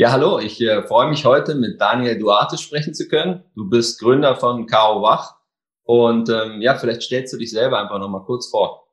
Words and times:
Ja, 0.00 0.12
hallo, 0.12 0.38
ich 0.38 0.58
äh, 0.62 0.82
freue 0.82 1.10
mich 1.10 1.26
heute 1.26 1.54
mit 1.54 1.78
Daniel 1.78 2.18
Duarte 2.18 2.56
sprechen 2.56 2.94
zu 2.94 3.06
können. 3.06 3.44
Du 3.54 3.68
bist 3.68 4.00
Gründer 4.00 4.34
von 4.34 4.64
K.O. 4.64 5.02
Wach 5.02 5.36
und 5.82 6.30
ähm, 6.30 6.62
ja, 6.62 6.74
vielleicht 6.76 7.02
stellst 7.02 7.34
du 7.34 7.36
dich 7.36 7.50
selber 7.50 7.78
einfach 7.78 7.98
nochmal 7.98 8.22
kurz 8.22 8.46
vor. 8.46 8.86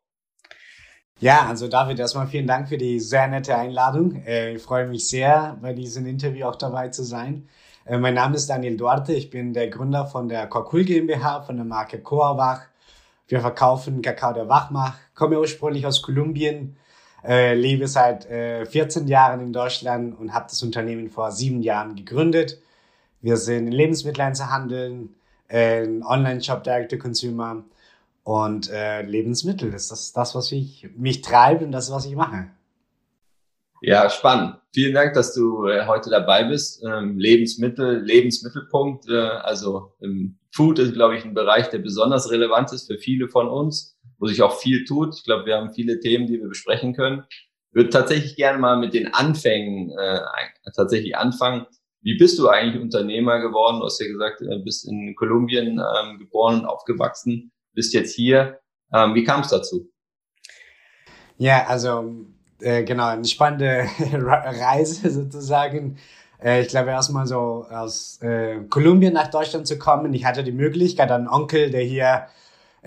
Ja, 1.22 1.46
also 1.48 1.70
David, 1.70 1.98
erstmal 1.99 2.27
vielen 2.27 2.46
Dank 2.46 2.68
für 2.68 2.77
die 2.77 2.99
sehr 2.99 3.26
nette 3.30 3.55
Einladung. 3.55 4.22
Äh, 4.26 4.55
ich 4.55 4.62
freue 4.62 4.85
mich 4.85 5.08
sehr, 5.08 5.58
bei 5.62 5.72
diesem 5.72 6.05
Interview 6.08 6.46
auch 6.46 6.58
dabei 6.58 6.90
zu 6.90 7.05
sein. 7.05 7.48
Äh, 7.85 7.99
mein 7.99 8.16
Name 8.16 8.35
ist 8.35 8.49
Daniel 8.49 8.76
Duarte, 8.76 9.13
ich 9.13 9.30
bin 9.30 9.54
der 9.54 9.70
Gründer 9.70 10.08
von 10.08 10.27
der 10.27 10.48
Korkul 10.48 10.84
GmbH, 10.84 11.40
von 11.44 11.55
der 11.55 11.66
Marke 11.66 12.02
Coa 12.02 12.35
Wach. 12.38 12.63
Wir 13.30 13.40
verkaufen 13.40 14.02
Kakao, 14.02 14.34
der 14.34 14.49
wach 14.49 14.71
macht. 14.71 14.99
Komme 15.16 15.40
ursprünglich 15.40 15.85
aus 15.85 16.02
Kolumbien, 16.02 16.76
äh, 17.27 17.54
lebe 17.54 17.88
seit 17.88 18.26
äh, 18.27 18.66
14 18.66 19.08
Jahren 19.08 19.41
in 19.41 19.52
Deutschland 19.52 20.18
und 20.18 20.34
habe 20.34 20.45
das 20.49 20.63
Unternehmen 20.63 21.09
vor 21.09 21.31
sieben 21.31 21.62
Jahren 21.62 21.95
gegründet. 21.95 22.59
Wir 23.22 23.35
sind 23.35 23.68
in 23.68 23.73
Lebensmitteleinzelhandel, 23.73 25.09
äh, 25.49 25.85
Online-Shop 25.85 26.63
Direct 26.63 26.91
to 26.91 26.98
Consumer 26.98 27.63
und 28.24 28.70
äh, 28.70 29.02
Lebensmittel. 29.02 29.71
Das 29.71 29.91
ist 29.91 30.15
das, 30.15 30.35
was 30.35 30.52
ich, 30.52 30.90
mich 30.96 31.21
treibt 31.21 31.62
und 31.63 31.71
das, 31.71 31.91
was 31.91 32.05
ich 32.05 32.15
mache. 32.15 32.48
Ja, 33.82 34.09
spannend. 34.09 34.55
Vielen 34.74 34.93
Dank, 34.93 35.13
dass 35.13 35.34
du 35.34 35.68
äh, 35.68 35.85
heute 35.85 36.09
dabei 36.09 36.46
bist. 36.46 36.84
Ähm, 36.84 37.20
Lebensmittel, 37.20 38.02
Lebensmittelpunkt. 38.02 39.09
Äh, 39.09 39.18
also 39.18 39.93
ähm, 40.02 40.37
Food 40.52 40.80
ist, 40.80 40.93
glaube 40.93 41.18
ich, 41.18 41.26
ein 41.26 41.34
Bereich, 41.34 41.70
der 41.70 41.80
besonders 41.80 42.32
relevant 42.32 42.71
ist 42.74 42.87
für 42.87 42.98
viele 42.98 43.27
von 43.27 43.48
uns, 43.48 43.96
wo 44.18 44.27
sich 44.27 44.41
auch 44.41 44.57
viel 44.60 44.85
tut. 44.85 45.15
Ich 45.15 45.23
glaube, 45.23 45.46
wir 45.46 45.55
haben 45.57 45.73
viele 45.73 45.99
Themen, 45.99 46.27
die 46.27 46.40
wir 46.40 46.48
besprechen 46.48 46.96
können. 46.96 47.23
Ich 47.29 47.76
würde 47.76 47.90
tatsächlich 47.90 48.35
gerne 48.35 48.59
mal 48.59 48.77
mit 48.77 48.93
den 48.93 49.13
Anfängen 49.13 49.91
äh, 49.91 50.20
tatsächlich 50.76 51.15
anfangen. 51.18 51.65
Wie 52.01 52.18
bist 52.18 52.40
du 52.40 52.48
eigentlich 52.48 52.82
Unternehmer 52.82 53.40
geworden? 53.40 53.79
Du 53.79 53.85
hast 53.85 53.99
ja 53.99 54.07
gesagt, 54.07 54.41
du 54.41 54.63
bist 54.63 54.87
in 54.87 55.15
Kolumbien 55.15 55.79
ähm, 55.79 56.20
geboren 56.20 56.62
und 56.62 56.65
aufgewachsen, 56.65 57.51
bist 57.74 57.93
jetzt 57.93 58.15
hier. 58.15 58.59
Ähm, 58.93 59.13
wie 59.15 59.24
kam 59.24 59.41
es 59.41 59.49
dazu? 59.49 59.91
Ja, 61.37 61.65
also 61.68 62.15
äh, 62.62 62.84
genau, 62.84 63.07
eine 63.07 63.26
spannende 63.26 63.87
Reise 64.13 65.09
sozusagen. 65.09 65.97
Äh, 66.41 66.62
ich 66.62 66.69
glaube, 66.69 66.90
erstmal 66.90 67.28
so 67.28 67.66
aus 67.69 68.19
äh, 68.22 68.59
Kolumbien 68.69 69.13
nach 69.13 69.29
Deutschland 69.29 69.68
zu 69.68 69.78
kommen. 69.78 70.13
Ich 70.13 70.25
hatte 70.25 70.44
die 70.44 70.52
Möglichkeit, 70.52 71.12
einen 71.12 71.28
Onkel, 71.28 71.69
der 71.69 71.84
hier 71.84 72.28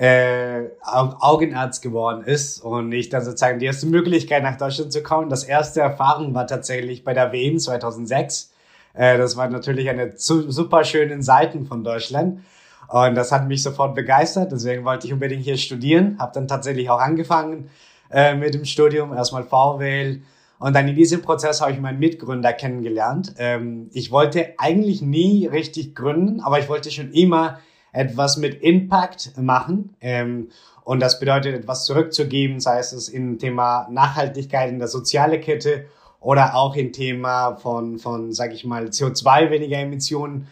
äh, 0.00 0.70
Augenarzt 0.82 1.82
geworden 1.82 2.24
ist 2.24 2.64
und 2.64 2.90
ich 2.90 3.10
dann 3.10 3.22
sozusagen 3.22 3.58
die 3.58 3.66
erste 3.66 3.86
Möglichkeit 3.86 4.42
nach 4.42 4.56
Deutschland 4.56 4.94
zu 4.94 5.02
kommen. 5.02 5.28
Das 5.28 5.44
erste 5.44 5.80
Erfahrung 5.80 6.34
war 6.34 6.46
tatsächlich 6.46 7.04
bei 7.04 7.12
der 7.12 7.32
WM 7.32 7.58
2006. 7.58 8.50
Äh, 8.94 9.18
das 9.18 9.36
war 9.36 9.50
natürlich 9.50 9.90
eine 9.90 10.14
zu, 10.14 10.50
super 10.50 10.84
schönen 10.84 11.20
Seiten 11.20 11.66
von 11.66 11.84
Deutschland. 11.84 12.40
Und 12.88 13.14
das 13.14 13.30
hat 13.30 13.46
mich 13.46 13.62
sofort 13.62 13.94
begeistert, 13.94 14.50
deswegen 14.52 14.86
wollte 14.86 15.06
ich 15.06 15.12
unbedingt 15.12 15.44
hier 15.44 15.58
studieren, 15.58 16.16
habe 16.18 16.32
dann 16.34 16.48
tatsächlich 16.48 16.88
auch 16.88 16.98
angefangen, 16.98 17.68
äh, 18.10 18.34
mit 18.34 18.54
dem 18.54 18.64
Studium, 18.64 19.12
erstmal 19.12 19.44
VWL. 19.44 20.22
Und 20.58 20.74
dann 20.74 20.88
in 20.88 20.96
diesem 20.96 21.20
Prozess 21.20 21.60
habe 21.60 21.72
ich 21.72 21.78
meinen 21.78 21.98
Mitgründer 21.98 22.54
kennengelernt. 22.54 23.34
Ähm, 23.36 23.90
ich 23.92 24.10
wollte 24.10 24.54
eigentlich 24.56 25.02
nie 25.02 25.46
richtig 25.46 25.94
gründen, 25.94 26.40
aber 26.40 26.58
ich 26.58 26.70
wollte 26.70 26.90
schon 26.90 27.12
immer 27.12 27.58
etwas 27.92 28.36
mit 28.36 28.62
Impact 28.62 29.36
machen. 29.36 29.94
Ähm, 30.00 30.48
und 30.84 31.00
das 31.00 31.20
bedeutet, 31.20 31.54
etwas 31.54 31.84
zurückzugeben, 31.84 32.60
sei 32.60 32.78
es 32.78 33.08
im 33.08 33.38
Thema 33.38 33.86
Nachhaltigkeit 33.90 34.70
in 34.70 34.78
der 34.78 34.88
sozialen 34.88 35.40
Kette 35.40 35.86
oder 36.20 36.54
auch 36.54 36.76
im 36.76 36.92
Thema 36.92 37.56
von, 37.56 37.98
von 37.98 38.32
sage 38.32 38.54
ich 38.54 38.64
mal, 38.64 38.86
CO2 38.86 39.50
weniger 39.50 39.78
Emissionen. 39.78 40.48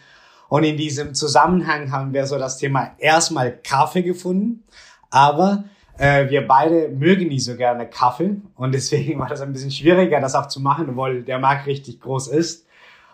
Und 0.47 0.63
in 0.63 0.77
diesem 0.77 1.13
Zusammenhang 1.13 1.91
haben 1.91 2.13
wir 2.13 2.25
so 2.25 2.37
das 2.39 2.57
Thema 2.57 2.95
erstmal 2.97 3.51
Kaffee 3.51 4.01
gefunden, 4.01 4.63
aber 5.11 5.65
äh, 5.97 6.29
wir 6.29 6.47
beide 6.47 6.89
mögen 6.89 7.27
nicht 7.27 7.43
so 7.43 7.55
gerne 7.55 7.87
Kaffee 7.87 8.37
und 8.55 8.73
deswegen 8.73 9.19
war 9.19 9.29
das 9.29 9.41
ein 9.41 9.53
bisschen 9.53 9.71
schwieriger, 9.71 10.19
das 10.19 10.35
auch 10.35 10.47
zu 10.47 10.59
machen, 10.59 10.89
obwohl 10.89 11.21
der 11.23 11.37
Markt 11.37 11.67
richtig 11.67 12.01
groß 12.01 12.29
ist. 12.29 12.65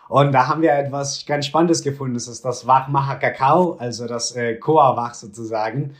Und 0.08 0.32
da 0.32 0.46
haben 0.46 0.62
wir 0.62 0.72
etwas 0.72 1.26
ganz 1.26 1.46
Spannendes 1.46 1.82
gefunden. 1.82 2.14
Das 2.14 2.28
ist 2.28 2.44
das 2.44 2.66
Wachmacher 2.66 3.16
Kakao, 3.16 3.76
also 3.78 4.06
das 4.06 4.34
äh, 4.36 4.54
Coa-Wach 4.56 5.14
sozusagen. 5.14 5.96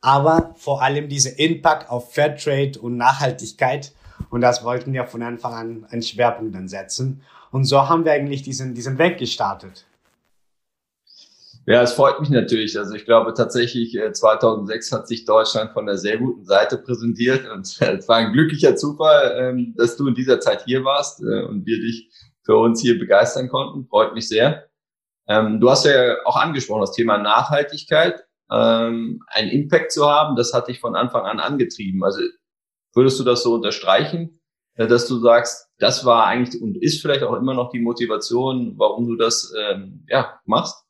Aber 0.00 0.54
vor 0.56 0.82
allem 0.82 1.08
diese 1.08 1.30
Impact 1.30 1.88
auf 1.88 2.12
Fairtrade 2.12 2.78
und 2.80 2.96
Nachhaltigkeit. 2.96 3.92
Und 4.30 4.40
das 4.40 4.64
wollten 4.64 4.92
wir 4.92 5.06
von 5.06 5.22
Anfang 5.22 5.54
an 5.54 5.86
einen 5.90 6.02
Schwerpunkt 6.02 6.54
dann 6.54 6.68
setzen. 6.68 7.22
Und 7.50 7.64
so 7.64 7.88
haben 7.88 8.04
wir 8.04 8.12
eigentlich 8.12 8.42
diesen, 8.42 8.74
diesen 8.74 8.98
Weg 8.98 9.18
gestartet. 9.18 9.86
Ja, 11.64 11.80
es 11.82 11.92
freut 11.92 12.20
mich 12.20 12.30
natürlich. 12.30 12.76
Also 12.76 12.94
ich 12.94 13.04
glaube 13.04 13.34
tatsächlich, 13.34 13.96
2006 14.12 14.90
äh, 14.90 14.96
hat 14.96 15.06
sich 15.06 15.24
Deutschland 15.24 15.72
von 15.72 15.86
der 15.86 15.96
sehr 15.96 16.18
guten 16.18 16.44
Seite 16.44 16.76
präsentiert 16.76 17.48
und 17.48 17.60
es 17.80 18.08
war 18.08 18.16
ein 18.16 18.32
glücklicher 18.32 18.74
Zufall, 18.74 19.36
ähm, 19.38 19.74
dass 19.76 19.96
du 19.96 20.08
in 20.08 20.14
dieser 20.14 20.40
Zeit 20.40 20.64
hier 20.64 20.84
warst 20.84 21.22
äh, 21.22 21.44
und 21.44 21.64
wir 21.64 21.76
dich 21.76 22.10
für 22.44 22.56
uns 22.56 22.80
hier 22.80 22.98
begeistern 22.98 23.48
konnten. 23.48 23.86
Freut 23.88 24.14
mich 24.14 24.28
sehr. 24.28 24.68
Ähm, 25.28 25.60
du 25.60 25.70
hast 25.70 25.84
ja 25.84 26.16
auch 26.24 26.36
angesprochen, 26.36 26.80
das 26.80 26.92
Thema 26.92 27.18
Nachhaltigkeit, 27.18 28.24
ähm, 28.50 29.22
einen 29.28 29.50
Impact 29.50 29.92
zu 29.92 30.08
haben, 30.08 30.36
das 30.36 30.52
hat 30.52 30.68
dich 30.68 30.80
von 30.80 30.96
Anfang 30.96 31.24
an 31.24 31.40
angetrieben. 31.40 32.02
Also 32.04 32.20
würdest 32.94 33.18
du 33.20 33.24
das 33.24 33.42
so 33.42 33.54
unterstreichen, 33.54 34.38
dass 34.76 35.06
du 35.06 35.18
sagst, 35.18 35.68
das 35.78 36.04
war 36.04 36.26
eigentlich 36.26 36.60
und 36.60 36.76
ist 36.82 37.00
vielleicht 37.00 37.22
auch 37.22 37.34
immer 37.34 37.54
noch 37.54 37.70
die 37.70 37.80
Motivation, 37.80 38.74
warum 38.78 39.06
du 39.06 39.16
das 39.16 39.52
ja, 40.08 40.40
machst? 40.46 40.82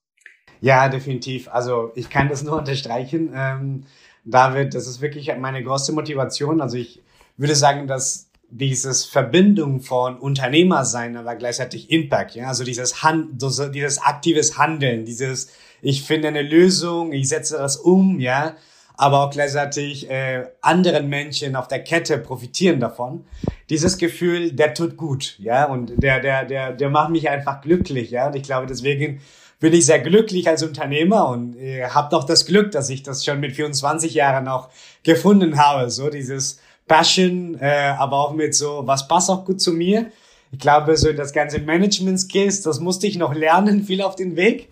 Ja, 0.62 0.88
definitiv. 0.88 1.48
Also 1.48 1.90
ich 1.96 2.08
kann 2.08 2.28
das 2.28 2.44
nur 2.44 2.56
unterstreichen. 2.58 3.32
Ähm, 3.34 3.84
David, 4.24 4.74
das 4.74 4.86
ist 4.86 5.00
wirklich 5.00 5.30
meine 5.36 5.62
größte 5.62 5.92
Motivation. 5.92 6.60
Also 6.60 6.76
ich 6.76 7.02
würde 7.36 7.56
sagen, 7.56 7.86
dass 7.88 8.30
dieses 8.54 9.06
Verbindung 9.06 9.80
von 9.80 10.18
Unternehmer 10.18 10.84
sein, 10.84 11.16
aber 11.16 11.36
gleichzeitig 11.36 11.90
Impact, 11.90 12.34
ja, 12.34 12.48
also 12.48 12.64
dieses 12.64 13.02
Hand, 13.02 13.42
dieses 13.74 13.98
aktives 13.98 14.58
Handeln, 14.58 15.06
dieses, 15.06 15.48
ich 15.80 16.02
finde 16.02 16.28
eine 16.28 16.42
Lösung, 16.42 17.12
ich 17.12 17.30
setze 17.30 17.56
das 17.56 17.78
um, 17.78 18.20
ja, 18.20 18.54
aber 18.98 19.24
auch 19.24 19.30
gleichzeitig 19.30 20.10
äh, 20.10 20.44
anderen 20.60 21.08
Menschen 21.08 21.56
auf 21.56 21.66
der 21.66 21.82
Kette 21.82 22.18
profitieren 22.18 22.78
davon. 22.78 23.24
Dieses 23.70 23.96
Gefühl, 23.96 24.52
der 24.52 24.74
tut 24.74 24.98
gut, 24.98 25.36
ja, 25.38 25.64
und 25.64 26.02
der, 26.02 26.20
der, 26.20 26.44
der, 26.44 26.72
der 26.74 26.90
macht 26.90 27.10
mich 27.10 27.30
einfach 27.30 27.62
glücklich, 27.62 28.10
ja, 28.10 28.26
und 28.26 28.36
ich 28.36 28.42
glaube 28.42 28.66
deswegen 28.66 29.22
bin 29.60 29.72
ich 29.72 29.86
sehr 29.86 30.00
glücklich 30.00 30.46
als 30.46 30.62
Unternehmer 30.62 31.28
und 31.28 31.56
äh, 31.56 31.84
habe 31.84 32.08
doch 32.10 32.24
das 32.24 32.44
Glück, 32.44 32.72
dass 32.72 32.90
ich 32.90 33.02
das 33.02 33.24
schon 33.24 33.40
mit 33.40 33.52
24 33.52 34.12
Jahren 34.12 34.48
auch 34.48 34.68
gefunden 35.04 35.56
habe. 35.56 35.88
So 35.88 36.10
dieses 36.10 36.60
Passion, 36.86 37.56
äh, 37.60 37.94
aber 37.98 38.18
auch 38.18 38.32
mit 38.32 38.54
so, 38.54 38.82
was 38.84 39.08
passt 39.08 39.30
auch 39.30 39.44
gut 39.44 39.60
zu 39.60 39.72
mir. 39.72 40.06
Ich 40.50 40.58
glaube, 40.58 40.96
so 40.96 41.12
das 41.12 41.32
ganze 41.32 41.58
Management-Skills, 41.60 42.62
das 42.62 42.80
musste 42.80 43.06
ich 43.06 43.16
noch 43.16 43.34
lernen, 43.34 43.82
viel 43.86 44.02
auf 44.02 44.16
den 44.16 44.36
Weg. 44.36 44.68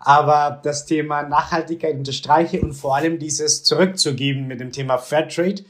Aber 0.00 0.60
das 0.62 0.84
Thema 0.84 1.22
Nachhaltigkeit 1.22 1.94
unterstreiche 1.94 2.60
und 2.60 2.72
vor 2.74 2.96
allem 2.96 3.18
dieses 3.18 3.62
zurückzugeben 3.62 4.48
mit 4.48 4.60
dem 4.60 4.72
Thema 4.72 4.98
Fairtrade. 4.98 5.64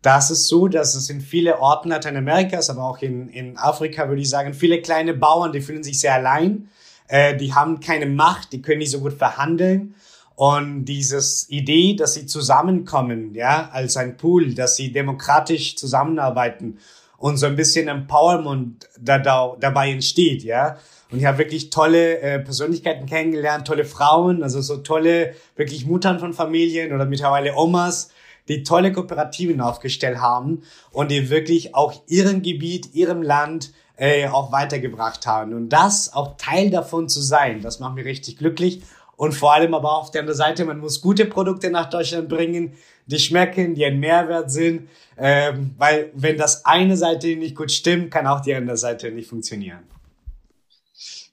Das 0.00 0.30
ist 0.30 0.46
so, 0.46 0.68
dass 0.68 0.94
es 0.94 1.10
in 1.10 1.20
viele 1.20 1.58
Orten 1.58 1.88
Lateinamerikas, 1.88 2.70
aber 2.70 2.84
auch 2.84 2.98
in, 2.98 3.28
in 3.30 3.56
Afrika, 3.56 4.08
würde 4.08 4.22
ich 4.22 4.28
sagen, 4.28 4.54
viele 4.54 4.80
kleine 4.80 5.14
Bauern, 5.14 5.52
die 5.52 5.60
fühlen 5.60 5.82
sich 5.82 5.98
sehr 5.98 6.14
allein 6.14 6.68
äh, 7.08 7.36
die 7.36 7.54
haben 7.54 7.80
keine 7.80 8.06
Macht, 8.06 8.52
die 8.52 8.62
können 8.62 8.78
nicht 8.78 8.90
so 8.90 9.00
gut 9.00 9.14
verhandeln. 9.14 9.94
Und 10.36 10.86
dieses 10.86 11.48
Idee, 11.48 11.94
dass 11.94 12.14
sie 12.14 12.26
zusammenkommen, 12.26 13.34
ja, 13.34 13.68
als 13.72 13.96
ein 13.96 14.16
Pool, 14.16 14.54
dass 14.54 14.76
sie 14.76 14.92
demokratisch 14.92 15.76
zusammenarbeiten 15.76 16.78
und 17.18 17.36
so 17.36 17.46
ein 17.46 17.56
bisschen 17.56 17.86
Empowerment 17.88 18.88
da, 19.00 19.18
da, 19.18 19.56
dabei 19.58 19.90
entsteht, 19.90 20.42
ja. 20.42 20.76
Und 21.10 21.20
ich 21.20 21.26
habe 21.26 21.38
wirklich 21.38 21.70
tolle 21.70 22.18
äh, 22.18 22.40
Persönlichkeiten 22.40 23.06
kennengelernt, 23.06 23.66
tolle 23.66 23.84
Frauen, 23.84 24.42
also 24.42 24.60
so 24.60 24.78
tolle, 24.78 25.34
wirklich 25.54 25.86
Muttern 25.86 26.18
von 26.18 26.32
Familien 26.32 26.92
oder 26.92 27.04
mittlerweile 27.04 27.54
Omas, 27.54 28.10
die 28.48 28.64
tolle 28.64 28.92
Kooperativen 28.92 29.60
aufgestellt 29.60 30.18
haben 30.18 30.62
und 30.90 31.10
die 31.12 31.30
wirklich 31.30 31.74
auch 31.74 32.02
ihrem 32.08 32.42
Gebiet, 32.42 32.94
ihrem 32.94 33.22
Land 33.22 33.72
äh, 33.96 34.28
auch 34.28 34.50
weitergebracht 34.50 35.26
haben. 35.26 35.54
Und 35.54 35.68
das 35.68 36.12
auch 36.12 36.36
Teil 36.36 36.70
davon 36.70 37.08
zu 37.08 37.22
sein, 37.22 37.62
das 37.62 37.78
macht 37.78 37.94
mich 37.94 38.04
richtig 38.04 38.36
glücklich. 38.36 38.82
Und 39.16 39.32
vor 39.32 39.54
allem 39.54 39.74
aber 39.74 39.96
auf 39.96 40.10
der 40.10 40.22
anderen 40.22 40.36
Seite, 40.36 40.64
man 40.64 40.78
muss 40.78 41.00
gute 41.00 41.26
Produkte 41.26 41.70
nach 41.70 41.88
Deutschland 41.88 42.28
bringen, 42.28 42.72
die 43.06 43.18
schmecken, 43.18 43.74
die 43.74 43.84
ein 43.84 44.00
Mehrwert 44.00 44.50
sind. 44.50 44.88
Ähm, 45.16 45.74
weil 45.78 46.10
wenn 46.14 46.36
das 46.36 46.64
eine 46.64 46.96
Seite 46.96 47.36
nicht 47.36 47.56
gut 47.56 47.70
stimmt, 47.70 48.10
kann 48.10 48.26
auch 48.26 48.40
die 48.40 48.54
andere 48.54 48.76
Seite 48.76 49.10
nicht 49.10 49.28
funktionieren. 49.28 49.84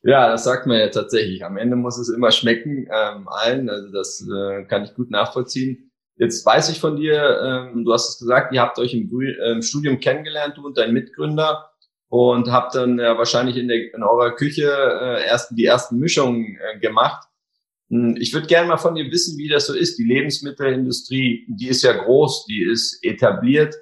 Ja, 0.03 0.29
das 0.29 0.43
sagt 0.43 0.65
man 0.65 0.79
ja 0.79 0.89
tatsächlich. 0.89 1.45
Am 1.45 1.57
Ende 1.57 1.75
muss 1.75 1.97
es 1.97 2.09
immer 2.09 2.31
schmecken, 2.31 2.87
ähm, 2.91 3.27
allen. 3.27 3.69
Also 3.69 3.91
das 3.91 4.27
äh, 4.27 4.63
kann 4.63 4.83
ich 4.83 4.95
gut 4.95 5.11
nachvollziehen. 5.11 5.91
Jetzt 6.17 6.45
weiß 6.45 6.69
ich 6.69 6.79
von 6.79 6.97
dir, 6.97 7.71
ähm, 7.73 7.83
du 7.83 7.93
hast 7.93 8.09
es 8.09 8.19
gesagt, 8.19 8.53
ihr 8.53 8.61
habt 8.61 8.77
euch 8.77 8.93
im, 8.93 9.09
im 9.11 9.61
Studium 9.61 9.99
kennengelernt, 9.99 10.57
du 10.57 10.65
und 10.65 10.77
dein 10.77 10.93
Mitgründer, 10.93 11.71
und 12.11 12.51
habt 12.51 12.75
dann 12.75 12.99
ja 12.99 13.17
wahrscheinlich 13.17 13.55
in, 13.55 13.69
der, 13.69 13.93
in 13.93 14.03
eurer 14.03 14.35
Küche 14.35 14.69
äh, 14.69 15.25
erst 15.25 15.51
die 15.57 15.65
ersten 15.65 15.97
Mischungen 15.97 16.57
äh, 16.59 16.77
gemacht. 16.77 17.25
Hm, 17.91 18.15
ich 18.17 18.33
würde 18.33 18.47
gerne 18.47 18.69
mal 18.69 18.77
von 18.77 18.95
dir 18.95 19.11
wissen, 19.11 19.38
wie 19.38 19.49
das 19.49 19.67
so 19.67 19.73
ist. 19.73 19.99
Die 19.99 20.05
Lebensmittelindustrie, 20.05 21.45
die 21.49 21.67
ist 21.67 21.83
ja 21.83 21.91
groß, 21.91 22.45
die 22.45 22.63
ist 22.63 23.03
etabliert. 23.03 23.75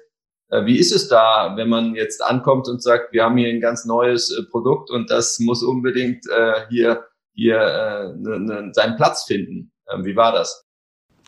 Äh, 0.50 0.66
wie 0.66 0.78
ist 0.78 0.92
es 0.92 1.08
da, 1.08 1.54
wenn 1.56 1.68
man 1.68 1.94
jetzt 1.94 2.22
ankommt 2.22 2.68
und 2.68 2.82
sagt, 2.82 3.12
wir 3.12 3.24
haben 3.24 3.36
hier 3.36 3.48
ein 3.48 3.60
ganz 3.60 3.84
neues 3.84 4.30
äh, 4.30 4.42
Produkt 4.50 4.90
und 4.90 5.10
das 5.10 5.38
muss 5.38 5.62
unbedingt 5.62 6.26
äh, 6.28 6.66
hier, 6.68 7.04
hier 7.34 7.60
äh, 7.60 8.18
ne, 8.18 8.40
ne, 8.40 8.70
seinen 8.72 8.96
Platz 8.96 9.24
finden? 9.24 9.72
Ähm, 9.92 10.04
wie 10.04 10.16
war 10.16 10.32
das? 10.32 10.66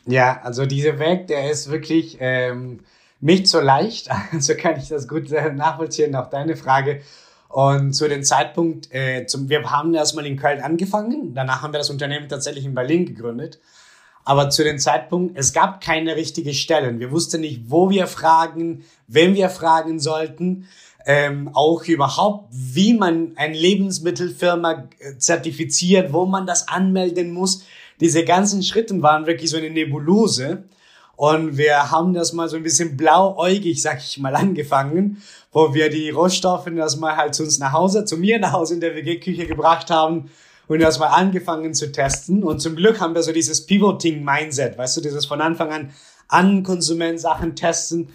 Ja, 0.05 0.41
also 0.43 0.67
dieser 0.67 0.99
Weg, 0.99 1.29
der 1.29 1.53
ist 1.53 1.71
wirklich 1.71 2.17
ähm, 2.19 2.81
nicht 3.21 3.47
so 3.47 3.61
leicht. 3.61 4.09
Also 4.33 4.55
kann 4.57 4.77
ich 4.77 4.89
das 4.89 5.07
gut 5.07 5.31
nachvollziehen, 5.31 6.17
auch 6.17 6.29
deine 6.29 6.57
Frage. 6.57 7.01
Und 7.53 7.93
zu 7.93 8.09
dem 8.09 8.25
Zeitpunkt, 8.25 8.89
äh, 8.95 9.27
zum, 9.27 9.51
wir 9.51 9.71
haben 9.71 9.93
erstmal 9.93 10.25
in 10.25 10.39
Köln 10.39 10.63
angefangen, 10.63 11.35
danach 11.35 11.61
haben 11.61 11.75
wir 11.75 11.79
das 11.79 11.91
Unternehmen 11.91 12.27
tatsächlich 12.27 12.65
in 12.65 12.75
Berlin 12.75 13.05
gegründet. 13.05 13.61
Aber 14.25 14.49
zu 14.49 14.65
dem 14.65 14.79
Zeitpunkt, 14.79 15.37
es 15.37 15.53
gab 15.53 15.83
keine 15.83 16.17
richtige 16.17 16.55
Stellen. 16.55 16.99
Wir 16.99 17.11
wussten 17.11 17.43
nicht, 17.43 17.65
wo 17.69 17.91
wir 17.91 18.07
fragen, 18.07 18.85
wen 19.07 19.35
wir 19.35 19.51
fragen 19.51 20.01
sollten. 20.01 20.67
Ähm, 21.05 21.51
auch 21.53 21.85
überhaupt, 21.85 22.49
wie 22.53 22.95
man 22.95 23.33
eine 23.37 23.55
Lebensmittelfirma 23.55 24.89
äh, 25.01 25.19
zertifiziert, 25.19 26.15
wo 26.15 26.25
man 26.25 26.47
das 26.47 26.69
anmelden 26.69 27.33
muss. 27.33 27.65
Diese 28.01 28.25
ganzen 28.25 28.63
Schritte 28.63 29.03
waren 29.03 29.27
wirklich 29.27 29.51
so 29.51 29.59
eine 29.59 29.69
Nebulose. 29.69 30.65
Und 31.23 31.57
wir 31.57 31.93
haben 31.93 32.15
das 32.15 32.33
mal 32.33 32.49
so 32.49 32.57
ein 32.57 32.65
bisschen 32.65 32.97
blauäugig, 32.97 33.81
sag 33.81 33.99
ich 33.99 34.19
mal, 34.19 34.35
angefangen, 34.35 35.23
wo 35.53 35.73
wir 35.73 35.89
die 35.89 36.11
Rohstoffe 36.11 36.67
erstmal 36.67 37.17
halt 37.17 37.37
zu 37.37 37.45
uns 37.45 37.61
nach 37.61 37.73
Hause, 37.73 38.05
zu 38.05 38.17
mir 38.17 38.41
nach 38.41 38.53
Hause 38.53 38.75
in 38.75 38.81
der 38.81 38.97
WG-Küche 38.97 39.47
gebracht 39.47 39.89
haben 39.89 40.33
und 40.67 40.81
erstmal 40.81 41.11
angefangen 41.11 41.75
zu 41.75 41.93
testen. 41.93 42.43
Und 42.43 42.59
zum 42.59 42.75
Glück 42.75 42.99
haben 42.99 43.15
wir 43.15 43.23
so 43.23 43.31
dieses 43.31 43.65
Pivoting-Mindset, 43.67 44.77
weißt 44.77 44.97
du, 44.97 45.01
dieses 45.01 45.25
von 45.25 45.41
Anfang 45.41 45.71
an 45.71 45.93
an 46.27 46.65
Konsument 46.65 47.21
Sachen 47.21 47.55
testen, 47.55 48.09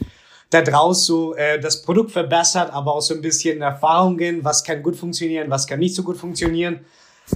da 0.49 0.61
draus 0.61 1.05
so 1.05 1.33
äh, 1.33 1.61
das 1.61 1.83
Produkt 1.83 2.11
verbessert, 2.11 2.73
aber 2.73 2.93
auch 2.93 3.01
so 3.01 3.13
ein 3.13 3.21
bisschen 3.21 3.61
Erfahrungen, 3.61 4.43
was 4.43 4.65
kann 4.65 4.83
gut 4.83 4.97
funktionieren, 4.97 5.49
was 5.49 5.65
kann 5.65 5.79
nicht 5.79 5.95
so 5.95 6.03
gut 6.03 6.17
funktionieren 6.17 6.81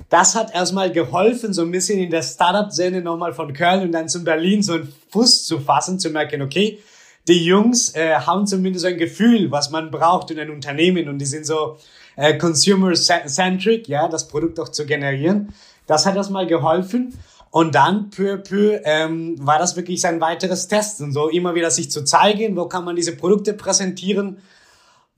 das 0.10 0.36
hat 0.36 0.54
erstmal 0.54 0.92
geholfen, 0.92 1.54
so 1.54 1.62
ein 1.64 1.72
bisschen 1.72 2.00
in 2.00 2.10
der 2.10 2.24
Startup-Szene 2.24 3.02
nochmal 3.02 3.34
von 3.34 3.54
Köln 3.54 3.82
und 3.82 3.92
dann 3.92 4.08
zu 4.08 4.24
Berlin 4.24 4.64
so 4.64 4.74
einen 4.74 4.94
Fuß 5.10 5.46
zu 5.46 5.60
fassen, 5.60 6.00
zu 6.00 6.10
merken, 6.10 6.42
okay, 6.42 6.80
die 7.28 7.46
Jungs 7.46 7.94
äh, 7.96 8.16
haben 8.16 8.48
zumindest 8.48 8.86
ein 8.86 8.98
Gefühl, 8.98 9.52
was 9.52 9.70
man 9.70 9.92
braucht 9.92 10.32
in 10.32 10.40
einem 10.40 10.56
Unternehmen 10.56 11.08
und 11.08 11.20
die 11.20 11.26
sind 11.26 11.46
so 11.46 11.78
äh, 12.16 12.38
consumer-centric, 12.38 13.88
ja, 13.88 14.08
das 14.08 14.28
Produkt 14.28 14.60
auch 14.60 14.70
zu 14.70 14.86
generieren. 14.86 15.54
Das 15.88 16.06
hat 16.06 16.16
erstmal 16.16 16.48
geholfen. 16.48 17.18
Und 17.52 17.76
dann 17.76 18.10
peu 18.12 18.38
peu 18.38 18.80
ähm, 18.86 19.36
war 19.40 19.60
das 19.60 19.76
wirklich 19.76 20.00
sein 20.00 20.22
weiteres 20.22 20.70
Testen, 20.70 21.12
so 21.12 21.28
immer 21.28 21.54
wieder 21.54 21.70
sich 21.70 21.92
zu 21.92 22.06
zeigen, 22.06 22.56
wo 22.56 22.66
kann 22.68 22.86
man 22.86 22.96
diese 22.96 23.16
Produkte 23.18 23.54
präsentieren, 23.54 24.38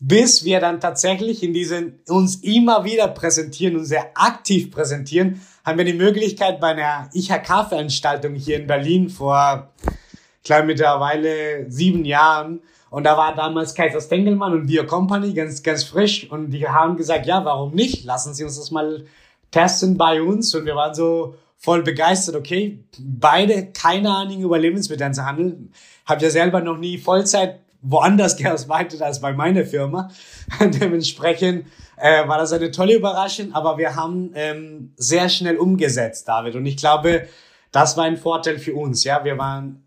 bis 0.05 0.43
wir 0.43 0.59
dann 0.59 0.81
tatsächlich 0.81 1.43
in 1.43 1.53
diesen 1.53 2.01
uns 2.09 2.35
immer 2.35 2.83
wieder 2.83 3.07
präsentieren 3.07 3.77
und 3.77 3.85
sehr 3.85 4.11
aktiv 4.15 4.69
präsentieren, 4.69 5.39
haben 5.63 5.77
wir 5.77 5.85
die 5.85 5.93
Möglichkeit 5.93 6.59
bei 6.59 6.71
einer 6.71 7.09
IHK-Veranstaltung 7.13 8.35
hier 8.35 8.57
in 8.57 8.67
Berlin 8.67 9.09
vor, 9.09 9.71
klar 10.43 10.63
mittlerweile 10.63 11.71
sieben 11.71 12.03
Jahren. 12.03 12.59
Und 12.89 13.05
da 13.05 13.15
war 13.15 13.33
damals 13.33 13.75
Kaiser 13.75 14.01
Stengelmann 14.01 14.51
und 14.51 14.65
Bio 14.65 14.85
Company 14.85 15.33
ganz, 15.33 15.63
ganz 15.63 15.85
frisch. 15.85 16.29
Und 16.29 16.51
die 16.51 16.67
haben 16.67 16.97
gesagt, 16.97 17.25
ja, 17.25 17.45
warum 17.45 17.73
nicht? 17.73 18.03
Lassen 18.03 18.33
Sie 18.33 18.43
uns 18.43 18.57
das 18.57 18.71
mal 18.71 19.05
testen 19.51 19.97
bei 19.97 20.21
uns. 20.21 20.53
Und 20.53 20.65
wir 20.65 20.75
waren 20.75 20.93
so 20.93 21.35
voll 21.57 21.81
begeistert. 21.81 22.35
Okay, 22.35 22.83
beide 22.99 23.67
keine 23.67 24.13
Ahnung 24.13 24.41
über 24.41 24.59
Lebensmittelhandel. 24.59 25.69
Hab 26.05 26.21
ja 26.21 26.29
selber 26.29 26.59
noch 26.59 26.77
nie 26.77 26.97
Vollzeit 26.97 27.62
woanders 27.83 28.35
gearbeitet 28.37 29.01
als 29.01 29.21
bei 29.21 29.33
meiner 29.33 29.65
Firma. 29.65 30.09
Dementsprechend 30.59 31.67
äh, 31.97 32.27
war 32.27 32.39
das 32.39 32.53
eine 32.53 32.71
tolle 32.71 32.95
Überraschung, 32.95 33.53
aber 33.53 33.77
wir 33.77 33.95
haben 33.95 34.31
ähm, 34.33 34.93
sehr 34.95 35.29
schnell 35.29 35.57
umgesetzt, 35.57 36.27
David. 36.27 36.55
Und 36.55 36.65
ich 36.65 36.77
glaube, 36.77 37.27
das 37.71 37.97
war 37.97 38.05
ein 38.05 38.17
Vorteil 38.17 38.57
für 38.57 38.73
uns. 38.73 39.03
Ja, 39.03 39.23
wir 39.23 39.37
waren 39.37 39.83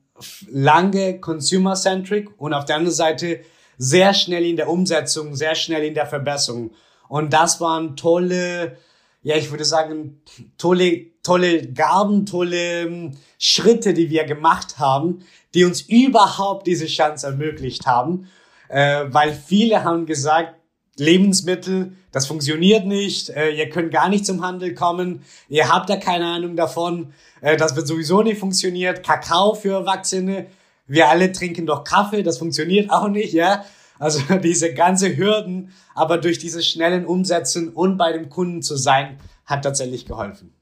lange 0.50 1.20
consumer-centric 1.20 2.31
und 2.38 2.54
auf 2.54 2.64
der 2.64 2.76
anderen 2.76 2.94
Seite 2.94 3.40
sehr 3.78 4.14
schnell 4.14 4.44
in 4.44 4.56
der 4.56 4.69
Umsetzung, 4.69 5.34
sehr 5.34 5.54
schnell 5.54 5.84
in 5.84 5.94
der 5.94 6.06
Verbesserung. 6.06 6.70
Und 7.08 7.32
das 7.32 7.60
waren 7.60 7.96
tolle, 7.96 8.76
ja, 9.22 9.37
ich 9.37 9.50
würde 9.50 9.64
sagen, 9.64 10.22
tolle, 10.58 11.06
tolle 11.22 11.66
Gaben, 11.72 12.26
tolle 12.26 12.82
ähm, 12.82 13.16
Schritte, 13.38 13.94
die 13.94 14.10
wir 14.10 14.25
gemacht 14.25 14.78
haben, 14.78 15.20
die 15.56 15.64
uns 15.64 15.81
überhaupt 15.81 16.67
diese 16.67 16.87
Chance 16.87 17.26
ermöglicht 17.26 17.87
haben, 17.87 18.29
äh, 18.69 19.06
weil 19.08 19.32
viele 19.32 19.82
haben 19.82 20.06
gesagt, 20.06 20.55
Lebensmittel, 20.99 21.93
das 22.12 22.26
funktioniert 22.26 22.87
nicht, 22.87 23.31
äh, 23.31 23.50
ihr 23.50 23.69
könnt 23.69 23.91
gar 23.91 24.08
nicht 24.08 24.25
zum 24.25 24.43
Handel 24.43 24.75
kommen, 24.75 25.23
ihr 25.49 25.69
habt 25.73 25.91
da 25.91 25.97
keine 25.97 26.26
Ahnung 26.26 26.56
davon, 26.56 27.12
äh, 27.41 27.56
das 27.56 27.75
wird 27.75 27.87
sowieso 27.87 28.23
nicht 28.23 28.38
funktioniert, 28.38 29.03
Kakao 29.03 29.55
für 29.55 29.73
Erwachsene, 29.73 30.47
wir 30.87 31.08
alle 31.08 31.32
trinken 31.32 31.67
doch 31.67 31.85
Kaffee, 31.85 32.23
das 32.23 32.38
funktioniert 32.38 32.91
auch 32.91 33.09
nicht, 33.09 33.32
ja. 33.32 33.64
Also 33.99 34.20
diese 34.43 34.75
ganze 34.75 35.17
Hürden, 35.17 35.73
aber 35.94 36.19
durch 36.19 36.38
diese 36.38 36.62
schnellen 36.62 37.06
Umsetzen 37.06 37.70
und 37.70 37.97
bei 37.97 38.12
dem 38.12 38.29
Kunden 38.29 38.62
zu 38.62 38.76
sein, 38.76 39.19
hat 39.47 39.62
tatsächlich 39.62 40.06
geholfen. 40.06 40.56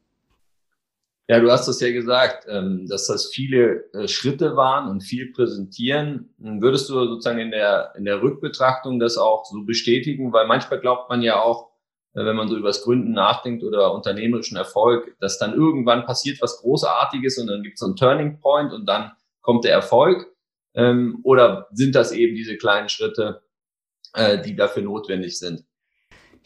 Ja, 1.26 1.40
du 1.40 1.50
hast 1.50 1.66
das 1.66 1.80
ja 1.80 1.90
gesagt, 1.90 2.46
ähm, 2.50 2.86
dass 2.86 3.06
das 3.06 3.28
viele 3.28 3.90
äh, 3.94 4.08
Schritte 4.08 4.56
waren 4.56 4.90
und 4.90 5.00
viel 5.00 5.32
präsentieren. 5.32 6.34
Würdest 6.38 6.90
du 6.90 6.94
sozusagen 6.94 7.38
in 7.38 7.50
der, 7.50 7.94
in 7.96 8.04
der 8.04 8.20
Rückbetrachtung 8.20 9.00
das 9.00 9.16
auch 9.16 9.46
so 9.46 9.64
bestätigen? 9.64 10.34
Weil 10.34 10.46
manchmal 10.46 10.80
glaubt 10.80 11.08
man 11.08 11.22
ja 11.22 11.40
auch, 11.40 11.70
äh, 12.12 12.26
wenn 12.26 12.36
man 12.36 12.48
so 12.48 12.56
über 12.58 12.68
das 12.68 12.82
Gründen 12.82 13.12
nachdenkt 13.12 13.64
oder 13.64 13.94
unternehmerischen 13.94 14.58
Erfolg, 14.58 15.16
dass 15.18 15.38
dann 15.38 15.54
irgendwann 15.54 16.04
passiert 16.04 16.42
was 16.42 16.58
Großartiges 16.60 17.38
und 17.38 17.46
dann 17.46 17.62
gibt 17.62 17.74
es 17.74 17.80
so 17.80 17.86
einen 17.86 17.96
Turning 17.96 18.40
Point 18.40 18.74
und 18.74 18.86
dann 18.86 19.12
kommt 19.40 19.64
der 19.64 19.72
Erfolg. 19.72 20.26
Ähm, 20.74 21.20
oder 21.22 21.68
sind 21.72 21.94
das 21.94 22.12
eben 22.12 22.34
diese 22.34 22.58
kleinen 22.58 22.90
Schritte, 22.90 23.42
äh, 24.12 24.42
die 24.42 24.56
dafür 24.56 24.82
notwendig 24.82 25.38
sind? 25.38 25.64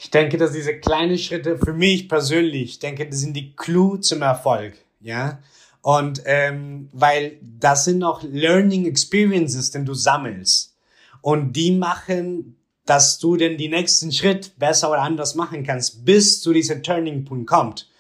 Ich 0.01 0.11
denke, 0.11 0.39
dass 0.39 0.53
diese 0.53 0.79
kleinen 0.79 1.19
Schritte 1.19 1.59
für 1.59 1.73
mich 1.73 2.09
persönlich, 2.09 2.71
ich 2.71 2.79
denke, 2.79 3.09
das 3.09 3.19
sind 3.19 3.35
die 3.35 3.57
Clue 3.57 3.99
zum 4.01 4.23
Erfolg, 4.23 4.75
ja. 5.01 5.41
Und 5.83 6.23
ähm, 6.25 6.89
weil 6.93 7.39
das 7.43 7.85
sind 7.85 8.05
auch 8.05 8.23
Learning 8.23 8.87
Experiences, 8.87 9.73
den 9.73 9.85
du 9.85 9.95
sammelst. 9.95 10.77
Und 11.21 11.55
die 11.55 11.73
machen, 11.73 12.57
dass 12.87 13.19
du 13.19 13.37
denn 13.37 13.59
die 13.59 13.69
nächsten 13.69 14.13
Schritt 14.13 14.57
besser 14.57 14.91
oder 14.91 15.03
anders 15.03 15.35
machen 15.35 15.65
kannst, 15.65 16.05
bis 16.05 16.41
zu 16.41 16.53
diesem 16.53 16.85
Turning 16.85 17.25
Point 17.25 17.49
kommt. 17.49 17.91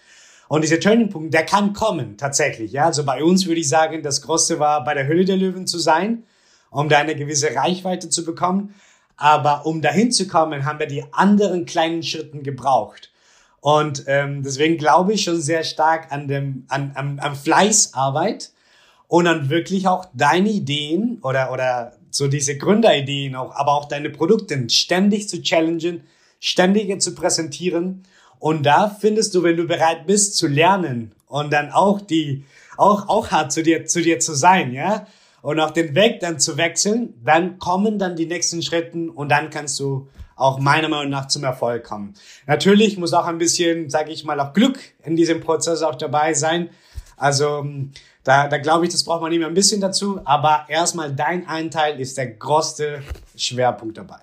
Und 0.46 0.62
dieser 0.62 0.78
Turning 0.78 1.10
Point, 1.10 1.34
der 1.34 1.44
kann 1.44 1.72
kommen, 1.72 2.16
tatsächlich. 2.16 2.70
Ja, 2.72 2.86
also 2.86 3.04
bei 3.04 3.24
uns 3.24 3.46
würde 3.46 3.60
ich 3.60 3.68
sagen, 3.68 4.04
das 4.04 4.22
Größte 4.22 4.60
war, 4.60 4.84
bei 4.84 4.94
der 4.94 5.08
Hülle 5.08 5.24
der 5.24 5.36
Löwen 5.36 5.66
zu 5.66 5.78
sein, 5.78 6.22
um 6.70 6.88
da 6.88 6.98
eine 6.98 7.16
gewisse 7.16 7.54
Reichweite 7.54 8.08
zu 8.08 8.24
bekommen. 8.24 8.74
Aber 9.18 9.66
um 9.66 9.82
dahin 9.82 10.12
zu 10.12 10.28
kommen, 10.28 10.64
haben 10.64 10.78
wir 10.78 10.86
die 10.86 11.04
anderen 11.12 11.66
kleinen 11.66 12.04
Schritten 12.04 12.44
gebraucht. 12.44 13.10
Und 13.60 14.04
ähm, 14.06 14.44
deswegen 14.44 14.78
glaube 14.78 15.12
ich 15.12 15.24
schon 15.24 15.42
sehr 15.42 15.64
stark 15.64 16.12
an 16.12 16.28
dem 16.28 16.64
an, 16.68 16.92
an, 16.94 17.18
an 17.18 17.34
Fleißarbeit 17.34 18.52
und 19.08 19.26
an 19.26 19.50
wirklich 19.50 19.88
auch 19.88 20.06
deine 20.14 20.48
Ideen 20.48 21.18
oder 21.22 21.52
oder 21.52 21.92
so 22.10 22.28
diese 22.28 22.56
Gründerideen 22.56 23.34
auch, 23.34 23.54
aber 23.56 23.72
auch 23.72 23.86
deine 23.86 24.10
Produkte 24.10 24.70
ständig 24.70 25.28
zu 25.28 25.42
challengen, 25.42 26.04
ständig 26.38 27.02
zu 27.02 27.14
präsentieren. 27.14 28.04
Und 28.38 28.64
da 28.64 28.88
findest 28.88 29.34
du, 29.34 29.42
wenn 29.42 29.56
du 29.56 29.66
bereit 29.66 30.06
bist 30.06 30.36
zu 30.36 30.46
lernen 30.46 31.10
und 31.26 31.52
dann 31.52 31.72
auch 31.72 32.00
die 32.00 32.44
auch 32.76 33.08
auch 33.08 33.32
hart 33.32 33.50
zu 33.50 33.64
dir 33.64 33.84
zu 33.86 34.00
dir 34.00 34.20
zu 34.20 34.34
sein, 34.34 34.72
ja, 34.72 35.08
und 35.48 35.60
auch 35.60 35.70
den 35.70 35.94
Weg 35.94 36.20
dann 36.20 36.38
zu 36.38 36.58
wechseln, 36.58 37.14
dann 37.24 37.58
kommen 37.58 37.98
dann 37.98 38.16
die 38.16 38.26
nächsten 38.26 38.60
Schritten 38.60 39.08
und 39.08 39.30
dann 39.30 39.48
kannst 39.48 39.80
du 39.80 40.06
auch 40.36 40.58
meiner 40.58 40.90
Meinung 40.90 41.08
nach 41.08 41.28
zum 41.28 41.42
Erfolg 41.42 41.84
kommen. 41.84 42.12
Natürlich 42.46 42.98
muss 42.98 43.14
auch 43.14 43.24
ein 43.24 43.38
bisschen, 43.38 43.88
sage 43.88 44.12
ich 44.12 44.24
mal, 44.24 44.38
auch 44.40 44.52
Glück 44.52 44.78
in 45.02 45.16
diesem 45.16 45.40
Prozess 45.40 45.80
auch 45.80 45.94
dabei 45.94 46.34
sein. 46.34 46.68
Also 47.16 47.66
da, 48.24 48.46
da 48.46 48.58
glaube 48.58 48.84
ich, 48.84 48.92
das 48.92 49.04
braucht 49.04 49.22
man 49.22 49.32
immer 49.32 49.46
ein 49.46 49.54
bisschen 49.54 49.80
dazu. 49.80 50.20
Aber 50.26 50.66
erstmal 50.68 51.14
dein 51.14 51.48
Anteil 51.48 51.98
ist 51.98 52.18
der 52.18 52.26
größte 52.26 53.02
Schwerpunkt 53.34 53.96
dabei. 53.96 54.20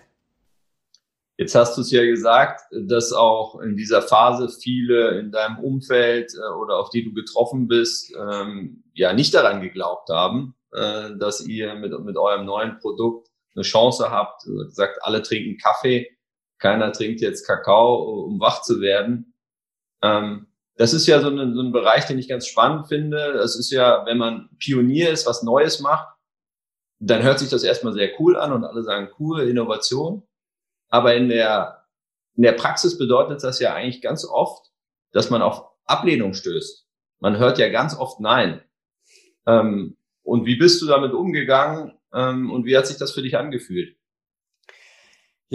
Jetzt 1.38 1.56
hast 1.56 1.76
du 1.76 1.82
es 1.82 1.90
ja 1.90 2.06
gesagt, 2.06 2.62
dass 2.72 3.14
auch 3.14 3.60
in 3.62 3.76
dieser 3.76 4.04
Phase 4.04 4.48
viele 4.48 5.20
in 5.20 5.32
deinem 5.32 5.58
Umfeld 5.58 6.36
äh, 6.36 6.54
oder 6.62 6.78
auf 6.78 6.92
die 6.92 7.04
du 7.04 7.14
getroffen 7.14 7.68
bist, 7.68 8.14
ähm, 8.16 8.84
ja 8.94 9.12
nicht 9.12 9.34
daran 9.34 9.62
geglaubt 9.62 10.10
haben, 10.10 10.54
äh, 10.76 11.18
dass 11.18 11.46
ihr 11.46 11.74
mit, 11.76 11.98
mit 12.02 12.18
eurem 12.18 12.46
neuen 12.46 12.78
Produkt 12.80 13.30
eine 13.56 13.64
Chance 13.64 14.12
habt. 14.12 14.44
Hast 14.44 14.70
gesagt, 14.70 15.00
alle 15.02 15.22
trinken 15.22 15.58
Kaffee, 15.58 16.16
keiner 16.60 16.92
trinkt 16.92 17.22
jetzt 17.22 17.46
Kakao, 17.46 18.26
um 18.26 18.40
wach 18.40 18.62
zu 18.62 18.82
werden. 18.82 19.34
Ähm, 20.02 20.48
das 20.78 20.94
ist 20.94 21.08
ja 21.08 21.22
so, 21.22 21.28
eine, 21.28 21.54
so 21.54 21.62
ein 21.62 21.72
Bereich, 21.72 22.06
den 22.06 22.20
ich 22.20 22.28
ganz 22.28 22.48
spannend 22.48 22.88
finde. 22.88 23.34
Das 23.34 23.56
ist 23.56 23.72
ja, 23.72 24.06
wenn 24.06 24.18
man 24.18 24.50
Pionier 24.60 25.10
ist, 25.10 25.26
was 25.26 25.44
Neues 25.44 25.80
macht, 25.80 26.08
dann 27.00 27.24
hört 27.24 27.40
sich 27.40 27.50
das 27.50 27.64
erstmal 27.64 27.94
sehr 27.94 28.20
cool 28.20 28.36
an 28.38 28.52
und 28.52 28.64
alle 28.64 28.84
sagen, 28.84 29.10
cool, 29.20 29.42
Innovation. 29.42 30.24
Aber 30.90 31.16
in 31.16 31.30
der, 31.30 31.86
in 32.36 32.44
der 32.44 32.54
Praxis 32.54 32.98
bedeutet 32.98 33.44
das 33.44 33.60
ja 33.60 33.74
eigentlich 33.74 34.02
ganz 34.02 34.26
oft, 34.26 34.72
dass 35.12 35.30
man 35.30 35.42
auf 35.42 35.66
Ablehnung 35.86 36.34
stößt. 36.34 36.86
Man 37.20 37.38
hört 37.38 37.58
ja 37.58 37.70
ganz 37.70 37.98
oft 37.98 38.20
Nein. 38.20 38.62
Ähm, 39.46 39.98
und 40.26 40.46
wie 40.46 40.56
bist 40.56 40.82
du 40.82 40.88
damit 40.88 41.14
umgegangen 41.14 41.94
ähm, 42.14 42.52
und 42.52 42.66
wie 42.66 42.76
hat 42.76 42.88
sich 42.88 42.98
das 42.98 43.12
für 43.12 43.22
dich 43.22 43.38
angefühlt? 43.38 43.96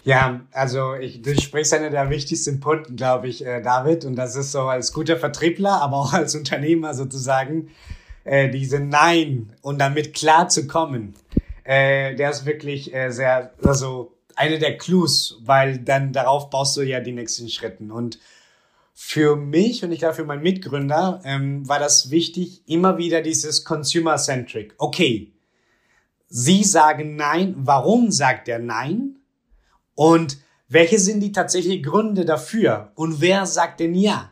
Ja, 0.05 0.47
also 0.53 0.95
ich, 0.95 1.21
du 1.21 1.39
sprichst 1.39 1.75
einer 1.75 1.91
der 1.91 2.09
wichtigsten 2.09 2.61
Punkte, 2.61 2.95
glaube 2.95 3.29
ich, 3.29 3.45
äh, 3.45 3.61
David. 3.61 4.05
Und 4.05 4.15
das 4.15 4.37
ist 4.37 4.53
so 4.53 4.63
als 4.63 4.93
guter 4.93 5.17
Vertriebler, 5.17 5.83
aber 5.83 5.97
auch 5.97 6.13
als 6.13 6.35
Unternehmer 6.37 6.95
sozusagen, 6.95 7.71
äh, 8.25 8.49
diese 8.49 8.79
Nein 8.79 9.53
und 9.61 9.79
damit 9.81 10.15
klar 10.15 10.49
zu 10.49 10.69
kommen. 10.69 11.15
Äh, 11.65 12.15
der 12.15 12.31
ist 12.31 12.47
wirklich 12.47 12.95
äh, 12.95 13.11
sehr, 13.11 13.53
also 13.63 14.17
eine 14.37 14.61
der 14.61 14.79
Clues, 14.79 15.39
weil 15.43 15.79
dann 15.79 16.13
darauf 16.13 16.49
baust 16.49 16.77
du 16.77 16.83
ja 16.83 17.01
die 17.01 17.13
nächsten 17.13 17.49
Schritten. 17.49 17.91
Und 17.91 18.21
für 18.95 19.37
mich 19.37 19.83
und 19.85 19.93
ich 19.93 20.01
glaube 20.01 20.15
für 20.15 20.25
meinen 20.25 20.43
Mitgründer 20.43 21.21
ähm, 21.25 21.69
war 21.69 21.79
das 21.79 22.11
wichtig, 22.11 22.63
immer 22.67 22.99
wieder 22.99 23.23
dieses 23.23 23.65
Consumer-Centric. 23.65 24.75
Okay, 24.79 25.33
Sie 26.33 26.63
sagen 26.63 27.17
Nein. 27.17 27.55
Warum 27.59 28.13
sagt 28.13 28.49
er 28.49 28.61
Nein? 28.61 29.17
Und 29.97 30.39
welche 30.69 31.01
sind 31.01 31.21
die 31.21 31.33
tatsächlichen 31.33 31.83
Gründe 31.83 32.25
dafür? 32.25 32.93
Und 32.95 33.21
wer 33.21 33.45
sagt 33.47 33.81
denn 33.81 33.95
Ja? 33.95 34.31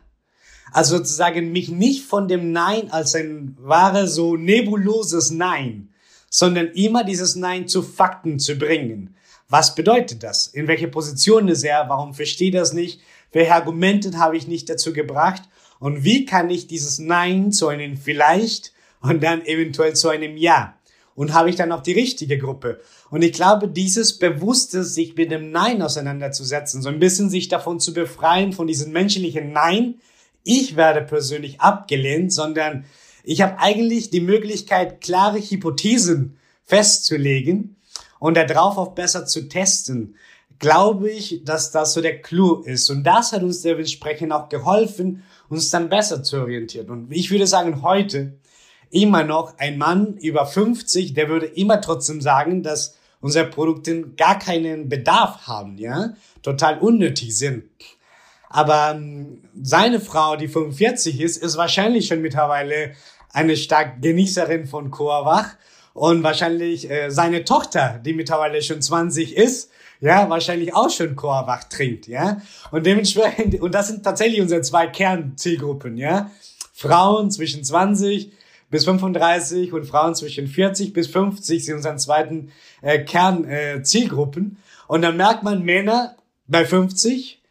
Also 0.71 0.97
sozusagen 0.97 1.51
mich 1.51 1.69
nicht 1.69 2.05
von 2.05 2.27
dem 2.27 2.53
Nein 2.53 2.89
als 2.91 3.15
ein 3.15 3.57
wahre 3.59 4.07
so 4.07 4.37
nebuloses 4.37 5.31
Nein, 5.31 5.89
sondern 6.29 6.67
immer 6.67 7.03
dieses 7.03 7.35
Nein 7.35 7.67
zu 7.67 7.81
Fakten 7.81 8.39
zu 8.39 8.55
bringen. 8.55 9.15
Was 9.49 9.75
bedeutet 9.75 10.23
das? 10.23 10.47
In 10.47 10.67
welche 10.67 10.87
Position 10.87 11.49
ist 11.49 11.63
er? 11.63 11.89
Warum 11.89 12.13
versteht 12.13 12.53
er 12.53 12.61
das 12.61 12.71
nicht? 12.71 13.01
Welche 13.31 13.53
Argumente 13.53 14.17
habe 14.17 14.37
ich 14.37 14.47
nicht 14.47 14.69
dazu 14.69 14.93
gebracht? 14.93 15.43
Und 15.79 16.03
wie 16.03 16.25
kann 16.25 16.49
ich 16.49 16.67
dieses 16.67 16.99
Nein 16.99 17.51
zu 17.51 17.67
einem 17.67 17.97
Vielleicht 17.97 18.73
und 19.01 19.23
dann 19.23 19.45
eventuell 19.45 19.95
zu 19.95 20.09
einem 20.09 20.37
Ja? 20.37 20.75
Und 21.15 21.33
habe 21.33 21.49
ich 21.49 21.55
dann 21.57 21.71
auch 21.71 21.83
die 21.83 21.93
richtige 21.93 22.37
Gruppe? 22.37 22.79
Und 23.09 23.23
ich 23.23 23.33
glaube, 23.33 23.67
dieses 23.67 24.19
bewusste 24.19 24.83
sich 24.83 25.15
mit 25.15 25.31
dem 25.31 25.51
Nein 25.51 25.81
auseinanderzusetzen, 25.81 26.81
so 26.81 26.89
ein 26.89 26.99
bisschen 26.99 27.29
sich 27.29 27.49
davon 27.49 27.79
zu 27.79 27.93
befreien, 27.93 28.53
von 28.53 28.67
diesem 28.67 28.91
menschlichen 28.93 29.51
Nein, 29.51 29.95
ich 30.43 30.75
werde 30.75 31.01
persönlich 31.01 31.59
abgelehnt, 31.59 32.31
sondern 32.31 32.85
ich 33.23 33.41
habe 33.41 33.59
eigentlich 33.59 34.09
die 34.09 34.21
Möglichkeit, 34.21 35.01
klare 35.01 35.39
Hypothesen 35.39 36.37
festzulegen 36.63 37.75
und 38.19 38.37
darauf 38.37 38.77
auch 38.77 38.93
besser 38.93 39.25
zu 39.25 39.49
testen, 39.49 40.15
glaube 40.59 41.09
ich, 41.09 41.43
dass 41.45 41.71
das 41.71 41.93
so 41.93 42.01
der 42.01 42.21
Clou 42.21 42.61
ist. 42.61 42.89
Und 42.89 43.03
das 43.03 43.31
hat 43.31 43.43
uns 43.43 43.61
dementsprechend 43.61 44.31
auch 44.31 44.49
geholfen, 44.49 45.23
uns 45.47 45.69
dann 45.69 45.89
besser 45.89 46.21
zu 46.21 46.37
orientieren. 46.41 46.89
Und 46.89 47.11
ich 47.11 47.31
würde 47.31 47.47
sagen, 47.47 47.81
heute 47.81 48.37
immer 48.91 49.23
noch 49.23 49.57
ein 49.57 49.77
Mann 49.77 50.17
über 50.17 50.45
50, 50.45 51.13
der 51.13 51.29
würde 51.29 51.45
immer 51.45 51.79
trotzdem 51.81 52.21
sagen, 52.21 52.61
dass 52.63 52.97
unsere 53.21 53.45
Produkte 53.45 54.09
gar 54.11 54.39
keinen 54.39 54.89
Bedarf 54.89 55.47
haben, 55.47 55.77
ja, 55.77 56.13
total 56.41 56.79
unnötig 56.79 57.37
sind. 57.37 57.63
Aber 58.49 58.93
ähm, 58.95 59.43
seine 59.61 59.99
Frau, 59.99 60.35
die 60.35 60.47
45 60.47 61.19
ist, 61.21 61.37
ist 61.37 61.57
wahrscheinlich 61.57 62.07
schon 62.07 62.21
mittlerweile 62.21 62.93
eine 63.31 63.55
stark 63.55 64.01
Genießerin 64.01 64.65
von 64.65 64.89
Coavach 64.89 65.55
und 65.93 66.23
wahrscheinlich 66.23 66.89
äh, 66.89 67.11
seine 67.11 67.43
Tochter, 67.43 67.99
die 68.03 68.13
mittlerweile 68.13 68.61
schon 68.61 68.81
20 68.81 69.37
ist, 69.37 69.69
ja, 70.01 70.29
wahrscheinlich 70.29 70.73
auch 70.73 70.89
schon 70.89 71.15
Chorwach 71.15 71.65
trinkt, 71.65 72.07
ja. 72.07 72.41
Und 72.71 72.85
dementsprechend, 72.85 73.59
und 73.61 73.73
das 73.75 73.87
sind 73.87 74.03
tatsächlich 74.03 74.41
unsere 74.41 74.61
zwei 74.61 74.87
Kernzielgruppen, 74.87 75.97
ja. 75.97 76.31
Frauen 76.73 77.29
zwischen 77.31 77.63
20 77.63 78.31
bis 78.69 78.85
35 78.85 79.73
und 79.73 79.85
Frauen 79.85 80.15
zwischen 80.15 80.47
40 80.47 80.93
bis 80.93 81.07
50 81.07 81.65
sind 81.65 81.75
unsere 81.75 81.97
zweiten 81.97 82.51
äh, 82.81 82.99
Kernzielgruppen. 82.99 84.57
Äh, 84.57 84.91
und 84.93 85.01
dann 85.01 85.17
merkt 85.17 85.43
man 85.43 85.63
Männer 85.63 86.15
bei 86.47 86.65
50, 86.65 87.41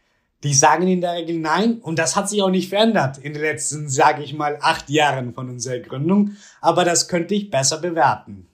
die 0.45 0.55
sagen 0.55 0.87
in 0.89 1.01
der 1.01 1.15
Regel 1.15 1.39
nein. 1.39 1.79
Und 1.83 1.99
das 1.99 2.17
hat 2.17 2.29
sich 2.29 2.43
auch 2.43 2.51
nicht 2.51 2.69
verändert 2.69 3.19
in 3.19 3.33
den 3.33 3.43
letzten, 3.43 3.89
sage 3.89 4.23
ich 4.23 4.35
mal, 4.35 4.59
acht 4.61 4.89
Jahren 4.89 5.35
von 5.35 5.51
unserer 5.51 5.81
Gründung. 5.81 6.37
Aber 6.61 6.85
das 6.85 7.09
könnte 7.09 7.35
ich 7.35 7.51
besser 7.51 7.79
bewerten. 7.79 8.48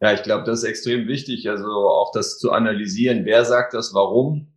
Ja, 0.00 0.12
ich 0.12 0.22
glaube, 0.22 0.44
das 0.44 0.62
ist 0.62 0.68
extrem 0.68 1.08
wichtig, 1.08 1.48
also 1.48 1.68
auch 1.68 2.12
das 2.12 2.38
zu 2.38 2.52
analysieren, 2.52 3.24
wer 3.24 3.44
sagt 3.44 3.72
das, 3.72 3.94
warum 3.94 4.52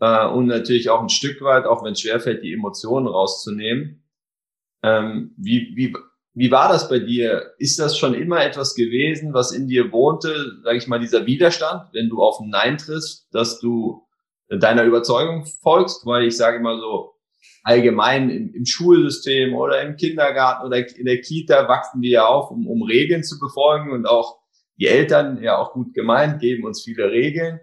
äh, 0.00 0.26
und 0.26 0.46
natürlich 0.46 0.90
auch 0.90 1.00
ein 1.00 1.08
Stück 1.08 1.40
weit, 1.42 1.66
auch 1.66 1.84
wenn 1.84 1.92
es 1.92 2.00
schwerfällt, 2.00 2.42
die 2.42 2.52
Emotionen 2.52 3.06
rauszunehmen. 3.06 4.04
Ähm, 4.82 5.34
wie, 5.36 5.72
wie, 5.74 5.94
wie 6.34 6.50
war 6.50 6.68
das 6.68 6.88
bei 6.88 6.98
dir? 6.98 7.54
Ist 7.58 7.78
das 7.78 7.96
schon 7.98 8.14
immer 8.14 8.44
etwas 8.44 8.74
gewesen, 8.74 9.32
was 9.32 9.52
in 9.52 9.66
dir 9.66 9.92
wohnte, 9.92 10.60
sage 10.62 10.78
ich 10.78 10.86
mal, 10.86 11.00
dieser 11.00 11.26
Widerstand, 11.26 11.88
wenn 11.92 12.08
du 12.08 12.22
auf 12.22 12.38
ein 12.40 12.50
Nein 12.50 12.76
triffst, 12.76 13.28
dass 13.32 13.60
du 13.60 14.06
deiner 14.48 14.84
Überzeugung 14.84 15.46
folgst, 15.62 16.04
weil 16.06 16.24
ich 16.24 16.36
sage 16.36 16.58
immer 16.58 16.78
so, 16.78 17.14
allgemein 17.62 18.28
im, 18.28 18.52
im, 18.52 18.66
Schulsystem 18.66 19.54
oder 19.54 19.80
im 19.82 19.96
Kindergarten 19.96 20.66
oder 20.66 20.86
in 20.86 21.06
der 21.06 21.20
Kita 21.20 21.66
wachsen 21.66 22.02
wir 22.02 22.10
ja 22.10 22.26
auf, 22.26 22.50
um, 22.50 22.66
um 22.66 22.82
Regeln 22.82 23.24
zu 23.24 23.38
befolgen 23.38 23.90
und 23.90 24.06
auch 24.06 24.43
die 24.78 24.86
Eltern, 24.86 25.42
ja 25.42 25.56
auch 25.58 25.72
gut 25.72 25.94
gemeint, 25.94 26.40
geben 26.40 26.64
uns 26.64 26.82
viele 26.82 27.10
Regeln. 27.10 27.60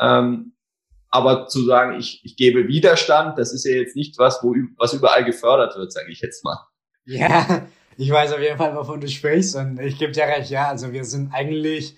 Ähm, 0.00 0.52
aber 1.08 1.46
zu 1.46 1.64
sagen, 1.64 1.98
ich, 1.98 2.24
ich 2.24 2.36
gebe 2.36 2.68
Widerstand, 2.68 3.38
das 3.38 3.52
ist 3.52 3.64
ja 3.64 3.72
jetzt 3.72 3.96
nicht 3.96 4.18
was, 4.18 4.42
wo, 4.42 4.54
was 4.78 4.94
überall 4.94 5.24
gefördert 5.24 5.76
wird, 5.76 5.92
sage 5.92 6.10
ich 6.10 6.20
jetzt 6.20 6.42
mal. 6.42 6.58
Ja, 7.04 7.66
ich 7.98 8.10
weiß 8.10 8.32
auf 8.32 8.40
jeden 8.40 8.56
Fall, 8.56 8.74
wovon 8.74 9.00
du 9.00 9.08
sprichst 9.08 9.54
und 9.56 9.78
ich 9.78 9.98
gebe 9.98 10.12
dir 10.12 10.24
recht, 10.24 10.50
ja, 10.50 10.68
also 10.68 10.92
wir 10.92 11.04
sind 11.04 11.32
eigentlich 11.34 11.96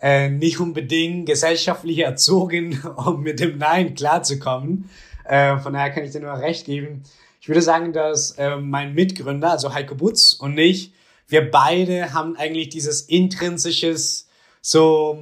äh, 0.00 0.28
nicht 0.28 0.60
unbedingt 0.60 1.26
gesellschaftlich 1.26 1.98
erzogen, 1.98 2.80
um 2.96 3.22
mit 3.22 3.40
dem 3.40 3.58
Nein 3.58 3.94
klarzukommen. 3.94 4.88
Äh, 5.24 5.58
von 5.58 5.72
daher 5.72 5.90
kann 5.90 6.04
ich 6.04 6.12
dir 6.12 6.20
nur 6.20 6.38
recht 6.38 6.66
geben. 6.66 7.02
Ich 7.40 7.48
würde 7.48 7.62
sagen, 7.62 7.92
dass 7.92 8.32
äh, 8.38 8.56
mein 8.56 8.94
Mitgründer, 8.94 9.50
also 9.50 9.74
Heiko 9.74 9.96
Butz 9.96 10.32
und 10.32 10.56
ich, 10.56 10.93
wir 11.28 11.50
beide 11.50 12.12
haben 12.12 12.36
eigentlich 12.36 12.68
dieses 12.68 13.02
intrinsisches 13.02 14.28
so 14.60 15.18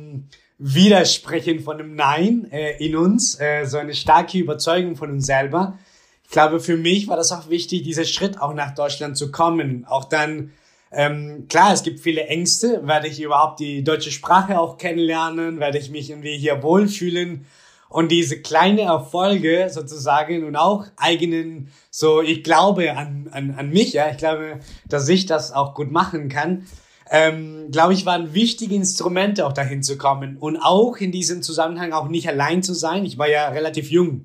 Widersprechen 0.59 1.61
von 1.61 1.79
dem 1.79 1.95
Nein 1.95 2.49
äh, 2.53 2.85
in 2.85 2.97
uns, 2.97 3.39
äh, 3.41 3.65
so 3.65 3.79
eine 3.79 3.95
starke 3.95 4.39
Überzeugung 4.39 4.97
von 4.97 5.11
uns 5.11 5.27
selber. 5.27 5.79
Ich 6.25 6.31
glaube, 6.31 6.61
für 6.61 6.77
mich 6.77 7.09
war 7.09 7.17
das 7.17 7.33
auch 7.33 7.51
wichtig, 7.51 7.83
dieser 7.83 8.05
Schritt 8.05 8.41
auch 8.41 8.55
nach 8.55 8.75
Deutschland 8.75 9.17
zu 9.17 9.31
kommen, 9.31 9.85
auch 9.87 10.05
dann 10.05 10.53
ähm, 10.95 11.47
klar, 11.49 11.73
es 11.73 11.83
gibt 11.83 12.01
viele 12.01 12.27
Ängste. 12.27 12.87
Werde 12.87 13.09
ich 13.09 13.21
überhaupt 13.21 13.61
die 13.61 13.83
deutsche 13.83 14.11
Sprache 14.11 14.61
auch 14.61 14.77
kennenlernen? 14.77 15.59
Werde 15.59 15.79
ich 15.79 15.91
mich 15.91 16.11
irgendwie 16.11 16.37
hier 16.37 16.63
wohlfühlen? 16.63 17.47
Und 17.93 18.11
diese 18.11 18.41
kleine 18.41 18.83
Erfolge 18.83 19.69
sozusagen 19.69 20.45
und 20.45 20.57
auch 20.57 20.87
eigenen, 20.97 21.69
so 21.91 22.23
ich 22.23 22.43
glaube 22.43 22.97
an, 22.97 23.29
an, 23.31 23.55
an 23.59 23.69
mich, 23.69 23.93
ja, 23.93 24.11
ich 24.11 24.17
glaube, 24.17 24.61
dass 24.89 25.07
ich 25.11 25.27
das 25.27 25.53
auch 25.53 25.75
gut 25.75 25.93
machen 25.93 26.31
kann, 26.31 26.67
ähm, 27.11 27.69
glaube 27.71 27.93
ich, 27.93 28.07
waren 28.07 28.33
wichtige 28.33 28.75
Instrumente 28.75 29.47
auch 29.47 29.53
dahin 29.53 29.83
zu 29.83 29.99
kommen 29.99 30.39
und 30.39 30.57
auch 30.57 30.97
in 30.97 31.13
diesem 31.13 31.43
Zusammenhang 31.43 31.93
auch 31.93 32.09
nicht 32.09 32.27
allein 32.27 32.63
zu 32.63 32.73
sein. 32.73 33.05
Ich 33.05 33.19
war 33.19 33.29
ja 33.29 33.49
relativ 33.49 33.91
jung, 33.91 34.25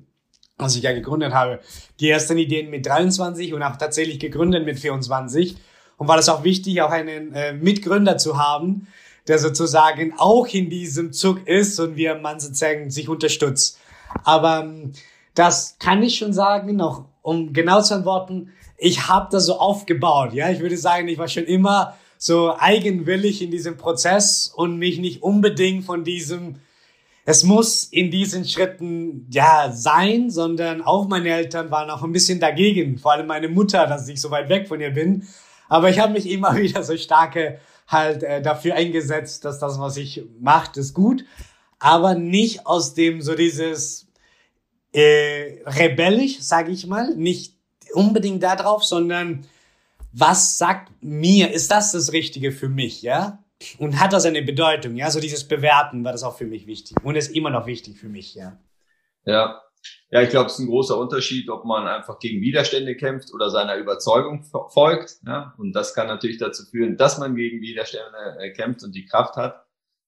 als 0.56 0.74
ich 0.74 0.82
ja 0.82 0.92
gegründet 0.94 1.34
habe. 1.34 1.60
Die 2.00 2.08
ersten 2.08 2.38
Ideen 2.38 2.70
mit 2.70 2.86
23 2.86 3.52
und 3.52 3.62
auch 3.62 3.76
tatsächlich 3.76 4.18
gegründet 4.18 4.64
mit 4.64 4.78
24. 4.78 5.56
Und 5.98 6.08
war 6.08 6.16
das 6.16 6.30
auch 6.30 6.42
wichtig, 6.42 6.80
auch 6.80 6.90
einen 6.90 7.34
äh, 7.34 7.52
Mitgründer 7.52 8.16
zu 8.16 8.38
haben, 8.38 8.86
der 9.28 9.38
sozusagen 9.38 10.14
auch 10.16 10.46
in 10.48 10.70
diesem 10.70 11.12
Zug 11.12 11.46
ist 11.46 11.78
und 11.78 11.96
wie 11.96 12.08
man 12.20 12.40
sozusagen 12.40 12.90
sich 12.90 13.08
unterstützt. 13.08 13.78
Aber 14.24 14.60
ähm, 14.60 14.92
das 15.34 15.76
kann 15.78 16.02
ich 16.02 16.16
schon 16.16 16.32
sagen, 16.32 16.80
auch 16.80 17.04
um 17.22 17.52
genau 17.52 17.82
zu 17.82 17.94
antworten, 17.94 18.52
ich 18.78 19.08
habe 19.08 19.28
das 19.30 19.46
so 19.46 19.58
aufgebaut. 19.58 20.32
Ja, 20.32 20.50
ich 20.50 20.60
würde 20.60 20.76
sagen, 20.76 21.08
ich 21.08 21.18
war 21.18 21.28
schon 21.28 21.44
immer 21.44 21.96
so 22.16 22.56
eigenwillig 22.58 23.42
in 23.42 23.50
diesem 23.50 23.76
Prozess 23.76 24.52
und 24.54 24.78
mich 24.78 24.98
nicht 24.98 25.22
unbedingt 25.22 25.84
von 25.84 26.04
diesem 26.04 26.56
es 27.30 27.44
muss 27.44 27.84
in 27.84 28.10
diesen 28.10 28.46
Schritten 28.46 29.26
ja 29.30 29.70
sein, 29.70 30.30
sondern 30.30 30.80
auch 30.80 31.08
meine 31.08 31.28
Eltern 31.28 31.70
waren 31.70 31.90
auch 31.90 32.02
ein 32.02 32.10
bisschen 32.10 32.40
dagegen, 32.40 32.96
vor 32.96 33.12
allem 33.12 33.26
meine 33.26 33.48
Mutter, 33.48 33.86
dass 33.86 34.08
ich 34.08 34.18
so 34.18 34.30
weit 34.30 34.48
weg 34.48 34.66
von 34.66 34.80
ihr 34.80 34.92
bin. 34.92 35.28
Aber 35.68 35.90
ich 35.90 35.98
habe 35.98 36.14
mich 36.14 36.26
immer 36.30 36.56
wieder 36.56 36.82
so 36.82 36.96
starke 36.96 37.60
halt 37.88 38.22
äh, 38.22 38.40
dafür 38.40 38.74
eingesetzt, 38.74 39.44
dass 39.44 39.58
das, 39.58 39.78
was 39.80 39.96
ich 39.96 40.24
macht, 40.40 40.76
ist 40.76 40.94
gut, 40.94 41.24
aber 41.78 42.14
nicht 42.14 42.66
aus 42.66 42.94
dem 42.94 43.20
so 43.20 43.34
dieses 43.34 44.06
äh, 44.92 45.62
rebellisch, 45.66 46.40
sage 46.40 46.70
ich 46.70 46.86
mal, 46.86 47.14
nicht 47.16 47.54
unbedingt 47.92 48.42
darauf, 48.42 48.84
sondern 48.84 49.46
was 50.12 50.58
sagt 50.58 50.92
mir, 51.00 51.50
ist 51.52 51.70
das 51.70 51.92
das 51.92 52.12
Richtige 52.12 52.52
für 52.52 52.68
mich, 52.68 53.02
ja? 53.02 53.42
und 53.78 53.98
hat 53.98 54.12
das 54.12 54.24
eine 54.24 54.42
Bedeutung, 54.42 54.96
ja, 54.96 55.10
so 55.10 55.20
dieses 55.20 55.46
Bewerten 55.46 56.04
war 56.04 56.12
das 56.12 56.22
auch 56.22 56.36
für 56.36 56.46
mich 56.46 56.66
wichtig 56.66 56.96
und 57.02 57.16
ist 57.16 57.34
immer 57.34 57.50
noch 57.50 57.66
wichtig 57.66 57.98
für 57.98 58.08
mich, 58.08 58.34
ja. 58.34 58.58
Ja, 59.24 59.60
ja, 60.10 60.22
ich 60.22 60.30
glaube, 60.30 60.46
es 60.46 60.54
ist 60.54 60.60
ein 60.60 60.68
großer 60.68 60.96
Unterschied, 60.96 61.50
ob 61.50 61.66
man 61.66 61.86
einfach 61.86 62.18
gegen 62.18 62.40
Widerstände 62.40 62.96
kämpft 62.96 63.32
oder 63.34 63.50
seiner 63.50 63.76
Überzeugung 63.76 64.42
folgt. 64.70 65.18
Ja? 65.26 65.54
Und 65.58 65.72
das 65.72 65.94
kann 65.94 66.06
natürlich 66.06 66.38
dazu 66.38 66.64
führen, 66.64 66.96
dass 66.96 67.18
man 67.18 67.34
gegen 67.34 67.60
Widerstände 67.60 68.38
äh, 68.38 68.50
kämpft 68.52 68.82
und 68.84 68.94
die 68.94 69.04
Kraft 69.04 69.36
hat. 69.36 69.66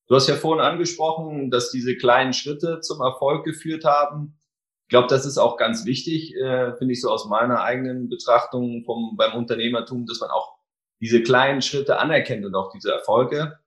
Du 0.09 0.15
hast 0.15 0.27
ja 0.27 0.37
vorhin 0.37 0.65
angesprochen, 0.65 1.51
dass 1.51 1.71
diese 1.71 1.97
kleinen 1.97 2.33
Schritte 2.33 2.81
zum 2.81 3.01
Erfolg 3.01 3.45
geführt 3.45 3.85
haben. 3.85 4.41
Ich 4.85 4.89
glaube, 4.89 5.07
das 5.09 5.27
ist 5.27 5.39
auch 5.39 5.57
ganz 5.57 5.85
wichtig, 5.85 6.35
äh, 6.35 6.75
finde 6.79 6.95
ich 6.95 7.01
so 7.01 7.11
aus 7.11 7.29
meiner 7.29 7.63
eigenen 7.63 8.09
Betrachtung 8.09 8.83
vom, 8.85 9.17
beim 9.17 9.35
Unternehmertum, 9.35 10.07
dass 10.07 10.21
man 10.21 10.31
auch 10.31 10.57
diese 11.01 11.23
kleinen 11.23 11.63
Schritte 11.63 11.99
anerkennt 11.99 12.45
und 12.45 12.55
auch 12.55 12.73
diese 12.73 12.91
Erfolge 12.91 13.59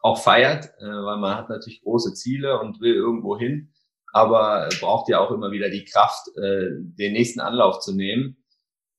auch 0.00 0.20
feiert, 0.20 0.66
äh, 0.78 0.84
weil 0.84 1.18
man 1.18 1.36
hat 1.36 1.48
natürlich 1.50 1.82
große 1.82 2.14
Ziele 2.14 2.58
und 2.60 2.80
will 2.80 2.94
irgendwo 2.94 3.38
hin, 3.38 3.72
aber 4.18 4.68
braucht 4.80 5.08
ja 5.08 5.20
auch 5.20 5.30
immer 5.30 5.50
wieder 5.50 5.70
die 5.70 5.84
Kraft, 5.84 6.28
äh, 6.36 6.68
den 6.70 7.12
nächsten 7.12 7.40
Anlauf 7.40 7.80
zu 7.80 7.94
nehmen. 7.94 8.36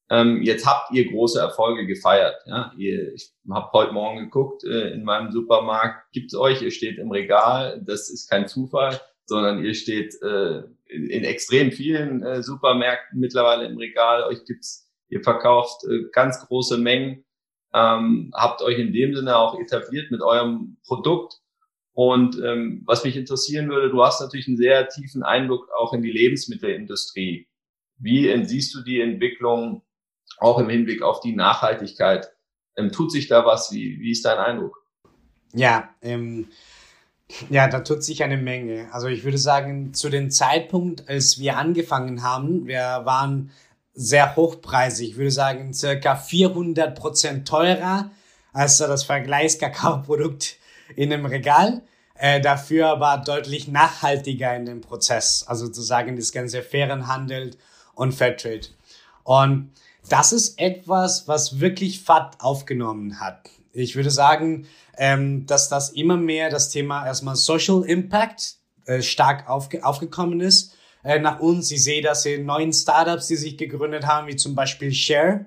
Ähm, 0.09 0.41
jetzt 0.41 0.65
habt 0.65 0.91
ihr 0.91 1.11
große 1.11 1.39
Erfolge 1.39 1.85
gefeiert. 1.85 2.35
Ja? 2.45 2.73
Ihr, 2.77 3.13
ich 3.13 3.31
habe 3.49 3.71
heute 3.73 3.93
Morgen 3.93 4.19
geguckt, 4.19 4.63
äh, 4.63 4.91
in 4.91 5.03
meinem 5.03 5.31
Supermarkt 5.31 6.11
gibt's 6.11 6.35
euch, 6.35 6.61
ihr 6.61 6.71
steht 6.71 6.97
im 6.97 7.11
Regal, 7.11 7.81
das 7.85 8.09
ist 8.09 8.29
kein 8.29 8.47
Zufall, 8.47 8.99
sondern 9.25 9.63
ihr 9.63 9.75
steht 9.75 10.15
äh, 10.23 10.63
in, 10.87 11.09
in 11.09 11.23
extrem 11.23 11.71
vielen 11.71 12.23
äh, 12.23 12.41
Supermärkten 12.41 13.19
mittlerweile 13.19 13.65
im 13.65 13.77
Regal, 13.77 14.23
euch 14.23 14.43
gibt's, 14.45 14.89
ihr 15.09 15.21
verkauft 15.21 15.83
äh, 15.83 16.09
ganz 16.11 16.43
große 16.47 16.77
Mengen 16.77 17.23
ähm, 17.73 18.31
habt 18.33 18.61
euch 18.61 18.79
in 18.79 18.93
dem 18.93 19.15
Sinne 19.15 19.37
auch 19.37 19.59
etabliert 19.59 20.11
mit 20.11 20.21
eurem 20.21 20.77
Produkt. 20.85 21.39
Und 21.99 22.41
ähm, 22.41 22.83
was 22.85 23.03
mich 23.03 23.17
interessieren 23.17 23.67
würde, 23.67 23.89
du 23.89 24.01
hast 24.01 24.21
natürlich 24.21 24.47
einen 24.47 24.55
sehr 24.55 24.87
tiefen 24.87 25.21
Eindruck 25.21 25.67
auch 25.77 25.91
in 25.91 26.01
die 26.01 26.13
Lebensmittelindustrie. 26.13 27.49
Wie 27.97 28.45
siehst 28.45 28.73
du 28.73 28.81
die 28.83 29.01
Entwicklung 29.01 29.83
auch 30.37 30.59
im 30.59 30.69
Hinblick 30.69 31.01
auf 31.01 31.19
die 31.19 31.35
Nachhaltigkeit? 31.35 32.31
Ähm, 32.77 32.93
tut 32.93 33.11
sich 33.11 33.27
da 33.27 33.45
was? 33.45 33.73
Wie, 33.73 33.99
wie 33.99 34.11
ist 34.11 34.23
dein 34.23 34.37
Eindruck? 34.37 34.81
Ja, 35.51 35.89
ähm, 36.01 36.47
ja, 37.49 37.67
da 37.67 37.81
tut 37.81 38.01
sich 38.01 38.23
eine 38.23 38.37
Menge. 38.37 38.87
Also 38.93 39.07
ich 39.07 39.25
würde 39.25 39.37
sagen, 39.37 39.93
zu 39.93 40.09
dem 40.09 40.31
Zeitpunkt, 40.31 41.09
als 41.09 41.37
wir 41.37 41.57
angefangen 41.57 42.23
haben, 42.23 42.65
wir 42.65 43.01
waren 43.03 43.51
sehr 43.93 44.37
hochpreisig. 44.37 45.09
Ich 45.09 45.17
würde 45.17 45.31
sagen, 45.31 45.73
circa 45.73 46.15
400 46.15 46.97
Prozent 46.97 47.45
teurer 47.45 48.09
als 48.53 48.77
das 48.77 49.03
Vergleichskakaoprodukt 49.03 50.55
in 50.95 51.09
dem 51.09 51.25
Regal. 51.25 51.81
Äh, 52.21 52.41
dafür 52.41 52.89
aber 52.89 53.23
deutlich 53.25 53.69
nachhaltiger 53.69 54.53
in 54.53 54.65
dem 54.65 54.81
Prozess. 54.81 55.45
Also 55.47 55.67
sozusagen 55.67 56.17
das 56.17 56.33
ganze 56.33 56.61
fairen 56.61 57.07
Handel 57.07 57.51
und 57.95 58.11
Fairtrade. 58.11 58.67
Und 59.23 59.71
das 60.09 60.33
ist 60.33 60.59
etwas, 60.59 61.29
was 61.29 61.61
wirklich 61.61 62.01
Fahrt 62.01 62.35
aufgenommen 62.41 63.21
hat. 63.21 63.49
Ich 63.71 63.95
würde 63.95 64.11
sagen, 64.11 64.67
ähm, 64.97 65.45
dass 65.45 65.69
das 65.69 65.91
immer 65.91 66.17
mehr 66.17 66.49
das 66.49 66.69
Thema 66.69 67.05
erstmal 67.05 67.37
Social 67.37 67.83
Impact 67.83 68.55
äh, 68.85 69.01
stark 69.01 69.47
aufge 69.47 69.85
aufgekommen 69.85 70.41
ist 70.41 70.75
äh, 71.05 71.19
nach 71.19 71.39
uns. 71.39 71.71
Ich 71.71 71.85
sehe 71.85 72.01
das 72.01 72.25
in 72.25 72.45
neuen 72.45 72.73
Startups, 72.73 73.27
die 73.27 73.37
sich 73.37 73.57
gegründet 73.57 74.05
haben, 74.05 74.27
wie 74.27 74.35
zum 74.35 74.55
Beispiel 74.55 74.91
Share, 74.91 75.45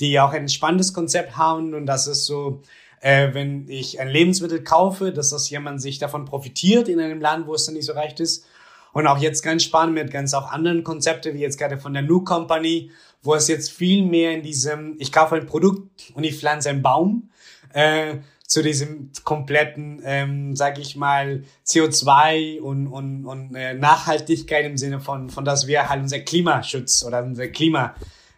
die 0.00 0.18
auch 0.18 0.32
ein 0.32 0.48
spannendes 0.48 0.92
Konzept 0.92 1.36
haben 1.36 1.74
und 1.74 1.86
das 1.86 2.08
ist 2.08 2.26
so, 2.26 2.62
äh, 3.00 3.32
wenn 3.32 3.68
ich 3.68 4.00
ein 4.00 4.08
Lebensmittel 4.08 4.62
kaufe, 4.62 5.12
dass 5.12 5.30
das 5.30 5.50
jemand 5.50 5.80
sich 5.80 5.98
davon 5.98 6.24
profitiert 6.24 6.88
in 6.88 7.00
einem 7.00 7.20
Land, 7.20 7.46
wo 7.46 7.54
es 7.54 7.66
dann 7.66 7.74
nicht 7.74 7.86
so 7.86 7.92
recht 7.92 8.20
ist. 8.20 8.46
Und 8.92 9.06
auch 9.06 9.18
jetzt 9.18 9.42
ganz 9.42 9.62
spannend 9.64 9.94
mit 9.94 10.10
ganz 10.10 10.34
auch 10.34 10.50
anderen 10.50 10.82
Konzepten, 10.82 11.34
wie 11.34 11.40
jetzt 11.40 11.58
gerade 11.58 11.78
von 11.78 11.92
der 11.92 12.02
New 12.02 12.24
Company, 12.24 12.90
wo 13.22 13.34
es 13.34 13.46
jetzt 13.48 13.70
viel 13.70 14.04
mehr 14.04 14.32
in 14.32 14.42
diesem, 14.42 14.96
ich 14.98 15.12
kaufe 15.12 15.36
ein 15.36 15.46
Produkt 15.46 16.12
und 16.14 16.24
ich 16.24 16.38
pflanze 16.38 16.70
einen 16.70 16.82
Baum, 16.82 17.30
äh, 17.72 18.16
zu 18.48 18.62
diesem 18.62 19.10
kompletten, 19.24 20.00
ähm, 20.04 20.56
sag 20.56 20.78
ich 20.78 20.96
mal, 20.96 21.44
CO2 21.66 22.60
und, 22.60 22.86
und, 22.86 23.26
und 23.26 23.54
äh, 23.54 23.74
Nachhaltigkeit 23.74 24.64
im 24.64 24.78
Sinne 24.78 25.00
von, 25.00 25.28
von, 25.28 25.44
dass 25.44 25.66
wir 25.66 25.90
halt 25.90 26.00
unser 26.00 26.20
Klimaschutz 26.20 27.04
oder 27.04 27.22
unser 27.22 27.48
Klima 27.48 27.94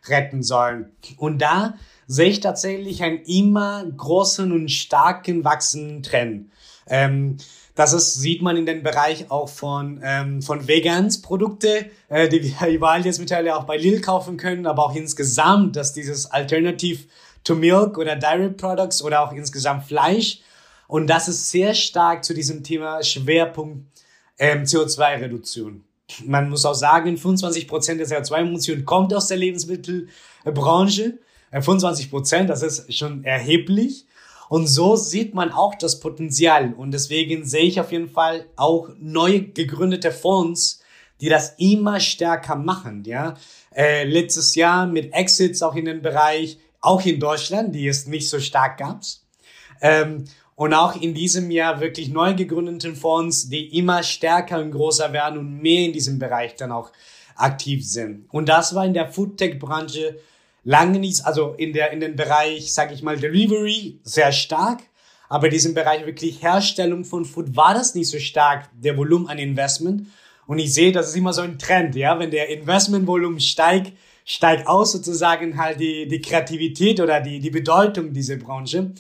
retten 0.09 0.43
sollen. 0.43 0.91
Und 1.17 1.41
da 1.41 1.75
sehe 2.11 2.31
ich 2.31 2.41
tatsächlich 2.41 3.05
einen 3.05 3.23
immer 3.23 3.85
großen 3.85 4.51
und 4.51 4.69
starken 4.69 5.45
wachsenden 5.45 6.03
Trend. 6.03 6.51
Ähm, 6.89 7.37
das 7.77 7.93
ist, 7.93 8.15
sieht 8.15 8.43
man 8.43 8.57
in 8.57 8.67
dem 8.67 8.83
Bereich 8.83 9.31
auch 9.31 9.49
von, 9.49 10.01
ähm, 10.03 10.43
von 10.43 10.67
Vegans 10.67 11.23
Produkte, 11.23 11.87
äh, 12.09 12.29
die 12.29 12.43
wir 12.43 12.69
überall 12.69 13.07
jetzt 13.07 13.21
mittlerweile 13.21 13.57
auch 13.57 13.63
bei 13.63 13.77
Lil 13.77 14.01
kaufen 14.01 14.37
können, 14.37 14.67
aber 14.67 14.87
auch 14.87 14.97
insgesamt, 14.97 15.77
dass 15.77 15.93
dieses 15.93 16.27
Alternativ 16.27 17.07
to 17.45 17.55
Milk 17.55 17.97
oder 17.97 18.17
Dairy 18.17 18.51
Products 18.51 19.05
oder 19.05 19.23
auch 19.23 19.33
insgesamt 19.33 19.85
Fleisch. 19.85 20.41
Und 20.89 21.07
das 21.07 21.29
ist 21.29 21.53
sehr 21.53 21.75
stark 21.75 22.25
zu 22.25 22.35
diesem 22.35 22.65
Thema 22.65 23.05
Schwerpunkt 23.05 23.87
ähm, 24.37 24.65
CO2-Reduktion. 24.65 25.85
Man 26.25 26.51
muss 26.51 26.67
auch 26.67 26.75
sagen, 26.75 27.17
25 27.17 27.69
Prozent 27.69 28.01
der 28.01 28.09
CO2-Emission 28.09 28.85
kommt 28.85 29.15
aus 29.15 29.29
der 29.29 29.37
Lebensmittelbranche. 29.37 31.21
25 31.51 32.07
äh, 32.07 32.09
Prozent, 32.09 32.51
das 32.51 32.63
ist 32.63 32.95
schon 32.95 33.25
erheblich. 33.25 34.07
Und 34.49 34.67
so 34.67 34.97
sieht 34.97 35.35
man 35.35 35.53
auch 35.53 35.77
das 35.77 36.01
Potenzial. 36.01 36.75
Und 36.75 36.91
deswegen 36.93 37.45
sehe 37.45 37.65
ich 37.65 37.81
auf 37.81 37.93
jeden 37.93 38.09
Fall 38.09 38.47
auch 38.57 38.89
neu 38.99 39.45
gegründete 39.55 40.11
Fonds, 40.11 40.81
die 41.21 41.29
das 41.29 41.55
immer 41.59 42.01
stärker 42.01 42.57
machen. 42.57 43.05
Ja, 43.05 43.37
äh, 43.75 44.05
letztes 44.05 44.55
Jahr 44.55 44.87
mit 44.87 45.13
Exits 45.13 45.63
auch 45.63 45.77
in 45.77 45.85
den 45.85 46.03
Bereich 46.03 46.59
auch 46.81 47.05
in 47.05 47.21
Deutschland, 47.21 47.75
die 47.75 47.87
es 47.87 48.07
nicht 48.07 48.29
so 48.29 48.41
stark 48.41 48.79
gab. 48.79 49.03
Ähm, 49.81 50.25
und 50.57 50.75
auch 50.75 51.01
in 51.01 51.15
diesem 51.15 51.51
Jahr 51.51 51.81
wirklich 51.81 52.09
neu 52.11 52.35
gegründeten 52.35 52.97
Fonds, 52.97 53.49
die 53.49 53.79
immer 53.79 54.03
stärker 54.03 54.59
und 54.59 54.73
größer 54.73 55.13
werden 55.13 55.39
und 55.39 55.63
mehr 55.63 55.85
in 55.85 55.93
diesem 55.93 56.19
Bereich 56.19 56.57
dann 56.57 56.73
auch 56.73 56.91
aktiv 57.37 57.87
sind. 57.89 58.27
Und 58.31 58.49
das 58.49 58.75
war 58.75 58.85
in 58.85 58.95
der 58.95 59.11
Foodtech-Branche 59.11 60.19
lange 60.65 60.99
nicht, 60.99 61.25
also 61.25 61.55
in 61.57 61.73
der 61.73 61.93
in 61.93 62.01
den 62.01 62.17
Bereich, 62.17 62.73
sag 62.73 62.93
ich 62.93 63.03
mal, 63.03 63.17
Delivery 63.17 64.01
sehr 64.03 64.33
stark, 64.33 64.83
aber 65.29 65.47
in 65.47 65.53
diesem 65.53 65.75
Bereich 65.75 66.07
wirklich 66.07 66.43
Herstellung 66.43 67.05
von 67.05 67.25
Food 67.25 67.57
war 67.57 67.75
das 67.75 67.95
nicht 67.95 68.09
so 68.09 68.19
stark, 68.19 68.69
der 68.73 68.97
Volumen 68.97 69.29
an 69.29 69.39
Investment. 69.39 70.09
Und 70.47 70.59
ich 70.59 70.75
sehe, 70.75 70.91
das 70.91 71.09
ist 71.09 71.17
immer 71.17 71.33
so 71.33 71.43
ein 71.43 71.59
Trend, 71.59 71.95
ja, 71.95 72.19
wenn 72.19 72.33
der 72.33 72.49
Investmentvolumen 72.49 73.39
steigt, 73.39 73.93
steigt 74.25 74.67
aus 74.67 74.93
sozusagen 74.93 75.57
halt 75.57 75.79
die, 75.79 76.09
die 76.09 76.21
Kreativität 76.21 77.01
oder 77.01 77.21
die, 77.21 77.39
die 77.39 77.51
Bedeutung 77.51 78.13
dieser 78.13 78.37
Branche. 78.37 78.93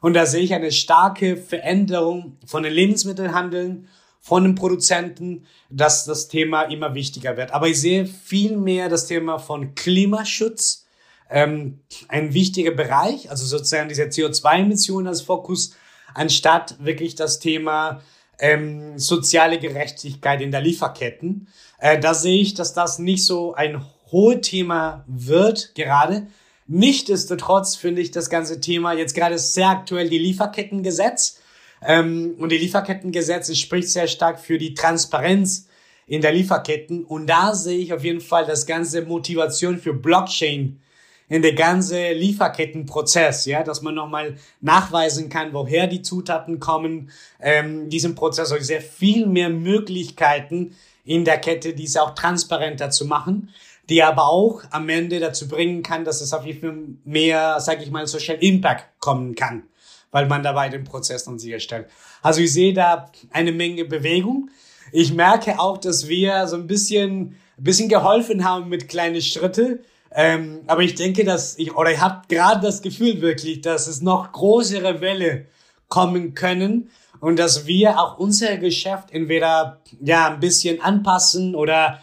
Und 0.00 0.14
da 0.14 0.26
sehe 0.26 0.42
ich 0.42 0.54
eine 0.54 0.70
starke 0.70 1.36
Veränderung 1.36 2.36
von 2.46 2.62
den 2.62 2.72
Lebensmittelhandeln, 2.72 3.88
von 4.20 4.44
den 4.44 4.54
Produzenten, 4.54 5.46
dass 5.70 6.04
das 6.04 6.28
Thema 6.28 6.64
immer 6.64 6.94
wichtiger 6.94 7.36
wird. 7.36 7.52
Aber 7.52 7.68
ich 7.68 7.80
sehe 7.80 8.06
viel 8.06 8.56
mehr 8.56 8.88
das 8.88 9.06
Thema 9.06 9.38
von 9.38 9.74
Klimaschutz, 9.74 10.86
ähm, 11.30 11.80
ein 12.08 12.34
wichtiger 12.34 12.70
Bereich, 12.72 13.30
also 13.30 13.44
sozusagen 13.44 13.88
diese 13.88 14.04
CO2-Emissionen 14.04 15.08
als 15.08 15.22
Fokus, 15.22 15.74
anstatt 16.14 16.76
wirklich 16.84 17.14
das 17.14 17.38
Thema 17.38 18.00
ähm, 18.38 18.98
soziale 18.98 19.58
Gerechtigkeit 19.58 20.40
in 20.40 20.50
der 20.50 20.60
Lieferketten. 20.60 21.48
Äh, 21.78 21.98
da 21.98 22.14
sehe 22.14 22.40
ich, 22.40 22.54
dass 22.54 22.72
das 22.72 22.98
nicht 22.98 23.24
so 23.24 23.54
ein 23.54 23.84
hohe 24.10 24.40
Thema 24.40 25.04
wird 25.06 25.74
gerade. 25.74 26.26
Nichtsdestotrotz 26.66 27.76
finde 27.76 28.02
ich 28.02 28.10
das 28.10 28.30
ganze 28.30 28.60
Thema 28.60 28.92
jetzt 28.92 29.14
gerade 29.14 29.38
sehr 29.38 29.68
aktuell 29.68 30.08
die 30.08 30.18
Lieferkettengesetz. 30.18 31.40
Ähm, 31.82 32.36
und 32.38 32.50
die 32.50 32.58
Lieferkettengesetz 32.58 33.54
spricht 33.56 33.88
sehr 33.88 34.08
stark 34.08 34.40
für 34.40 34.58
die 34.58 34.74
Transparenz 34.74 35.68
in 36.06 36.22
der 36.22 36.32
Lieferketten. 36.32 37.04
Und 37.04 37.26
da 37.26 37.54
sehe 37.54 37.78
ich 37.78 37.92
auf 37.92 38.04
jeden 38.04 38.20
Fall 38.20 38.46
das 38.46 38.66
ganze 38.66 39.02
Motivation 39.02 39.78
für 39.78 39.94
Blockchain 39.94 40.80
in 41.28 41.42
der 41.42 41.54
ganze 41.54 42.12
Lieferkettenprozess, 42.12 43.44
ja, 43.46 43.62
dass 43.62 43.82
man 43.82 43.94
nochmal 43.94 44.36
nachweisen 44.60 45.28
kann, 45.28 45.52
woher 45.52 45.86
die 45.86 46.02
Zutaten 46.02 46.58
kommen, 46.58 47.10
ähm, 47.40 47.90
diesen 47.90 48.14
Prozess, 48.14 48.50
also 48.50 48.64
sehr 48.64 48.80
viel 48.80 49.26
mehr 49.26 49.50
Möglichkeiten 49.50 50.74
in 51.04 51.24
der 51.24 51.38
Kette, 51.38 51.74
diese 51.74 52.02
auch 52.02 52.14
transparenter 52.14 52.90
zu 52.90 53.06
machen, 53.06 53.50
die 53.88 54.02
aber 54.02 54.28
auch 54.28 54.62
am 54.70 54.88
Ende 54.88 55.20
dazu 55.20 55.48
bringen 55.48 55.82
kann, 55.82 56.04
dass 56.04 56.20
es 56.20 56.32
auf 56.32 56.44
jeden 56.44 56.60
Fall 56.60 56.78
mehr, 57.04 57.60
sage 57.60 57.82
ich 57.82 57.90
mal, 57.90 58.06
Social 58.06 58.36
Impact 58.40 59.00
kommen 59.00 59.34
kann, 59.34 59.64
weil 60.10 60.26
man 60.26 60.42
dabei 60.42 60.68
den 60.68 60.84
Prozess 60.84 61.24
dann 61.24 61.38
sicherstellt. 61.38 61.88
Also 62.22 62.40
ich 62.40 62.52
sehe 62.52 62.72
da 62.72 63.10
eine 63.30 63.52
Menge 63.52 63.84
Bewegung. 63.84 64.50
Ich 64.92 65.12
merke 65.12 65.58
auch, 65.58 65.78
dass 65.78 66.08
wir 66.08 66.46
so 66.46 66.56
ein 66.56 66.66
bisschen, 66.66 67.36
ein 67.58 67.64
bisschen 67.64 67.88
geholfen 67.88 68.44
haben 68.44 68.68
mit 68.68 68.88
kleinen 68.88 69.22
Schritte. 69.22 69.80
Ähm, 70.10 70.60
aber 70.66 70.82
ich 70.82 70.94
denke, 70.94 71.24
dass 71.24 71.58
ich, 71.58 71.76
oder 71.76 71.92
ich 71.92 72.00
habe 72.00 72.22
gerade 72.28 72.60
das 72.60 72.82
Gefühl 72.82 73.20
wirklich, 73.20 73.60
dass 73.60 73.86
es 73.86 74.00
noch 74.00 74.32
größere 74.32 75.00
Welle 75.00 75.46
kommen 75.88 76.34
können 76.34 76.90
und 77.20 77.38
dass 77.38 77.66
wir 77.66 77.98
auch 77.98 78.18
unser 78.18 78.56
Geschäft 78.56 79.10
entweder 79.10 79.80
ja 80.00 80.28
ein 80.28 80.40
bisschen 80.40 80.80
anpassen 80.80 81.54
oder 81.54 82.00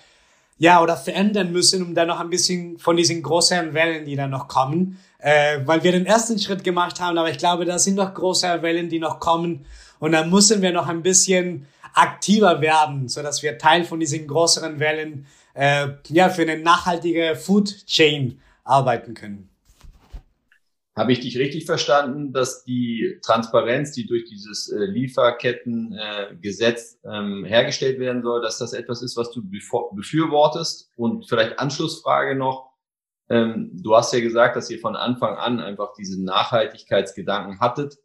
ja 0.58 0.82
oder 0.82 0.98
verändern 0.98 1.52
müssen, 1.52 1.84
um 1.84 1.96
da 1.96 2.06
noch 2.06 2.20
ein 2.20 2.30
bisschen 2.30 2.78
von 2.80 2.96
diesen 2.96 3.24
größeren 3.24 3.74
Wellen, 3.74 4.06
die 4.06 4.15
da 4.15 4.28
noch 4.28 4.48
kommen, 4.48 5.00
äh, 5.20 5.60
weil 5.65 5.84
wir 5.84 5.91
den 5.91 6.06
ersten 6.06 6.39
Schritt 6.39 6.63
gemacht 6.63 7.00
haben, 7.00 7.18
aber 7.18 7.30
ich 7.30 7.38
glaube, 7.38 7.65
da 7.65 7.80
sind 7.80 7.96
noch 7.96 8.13
größere 8.13 8.62
Wellen, 8.62 8.89
die 8.89 9.00
noch 9.00 9.20
kommen 9.20 9.65
und 10.00 10.12
dann 10.12 10.30
müssen 10.30 10.62
wir 10.62 10.72
noch 10.72 10.88
ein 10.88 11.02
bisschen 11.02 11.68
aktiver 11.94 12.62
werden, 12.62 13.08
so 13.08 13.22
dass 13.22 13.41
wir 13.41 13.58
Teil 13.58 13.86
von 13.86 14.00
diesen 14.00 14.28
größeren 14.28 14.80
Wellen 14.80 15.26
äh, 15.56 15.88
ja 16.10 16.30
für 16.30 16.44
eine 16.44 16.60
nachhaltige 16.60 17.36
Food 17.36 17.88
Chain 17.88 18.39
arbeiten 18.63 19.15
können. 19.15 19.50
Habe 20.96 21.12
ich 21.12 21.20
dich 21.20 21.38
richtig 21.38 21.65
verstanden, 21.65 22.32
dass 22.32 22.63
die 22.63 23.20
Transparenz, 23.22 23.91
die 23.91 24.06
durch 24.06 24.24
dieses 24.26 24.72
äh, 24.72 24.86
Lieferkettengesetz 24.86 27.00
äh, 27.04 27.10
ähm, 27.10 27.44
hergestellt 27.44 28.00
werden 28.00 28.24
soll, 28.24 28.41
dass 28.41 28.60
das 28.60 28.72
etwas 28.72 29.02
ist, 29.02 29.18
was 29.18 29.30
du 29.32 29.41
befürwortest? 29.44 30.89
Und 30.96 31.28
vielleicht 31.28 31.60
Anschlussfrage 31.60 32.36
noch. 32.36 32.72
Ähm, 33.30 33.72
du 33.74 33.94
hast 33.94 34.13
ja 34.13 34.22
gesagt, 34.22 34.56
dass 34.56 34.70
ihr 34.70 34.80
von 34.80 34.96
Anfang 34.96 35.36
an 35.36 35.60
einfach 35.60 35.94
diesen 35.96 36.24
Nachhaltigkeitsgedanken 36.24 37.60
hattet. 37.60 37.98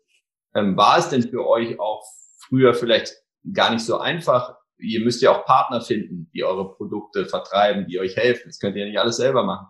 Ähm, 0.54 0.76
war 0.76 0.98
es 0.98 1.10
denn 1.10 1.22
für 1.22 1.46
euch 1.46 1.78
auch 1.78 2.02
früher 2.38 2.74
vielleicht 2.74 3.22
gar 3.52 3.70
nicht 3.70 3.84
so 3.84 3.98
einfach, 3.98 4.56
ihr 4.80 5.00
müsst 5.00 5.22
ja 5.22 5.32
auch 5.32 5.44
Partner 5.44 5.80
finden, 5.80 6.30
die 6.34 6.44
eure 6.44 6.74
Produkte 6.74 7.26
vertreiben, 7.26 7.86
die 7.86 7.98
euch 7.98 8.16
helfen. 8.16 8.44
Das 8.46 8.58
könnt 8.58 8.76
ihr 8.76 8.82
ja 8.82 8.88
nicht 8.88 9.00
alles 9.00 9.16
selber 9.16 9.44
machen. 9.44 9.66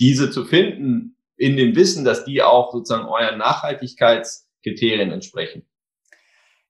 Diese 0.00 0.30
zu 0.30 0.44
finden, 0.44 1.16
in 1.36 1.56
dem 1.56 1.74
Wissen, 1.76 2.04
dass 2.04 2.24
die 2.24 2.42
auch 2.42 2.72
sozusagen 2.72 3.06
euren 3.06 3.38
Nachhaltigkeitskriterien 3.38 5.10
entsprechen. 5.10 5.66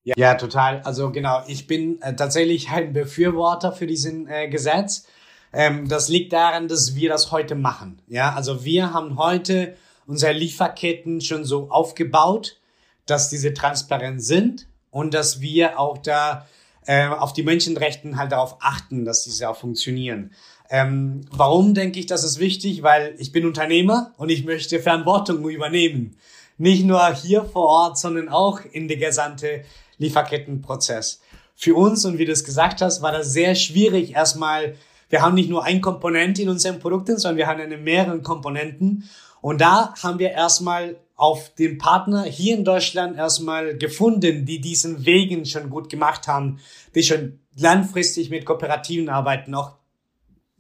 Ja, 0.03 0.15
ja, 0.19 0.35
total. 0.35 0.83
Also 0.83 1.11
genau, 1.11 1.43
ich 1.47 1.67
bin 1.67 2.01
äh, 2.03 2.15
tatsächlich 2.15 2.71
ein 2.73 2.93
Befürworter 2.93 3.73
für 3.73 3.87
diesen 3.87 4.29
äh, 4.29 4.49
Gesetz. 4.49 5.07
Ähm, 5.53 5.89
das 5.89 6.09
liegt 6.09 6.33
daran, 6.33 6.69
dass 6.69 6.95
wir 6.95 7.09
das 7.09 7.33
heute 7.33 7.55
machen. 7.55 8.03
Ja, 8.07 8.35
also 8.35 8.65
wir 8.65 8.93
haben 8.93 9.19
heute 9.19 9.77
unsere 10.07 10.33
Lieferketten 10.33 11.21
schon 11.21 11.45
so 11.45 11.71
aufgebaut, 11.71 12.61
dass 13.07 13.31
diese 13.31 13.55
transparent 13.55 14.23
sind 14.23 14.67
und 14.91 15.15
dass 15.15 15.41
wir 15.41 15.79
auch 15.79 15.99
da 15.99 16.47
äh, 16.87 17.09
auf 17.09 17.33
die 17.33 17.43
Menschenrechten 17.43 18.19
halt 18.19 18.33
darauf 18.33 18.57
achten, 18.61 19.05
dass 19.05 19.25
diese 19.25 19.49
auch 19.49 19.57
funktionieren. 19.57 20.33
Ähm, 20.71 21.23
warum 21.31 21.75
denke 21.75 21.99
ich, 21.99 22.07
das 22.07 22.25
ist 22.25 22.39
wichtig? 22.39 22.83
Weil 22.83 23.15
ich 23.19 23.33
bin 23.33 23.47
Unternehmer 23.47 24.13
und 24.17 24.31
ich 24.31 24.45
möchte 24.45 24.81
Verantwortung 24.81 25.49
übernehmen. 25.49 26.17
Nicht 26.57 26.85
nur 26.85 27.13
hier 27.15 27.45
vor 27.45 27.67
Ort, 27.67 27.99
sondern 27.99 28.29
auch 28.29 28.61
in 28.73 28.89
der 28.89 28.97
gesamte 28.97 29.65
Lieferkettenprozess. 29.99 31.21
Für 31.55 31.75
uns, 31.75 32.05
und 32.05 32.19
wie 32.19 32.25
du 32.25 32.33
es 32.33 32.45
gesagt 32.45 32.81
hast, 32.81 33.03
war 33.03 33.13
das 33.13 33.33
sehr 33.33 33.55
schwierig 33.55 34.15
erstmal, 34.15 34.75
wir 35.09 35.23
haben 35.23 35.35
nicht 35.35 35.51
nur 35.51 35.65
ein 35.65 35.81
Komponent 35.81 36.39
in 36.39 36.49
unseren 36.49 36.81
Produkten, 36.81 37.19
sondern 37.19 37.39
wir 37.39 37.47
haben 37.47 37.61
eine 37.61 37.77
mehreren 37.77 38.23
Komponenten. 38.23 39.09
Und 39.41 39.61
da 39.61 39.95
haben 40.03 40.19
wir 40.19 40.31
erstmal 40.31 40.97
auf 41.17 41.55
den 41.55 41.79
Partner 41.79 42.25
hier 42.25 42.57
in 42.57 42.65
Deutschland 42.65 43.17
erstmal 43.17 43.77
gefunden, 43.77 44.45
die 44.45 44.61
diesen 44.61 45.07
Wegen 45.07 45.47
schon 45.47 45.71
gut 45.71 45.89
gemacht 45.89 46.27
haben, 46.27 46.59
die 46.95 47.03
schon 47.03 47.39
langfristig 47.57 48.31
mit 48.31 48.45
Kooperativen 48.45 49.09
arbeiten. 49.09 49.55
Auch 49.55 49.77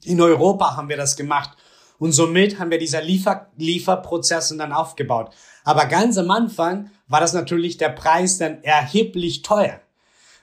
in 0.05 0.21
Europa 0.21 0.77
haben 0.77 0.88
wir 0.88 0.97
das 0.97 1.17
gemacht. 1.17 1.57
Und 1.99 2.12
somit 2.12 2.59
haben 2.59 2.71
wir 2.71 2.79
dieser 2.79 3.03
Liefer 3.03 3.51
Lieferprozess 3.57 4.55
dann 4.57 4.73
aufgebaut. 4.73 5.31
Aber 5.64 5.87
ganz 5.87 6.19
am 6.19 6.31
Anfang 6.31 6.90
war 7.09 7.21
das 7.21 7.33
natürlich 7.33 7.77
der 7.77 7.88
Preis 7.88 8.38
dann 8.38 8.62
erheblich 8.62 9.43
teuer. 9.43 9.81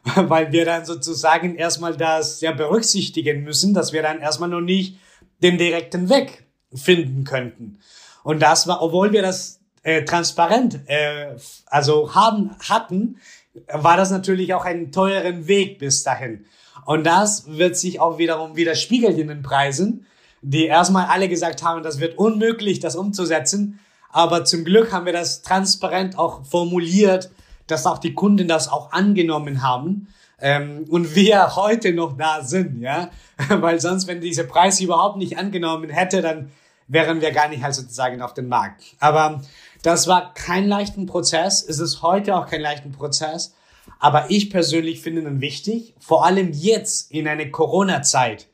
Weil 0.16 0.52
wir 0.52 0.66
dann 0.66 0.86
sozusagen 0.86 1.56
erstmal 1.56 1.96
das 1.96 2.42
ja 2.42 2.52
berücksichtigen 2.52 3.44
müssen, 3.44 3.74
dass 3.74 3.94
wir 3.94 4.02
dann 4.02 4.20
erstmal 4.20 4.50
noch 4.50 4.62
nicht 4.62 4.98
den 5.44 5.58
direkten 5.58 6.10
Weg 6.10 6.46
finden 6.74 7.24
könnten. 7.24 7.80
Und 8.24 8.42
das 8.42 8.68
war, 8.68 8.82
obwohl 8.82 9.12
wir 9.12 9.22
das 9.22 9.61
äh, 9.84 10.04
transparent 10.04 10.80
äh, 10.88 11.36
also 11.66 12.14
haben 12.14 12.56
hatten, 12.68 13.18
war 13.68 13.98
das 13.98 14.12
natürlich 14.12 14.54
auch 14.54 14.66
einen 14.66 14.92
teuren 14.92 15.48
Weg 15.48 15.80
bis 15.80 16.04
dahin. 16.04 16.46
Und 16.86 17.06
das 17.06 17.46
wird 17.48 17.78
sich 17.78 18.00
auch 18.00 18.18
wiederum 18.18 18.56
widerspiegeln 18.56 19.18
in 19.18 19.28
den 19.28 19.42
Preisen, 19.42 20.06
die 20.42 20.66
erstmal 20.66 21.06
alle 21.06 21.30
gesagt 21.30 21.64
haben, 21.64 21.84
das 21.84 22.00
wird 22.00 22.18
unmöglich, 22.18 22.80
das 22.80 22.96
umzusetzen. 22.96 23.80
Aber 24.10 24.46
zum 24.46 24.64
Glück 24.66 24.92
haben 24.92 25.06
wir 25.06 25.14
das 25.14 25.42
transparent 25.42 26.18
auch 26.18 26.46
formuliert, 26.46 27.32
dass 27.68 27.86
auch 27.86 28.00
die 28.00 28.14
Kunden 28.14 28.48
das 28.48 28.68
auch 28.68 28.92
angenommen 28.92 29.62
haben. 29.62 30.08
Ähm, 30.40 30.86
und 30.90 31.16
wir 31.16 31.56
heute 31.56 31.94
noch 31.94 32.18
da 32.18 32.44
sind, 32.44 32.82
ja. 32.82 33.12
Weil 33.50 33.80
sonst, 33.80 34.08
wenn 34.08 34.22
diese 34.22 34.44
Preise 34.44 34.84
überhaupt 34.84 35.18
nicht 35.18 35.38
angenommen 35.38 35.90
hätte, 35.90 36.22
dann 36.22 36.52
wären 36.88 37.22
wir 37.22 37.32
gar 37.32 37.48
nicht 37.48 37.64
halt 37.64 37.76
sozusagen 37.76 38.22
auf 38.22 38.34
dem 38.34 38.50
Markt. 38.50 38.84
Aber 39.00 39.42
das 39.84 40.08
war 40.08 40.34
kein 40.34 40.68
leichten 40.68 41.06
Prozess. 41.06 41.64
Es 41.68 41.80
ist 41.80 42.02
heute 42.02 42.36
auch 42.36 42.48
kein 42.48 42.62
leichten 42.62 42.92
Prozess. 42.92 43.56
Aber 44.00 44.30
ich 44.30 44.50
persönlich 44.50 45.02
finde 45.02 45.22
ihn 45.22 45.42
wichtig, 45.42 45.96
vor 46.00 46.26
allem 46.26 46.52
jetzt 46.54 47.12
in 47.12 47.28
einer 47.28 47.48
Corona-Zeit, 47.48 48.48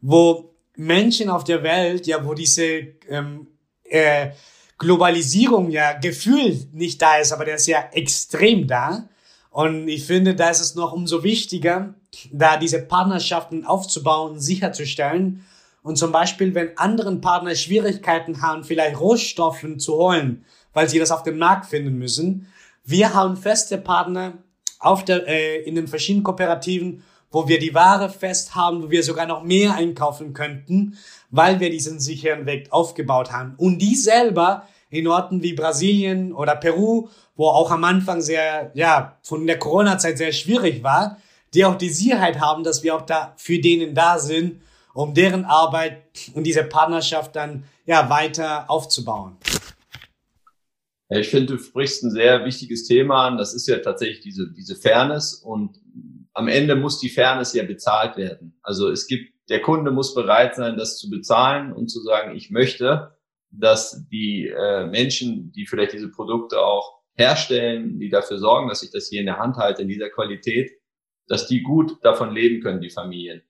wo 0.00 0.54
Menschen 0.76 1.28
auf 1.30 1.44
der 1.44 1.62
Welt, 1.62 2.06
ja, 2.06 2.24
wo 2.24 2.34
diese 2.34 2.64
ähm, 3.08 3.48
äh, 3.84 4.30
Globalisierung 4.78 5.70
ja 5.70 5.92
gefühlt 5.92 6.72
nicht 6.72 7.02
da 7.02 7.16
ist, 7.16 7.32
aber 7.32 7.44
der 7.44 7.56
ist 7.56 7.66
ja 7.66 7.88
extrem 7.92 8.66
da. 8.66 9.08
Und 9.50 9.88
ich 9.88 10.04
finde, 10.04 10.34
da 10.34 10.50
ist 10.50 10.60
es 10.60 10.74
noch 10.74 10.92
umso 10.92 11.24
wichtiger, 11.24 11.94
da 12.30 12.56
diese 12.56 12.80
Partnerschaften 12.80 13.64
aufzubauen, 13.64 14.38
sicherzustellen. 14.38 15.44
Und 15.82 15.96
zum 15.96 16.12
Beispiel, 16.12 16.54
wenn 16.54 16.76
anderen 16.76 17.20
Partner 17.20 17.54
Schwierigkeiten 17.54 18.42
haben, 18.42 18.64
vielleicht 18.64 19.00
Rohstoffen 19.00 19.78
zu 19.78 19.96
holen, 19.96 20.44
weil 20.72 20.88
sie 20.88 20.98
das 20.98 21.10
auf 21.10 21.22
dem 21.22 21.38
Markt 21.38 21.66
finden 21.66 21.96
müssen. 21.98 22.46
Wir 22.84 23.14
haben 23.14 23.36
feste 23.36 23.78
Partner 23.78 24.38
auf 24.80 25.04
der, 25.04 25.26
äh, 25.26 25.62
in 25.62 25.74
den 25.74 25.88
verschiedenen 25.88 26.24
Kooperativen, 26.24 27.02
wo 27.30 27.48
wir 27.48 27.58
die 27.58 27.74
Ware 27.74 28.08
fest 28.08 28.54
haben, 28.54 28.82
wo 28.82 28.90
wir 28.90 29.02
sogar 29.02 29.26
noch 29.26 29.42
mehr 29.42 29.74
einkaufen 29.74 30.32
könnten, 30.32 30.96
weil 31.30 31.60
wir 31.60 31.70
diesen 31.70 32.00
sicheren 32.00 32.46
Weg 32.46 32.72
aufgebaut 32.72 33.32
haben. 33.32 33.54
Und 33.56 33.78
die 33.78 33.94
selber 33.96 34.66
in 34.90 35.06
Orten 35.06 35.42
wie 35.42 35.52
Brasilien 35.52 36.32
oder 36.32 36.56
Peru, 36.56 37.08
wo 37.36 37.48
auch 37.48 37.70
am 37.70 37.84
Anfang 37.84 38.20
sehr, 38.20 38.70
ja, 38.74 39.18
von 39.22 39.46
der 39.46 39.58
Corona-Zeit 39.58 40.16
sehr 40.16 40.32
schwierig 40.32 40.82
war, 40.82 41.18
die 41.54 41.64
auch 41.64 41.76
die 41.76 41.90
Sicherheit 41.90 42.40
haben, 42.40 42.64
dass 42.64 42.82
wir 42.82 42.94
auch 42.94 43.02
da 43.02 43.34
für 43.36 43.58
denen 43.58 43.94
da 43.94 44.18
sind, 44.18 44.60
um 44.98 45.14
deren 45.14 45.44
Arbeit 45.44 46.02
und 46.34 46.42
diese 46.42 46.64
Partnerschaft 46.64 47.36
dann, 47.36 47.62
ja, 47.86 48.10
weiter 48.10 48.68
aufzubauen. 48.68 49.36
Ich 51.08 51.28
finde, 51.28 51.54
du 51.54 51.58
sprichst 51.58 52.02
ein 52.02 52.10
sehr 52.10 52.44
wichtiges 52.44 52.84
Thema 52.84 53.28
an. 53.28 53.38
Das 53.38 53.54
ist 53.54 53.68
ja 53.68 53.78
tatsächlich 53.78 54.20
diese, 54.20 54.52
diese 54.52 54.74
Fairness 54.74 55.34
und 55.34 55.78
am 56.34 56.48
Ende 56.48 56.74
muss 56.74 56.98
die 56.98 57.10
Fairness 57.10 57.54
ja 57.54 57.62
bezahlt 57.62 58.16
werden. 58.16 58.58
Also 58.62 58.90
es 58.90 59.06
gibt, 59.06 59.32
der 59.48 59.62
Kunde 59.62 59.92
muss 59.92 60.14
bereit 60.14 60.56
sein, 60.56 60.76
das 60.76 60.98
zu 60.98 61.08
bezahlen 61.08 61.72
und 61.72 61.88
zu 61.88 62.02
sagen, 62.02 62.36
ich 62.36 62.50
möchte, 62.50 63.16
dass 63.50 64.04
die 64.08 64.48
äh, 64.48 64.86
Menschen, 64.86 65.52
die 65.52 65.66
vielleicht 65.66 65.92
diese 65.92 66.10
Produkte 66.10 66.60
auch 66.60 66.98
herstellen, 67.14 68.00
die 68.00 68.08
dafür 68.08 68.38
sorgen, 68.38 68.68
dass 68.68 68.82
ich 68.82 68.90
das 68.90 69.06
hier 69.08 69.20
in 69.20 69.26
der 69.26 69.38
Hand 69.38 69.58
halte, 69.58 69.82
in 69.82 69.88
dieser 69.88 70.10
Qualität, 70.10 70.72
dass 71.28 71.46
die 71.46 71.62
gut 71.62 72.04
davon 72.04 72.34
leben 72.34 72.60
können, 72.60 72.80
die 72.80 72.90
Familien. 72.90 73.42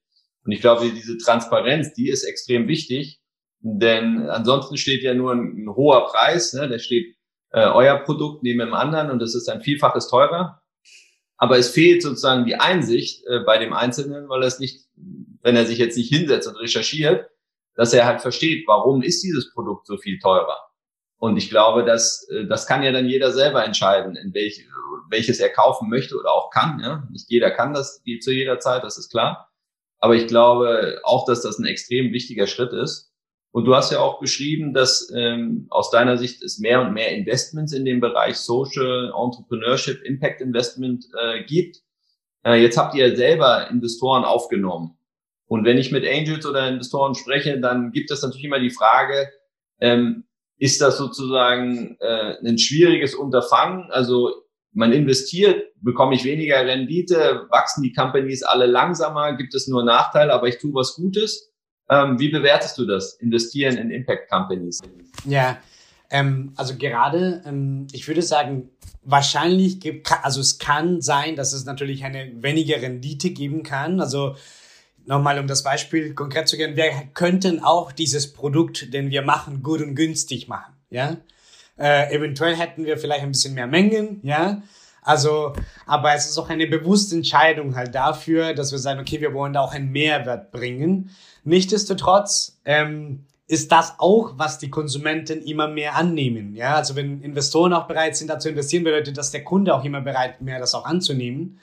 Und 0.49 0.53
ich 0.53 0.63
glaube, 0.63 0.91
diese 0.91 1.19
Transparenz, 1.19 1.93
die 1.93 2.09
ist 2.09 2.25
extrem 2.25 2.69
wichtig, 2.69 3.21
denn 3.61 4.31
ansonsten 4.31 4.79
steht 4.79 5.03
ja 5.03 5.13
nur 5.13 5.33
ein, 5.33 5.65
ein 5.65 5.69
hoher 5.69 6.07
Preis, 6.07 6.55
ne? 6.55 6.69
der 6.69 6.79
steht 6.79 7.17
äh, 7.51 7.67
euer 7.67 7.99
Produkt 7.99 8.43
neben 8.43 8.61
dem 8.61 8.73
anderen 8.73 9.11
und 9.11 9.21
es 9.21 9.35
ist 9.35 9.49
ein 9.49 9.61
Vielfaches 9.61 10.09
teurer. 10.09 10.63
Aber 11.37 11.59
es 11.59 11.69
fehlt 11.69 12.03
sozusagen 12.03 12.47
die 12.47 12.57
Einsicht 12.57 13.27
äh, 13.27 13.41
bei 13.45 13.59
dem 13.59 13.75
Einzelnen, 13.75 14.27
weil 14.29 14.43
er 14.43 14.49
es 14.49 14.59
nicht 14.59 14.89
wenn 15.43 15.57
er 15.57 15.67
sich 15.67 15.79
jetzt 15.79 15.97
nicht 15.97 16.13
hinsetzt 16.13 16.49
und 16.49 16.57
recherchiert, 16.57 17.31
dass 17.75 17.93
er 17.93 18.07
halt 18.07 18.21
versteht, 18.21 18.67
warum 18.67 19.03
ist 19.03 19.23
dieses 19.23 19.53
Produkt 19.53 19.87
so 19.87 19.97
viel 19.97 20.19
teurer. 20.19 20.59
Und 21.17 21.37
ich 21.37 21.51
glaube, 21.51 21.85
dass 21.85 22.29
äh, 22.31 22.47
das 22.47 22.67
kann 22.67 22.83
ja 22.83 22.93
dann 22.93 23.09
jeder 23.09 23.33
selber 23.33 23.65
entscheiden, 23.65 24.17
in 24.17 24.33
welch, 24.35 24.65
welches 25.11 25.41
er 25.41 25.51
kaufen 25.51 25.89
möchte 25.89 26.17
oder 26.17 26.33
auch 26.33 26.51
kann. 26.51 26.81
Ja? 26.81 27.09
Nicht 27.11 27.31
jeder 27.31 27.51
kann 27.51 27.73
das 27.73 28.03
zu 28.21 28.33
jeder 28.33 28.59
Zeit, 28.59 28.85
das 28.85 28.99
ist 28.99 29.11
klar. 29.11 29.48
Aber 29.99 30.15
ich 30.15 30.27
glaube 30.27 31.01
auch, 31.05 31.27
dass 31.27 31.43
das 31.43 31.59
ein 31.59 31.67
extrem 31.67 32.13
wichtiger 32.13 32.47
Schritt 32.47 32.73
ist. 32.73 33.13
Und 33.51 33.65
du 33.65 33.75
hast 33.75 33.91
ja 33.91 34.01
auch 34.01 34.21
beschrieben, 34.21 34.75
dass 34.75 35.11
ähm, 35.15 35.67
aus 35.71 35.91
deiner 35.91 36.17
Sicht 36.17 36.43
es 36.43 36.59
mehr 36.59 36.83
und 36.83 36.93
mehr 36.93 37.13
Investments 37.13 37.73
in 37.73 37.85
dem 37.85 38.01
Bereich 38.01 38.37
Social 38.37 39.13
Entrepreneurship, 39.17 40.03
Impact 40.03 40.41
Investment 40.41 41.07
äh, 41.19 41.45
gibt. 41.45 41.79
Äh, 42.45 42.63
jetzt 42.63 42.77
habt 42.77 42.95
ihr 42.95 43.17
selber 43.17 43.69
Investoren 43.71 44.25
aufgenommen. 44.25 44.99
Und 45.47 45.65
wenn 45.65 45.79
ich 45.79 45.91
mit 45.91 46.07
Angels 46.07 46.45
oder 46.47 46.69
Investoren 46.69 47.15
spreche, 47.15 47.59
dann 47.59 47.91
gibt 47.91 48.11
es 48.11 48.23
natürlich 48.23 48.45
immer 48.45 48.61
die 48.61 48.71
Frage, 48.71 49.31
ähm, 49.81 50.25
ist 50.59 50.81
das 50.81 50.99
sozusagen 50.99 51.97
äh, 52.01 52.37
ein 52.45 52.59
schwieriges 52.59 53.15
Unterfangen? 53.15 53.91
Also 53.91 54.31
man 54.79 54.93
investiert, 54.93 55.73
bekomme 55.81 56.15
ich 56.15 56.25
weniger 56.25 56.65
Rendite, 56.65 57.47
wachsen 57.51 57.83
die 57.83 57.93
Companies 57.93 58.45
alle 58.45 58.67
langsamer, 58.67 59.33
gibt 59.33 59.53
es 59.55 59.67
nur 59.67 59.83
Nachteile, 59.83 60.33
aber 60.33 60.47
ich 60.47 60.59
tue 60.59 60.73
was 60.73 60.95
Gutes. 60.95 61.51
Ähm, 61.91 62.21
wie 62.21 62.29
bewertest 62.29 62.79
du 62.79 62.87
das, 62.87 63.15
investieren 63.15 63.77
in 63.77 63.91
Impact 63.91 64.31
Companies? 64.31 64.81
Ja, 65.25 65.59
ähm, 66.11 66.53
also 66.55 66.77
gerade, 66.77 67.43
ähm, 67.45 67.89
ich 67.91 68.07
würde 68.07 68.23
sagen, 68.23 68.71
wahrscheinlich 69.03 69.81
gibt, 69.81 70.13
also 70.23 70.41
es 70.41 70.59
kann 70.61 71.01
sein, 71.01 71.35
dass 71.35 71.53
es 71.53 71.65
natürlich 71.65 72.05
eine 72.05 72.31
weniger 72.41 72.81
Rendite 72.81 73.31
geben 73.31 73.65
kann. 73.65 74.01
Also 74.01 74.37
nochmal 75.07 75.41
um 75.41 75.49
das 75.49 75.65
Beispiel 75.65 76.15
konkret 76.15 76.47
zu 76.47 76.57
gehen, 76.57 76.77
wir 76.77 76.93
könnten 77.15 77.65
auch 77.65 77.91
dieses 77.91 78.33
Produkt, 78.33 78.95
den 78.95 79.11
wir 79.11 79.23
machen, 79.23 79.65
gut 79.65 79.81
und 79.81 79.97
günstig 79.97 80.47
machen, 80.47 80.75
ja. 80.91 81.17
Äh, 81.79 82.15
eventuell 82.15 82.57
hätten 82.57 82.85
wir 82.85 82.99
vielleicht 82.99 83.23
ein 83.23 83.33
bisschen 83.33 83.55
mehr 83.55 83.67
Mengen, 83.67 84.21
ja. 84.23 84.63
Also, 85.03 85.55
aber 85.87 86.15
es 86.15 86.29
ist 86.29 86.37
auch 86.39 86.51
eine 86.51 86.67
bewusste 86.67 87.15
Entscheidung 87.15 87.77
halt 87.77 87.95
dafür, 87.95 88.53
dass 88.53 88.73
wir 88.73 88.79
sagen, 88.79 89.01
okay, 89.01 89.21
wir 89.21 89.33
wollen 89.33 89.55
da 89.55 89.61
auch 89.61 89.73
einen 89.73 89.91
Mehrwert 89.91 90.51
bringen. 90.51 91.11
Nichtsdestotrotz 91.45 92.59
ähm, 92.65 93.25
ist 93.47 93.73
das 93.73 93.95
auch, 93.99 94.35
was 94.37 94.59
die 94.59 94.69
Konsumenten 94.69 95.41
immer 95.41 95.69
mehr 95.69 95.97
annehmen. 95.97 96.55
Ja, 96.55 96.75
also 96.75 96.95
wenn 96.95 97.23
Investoren 97.23 97.73
auch 97.73 97.87
bereit 97.87 98.17
sind, 98.17 98.29
da 98.29 98.39
zu 98.39 98.51
investieren, 98.51 98.85
bedeutet 98.85 99.17
das 99.17 99.31
der 99.31 99.45
Kunde 99.45 99.75
auch 99.75 99.85
immer 99.85 100.03
bereit, 100.03 100.43
mehr 100.43 100.59
das 100.59 100.75
auch 100.75 100.85
anzunehmen. 100.85 101.59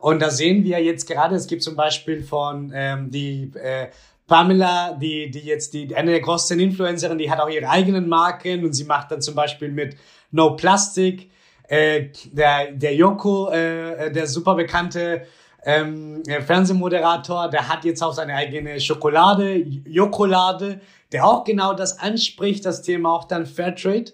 Und 0.00 0.20
da 0.20 0.30
sehen 0.30 0.64
wir 0.64 0.82
jetzt 0.82 1.06
gerade, 1.06 1.36
es 1.36 1.46
gibt 1.46 1.62
zum 1.62 1.76
Beispiel 1.76 2.24
von 2.24 2.72
ähm, 2.74 3.12
die 3.12 3.52
äh, 3.54 3.86
Pamela, 4.32 4.94
die, 4.94 5.30
die 5.30 5.40
jetzt 5.40 5.74
die 5.74 5.94
eine 5.94 6.12
der 6.12 6.20
größten 6.22 6.58
Influencerin, 6.58 7.18
die 7.18 7.30
hat 7.30 7.38
auch 7.38 7.50
ihre 7.50 7.68
eigenen 7.68 8.08
Marken 8.08 8.64
und 8.64 8.72
sie 8.72 8.84
macht 8.84 9.10
dann 9.10 9.20
zum 9.20 9.34
Beispiel 9.34 9.70
mit 9.70 9.94
No 10.30 10.56
Plastic. 10.56 11.30
Äh, 11.68 12.06
der, 12.32 12.72
der 12.72 12.94
Yoko, 12.94 13.50
äh, 13.50 14.10
der 14.10 14.26
super 14.26 14.54
bekannte 14.54 15.26
ähm, 15.64 16.22
Fernsehmoderator, 16.46 17.50
der 17.50 17.68
hat 17.68 17.84
jetzt 17.84 18.02
auch 18.02 18.14
seine 18.14 18.34
eigene 18.34 18.80
Schokolade, 18.80 19.54
Jokolade, 19.54 20.80
der 21.12 21.26
auch 21.26 21.44
genau 21.44 21.74
das 21.74 21.98
anspricht, 21.98 22.64
das 22.64 22.80
Thema 22.80 23.12
auch 23.12 23.24
dann 23.24 23.44
Fairtrade. 23.44 24.12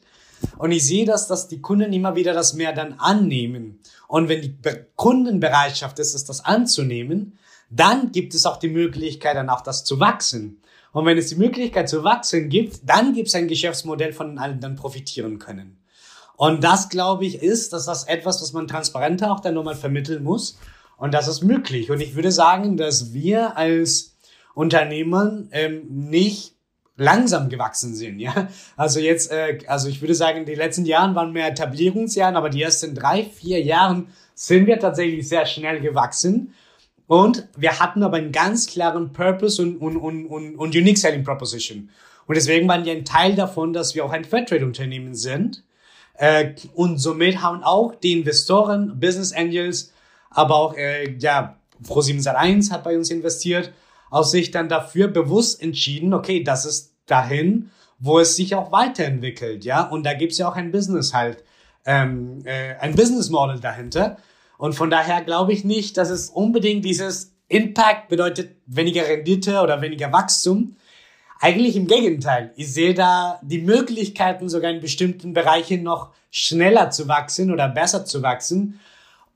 Und 0.59 0.73
ich 0.73 0.85
sehe 0.85 1.07
das, 1.07 1.29
dass 1.29 1.47
die 1.47 1.61
Kunden 1.61 1.93
immer 1.93 2.17
wieder 2.17 2.33
das 2.33 2.55
mehr 2.55 2.73
dann 2.73 2.95
annehmen. 2.99 3.79
Und 4.09 4.29
wenn 4.29 4.43
die 4.43 4.57
Kundenbereitschaft 4.97 5.97
ist, 6.01 6.17
ist 6.17 6.29
das 6.29 6.45
anzunehmen, 6.45 7.39
dann 7.71 8.13
gibt 8.13 8.35
es 8.35 8.47
auch 8.47 8.57
die 8.57 8.69
Möglichkeit, 8.69 9.37
dann 9.37 9.51
auch 9.51 9.61
das 9.61 9.85
zu 9.85 10.01
wachsen. 10.01 10.63
Und 10.93 11.05
wenn 11.05 11.19
es 11.19 11.29
die 11.29 11.37
Möglichkeit 11.37 11.89
zu 11.89 12.03
wachsen 12.03 12.49
gibt, 12.49 12.81
dann 12.89 13.13
gibt 13.15 13.29
es 13.29 13.35
ein 13.35 13.49
Geschäftsmodell, 13.49 14.13
von 14.13 14.39
allen 14.39 14.61
dann 14.61 14.77
profitieren 14.77 15.39
können. 15.39 15.79
Und 16.37 16.63
das, 16.65 16.89
glaube 16.89 17.27
ich, 17.27 17.43
ist, 17.43 17.73
dass 17.73 17.87
das 17.87 18.05
etwas, 18.05 18.41
was 18.41 18.53
man 18.53 18.69
transparenter 18.69 19.33
auch 19.33 19.41
dann 19.41 19.55
nochmal 19.55 19.75
vermitteln 19.75 20.23
muss. 20.23 20.59
Und 20.97 21.13
das 21.13 21.29
ist 21.29 21.43
möglich. 21.43 21.91
Und 21.91 22.01
ich 22.01 22.15
würde 22.15 22.33
sagen, 22.33 22.77
dass 22.77 23.13
wir 23.13 23.57
als 23.57 24.17
Unternehmer 24.55 25.45
ähm, 25.51 25.83
nicht 25.89 26.55
langsam 26.97 27.49
gewachsen 27.49 27.95
sind, 27.95 28.19
ja. 28.19 28.49
Also 28.77 28.99
jetzt, 28.99 29.31
äh, 29.31 29.59
also 29.69 29.89
ich 29.89 30.01
würde 30.01 30.15
sagen, 30.15 30.45
die 30.45 30.57
letzten 30.57 30.85
Jahren 30.85 31.15
waren 31.15 31.33
mehr 31.33 31.49
Etablierungsjahren, 31.49 32.37
aber 32.37 32.51
die 32.51 32.63
ersten 32.63 32.95
drei, 32.95 33.25
vier 33.25 33.63
Jahren 33.63 34.09
sind 34.35 34.67
wir 34.67 34.79
tatsächlich 34.81 35.29
sehr 35.29 35.47
schnell 35.47 35.81
gewachsen. 35.81 36.55
Und 37.09 37.49
wir 37.57 37.81
hatten 37.81 38.03
aber 38.03 38.19
einen 38.19 38.31
ganz 38.33 38.67
klaren 38.67 39.13
Purpose 39.13 39.61
und, 39.61 39.79
und, 39.79 39.97
und, 39.97 40.27
und, 40.27 40.57
und 40.57 40.77
Unique 40.77 40.99
Selling 40.99 41.25
Proposition. 41.25 41.91
Und 42.27 42.37
deswegen 42.37 42.69
waren 42.69 42.85
wir 42.85 42.93
ein 42.93 43.07
Teil 43.07 43.35
davon, 43.35 43.73
dass 43.73 43.95
wir 43.95 44.05
auch 44.05 44.13
ein 44.13 44.25
Fairtrade-Unternehmen 44.25 45.15
sind. 45.15 45.65
Äh, 46.15 46.53
und 46.75 46.99
somit 46.99 47.43
haben 47.43 47.65
auch 47.65 47.95
die 47.95 48.13
Investoren, 48.13 49.01
Business 49.01 49.33
Angels, 49.33 49.93
aber 50.31 50.55
auch, 50.55 50.77
äh, 50.77 51.17
ja, 51.19 51.57
Pro701 51.83 52.71
hat 52.71 52.85
bei 52.85 52.97
uns 52.97 53.11
investiert 53.11 53.73
aus 54.11 54.31
sich 54.31 54.51
dann 54.51 54.69
dafür 54.69 55.09
bewusst 55.09 55.63
entschieden, 55.63 56.15
okay, 56.15 56.43
das 56.43 56.65
ist 56.65 56.95
dahin, 57.07 57.71
wo 57.99 58.19
es 58.19 58.37
sich 58.37 58.55
auch 58.55 58.73
weiterentwickelt, 58.73 59.65
ja. 59.65 59.83
Und 59.83 60.05
da 60.05 60.15
gibt's 60.15 60.39
ja 60.39 60.49
auch 60.49 60.57
ein 60.57 60.71
Business 60.71 61.15
halt, 61.15 61.45
ähm, 61.85 62.43
äh, 62.45 62.75
ein 62.77 62.95
Business 62.95 63.31
Model 63.31 63.61
dahinter. 63.61 64.19
Und 64.59 64.75
von 64.75 64.91
daher 64.91 65.23
glaube 65.23 65.55
ich 65.55 65.65
nicht, 65.65 65.97
dass 65.97 66.11
es 66.11 66.29
unbedingt 66.29 66.85
dieses 66.85 67.33
Impact 67.49 68.09
bedeutet 68.09 68.57
weniger 68.67 69.09
Rendite 69.09 69.63
oder 69.63 69.81
weniger 69.81 70.13
Wachstum. 70.13 70.77
Eigentlich 71.41 71.77
im 71.77 71.87
Gegenteil. 71.87 72.53
Ich 72.57 72.75
sehe 72.75 72.93
da 72.93 73.41
die 73.43 73.63
Möglichkeiten, 73.63 74.49
sogar 74.49 74.73
in 74.73 74.81
bestimmten 74.81 75.33
Bereichen 75.33 75.85
noch 75.85 76.11
schneller 76.31 76.91
zu 76.91 77.07
wachsen 77.09 77.53
oder 77.53 77.69
besser 77.69 78.05
zu 78.05 78.21
wachsen. 78.23 78.81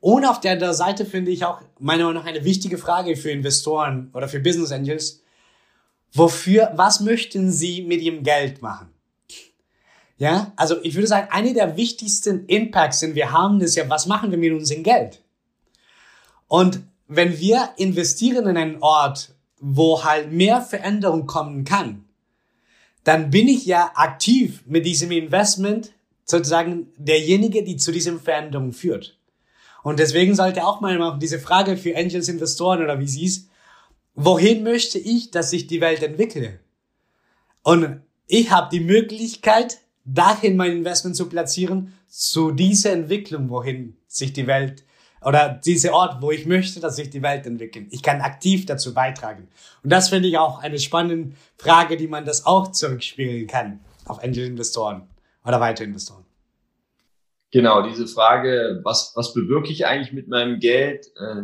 Und 0.00 0.24
auf 0.24 0.40
der 0.40 0.52
anderen 0.52 0.74
Seite 0.74 1.06
finde 1.06 1.30
ich 1.30 1.44
auch 1.44 1.61
meiner 1.78 2.04
Meinung 2.04 2.22
nach 2.22 2.28
eine 2.28 2.44
wichtige 2.44 2.76
Frage 2.76 3.16
für 3.16 3.30
Investoren 3.30 4.11
oder 4.12 4.28
für 4.28 4.40
Business 4.40 4.72
Angels. 4.72 5.22
Wofür, 6.12 6.72
was 6.74 6.98
möchten 6.98 7.52
Sie 7.52 7.82
mit 7.82 8.02
Ihrem 8.02 8.24
Geld 8.24 8.61
machen? 8.61 8.92
Ja, 10.22 10.52
also 10.54 10.76
ich 10.85 10.94
würde 10.94 11.08
sagen, 11.08 11.26
eine 11.32 11.52
der 11.52 11.76
wichtigsten 11.76 12.46
Impacts, 12.46 13.00
den 13.00 13.16
wir 13.16 13.32
haben, 13.32 13.61
ist 13.61 13.74
ja, 13.74 13.90
was 13.90 14.06
machen 14.06 14.30
wir 14.30 14.38
mit 14.38 14.52
unserem 14.52 14.85
Geld? 14.85 15.20
Und 16.46 16.78
wenn 17.08 17.40
wir 17.40 17.70
investieren 17.76 18.46
in 18.46 18.56
einen 18.56 18.80
Ort, 18.82 19.35
wo 19.58 20.04
halt 20.04 20.30
mehr 20.30 20.61
Veränderung 20.61 21.26
kommen 21.26 21.64
kann, 21.64 22.04
dann 23.02 23.30
bin 23.30 23.48
ich 23.48 23.66
ja 23.66 23.90
aktiv 23.96 24.62
mit 24.64 24.87
diesem 24.87 25.11
Investment 25.11 25.90
sozusagen 26.24 26.92
derjenige, 26.96 27.64
die 27.64 27.76
zu 27.76 27.90
diesem 27.90 28.20
Veränderung 28.20 28.72
führt. 28.72 29.18
Und 29.82 29.98
deswegen 29.98 30.37
sollte 30.37 30.64
auch 30.64 30.80
mal 30.80 31.18
diese 31.18 31.40
Frage 31.40 31.76
für 31.76 31.96
Angels 31.96 32.28
Investoren 32.28 32.80
oder 32.80 33.00
wie 33.00 33.08
sie 33.08 33.26
es, 33.26 33.48
wohin 34.14 34.62
möchte 34.62 35.00
ich, 35.00 35.32
dass 35.32 35.50
sich 35.50 35.66
die 35.66 35.80
Welt 35.80 36.00
entwickle? 36.00 36.61
Und 37.64 38.02
ich 38.28 38.52
habe 38.52 38.68
die 38.70 38.85
Möglichkeit, 38.85 39.78
dahin 40.04 40.56
mein 40.56 40.72
Investment 40.72 41.16
zu 41.16 41.28
platzieren, 41.28 41.94
zu 42.08 42.50
dieser 42.50 42.92
Entwicklung, 42.92 43.50
wohin 43.50 43.96
sich 44.06 44.32
die 44.32 44.46
Welt 44.46 44.84
oder 45.24 45.60
dieser 45.64 45.92
Ort, 45.92 46.20
wo 46.20 46.30
ich 46.30 46.46
möchte, 46.46 46.80
dass 46.80 46.96
sich 46.96 47.10
die 47.10 47.22
Welt 47.22 47.46
entwickelt. 47.46 47.88
Ich 47.90 48.02
kann 48.02 48.20
aktiv 48.20 48.66
dazu 48.66 48.92
beitragen. 48.92 49.48
Und 49.82 49.90
das 49.90 50.08
finde 50.08 50.28
ich 50.28 50.38
auch 50.38 50.60
eine 50.60 50.78
spannende 50.78 51.36
Frage, 51.56 51.96
die 51.96 52.08
man 52.08 52.24
das 52.24 52.44
auch 52.44 52.72
zurückspielen 52.72 53.46
kann 53.46 53.80
auf 54.06 54.22
Angel 54.22 54.46
Investoren 54.46 55.08
oder 55.44 55.60
weitere 55.60 55.84
Investoren. 55.84 56.24
Genau, 57.52 57.82
diese 57.82 58.06
Frage, 58.06 58.80
was, 58.82 59.12
was 59.14 59.34
bewirke 59.34 59.70
ich 59.70 59.86
eigentlich 59.86 60.12
mit 60.12 60.26
meinem 60.26 60.58
Geld, 60.58 61.06
äh, 61.16 61.42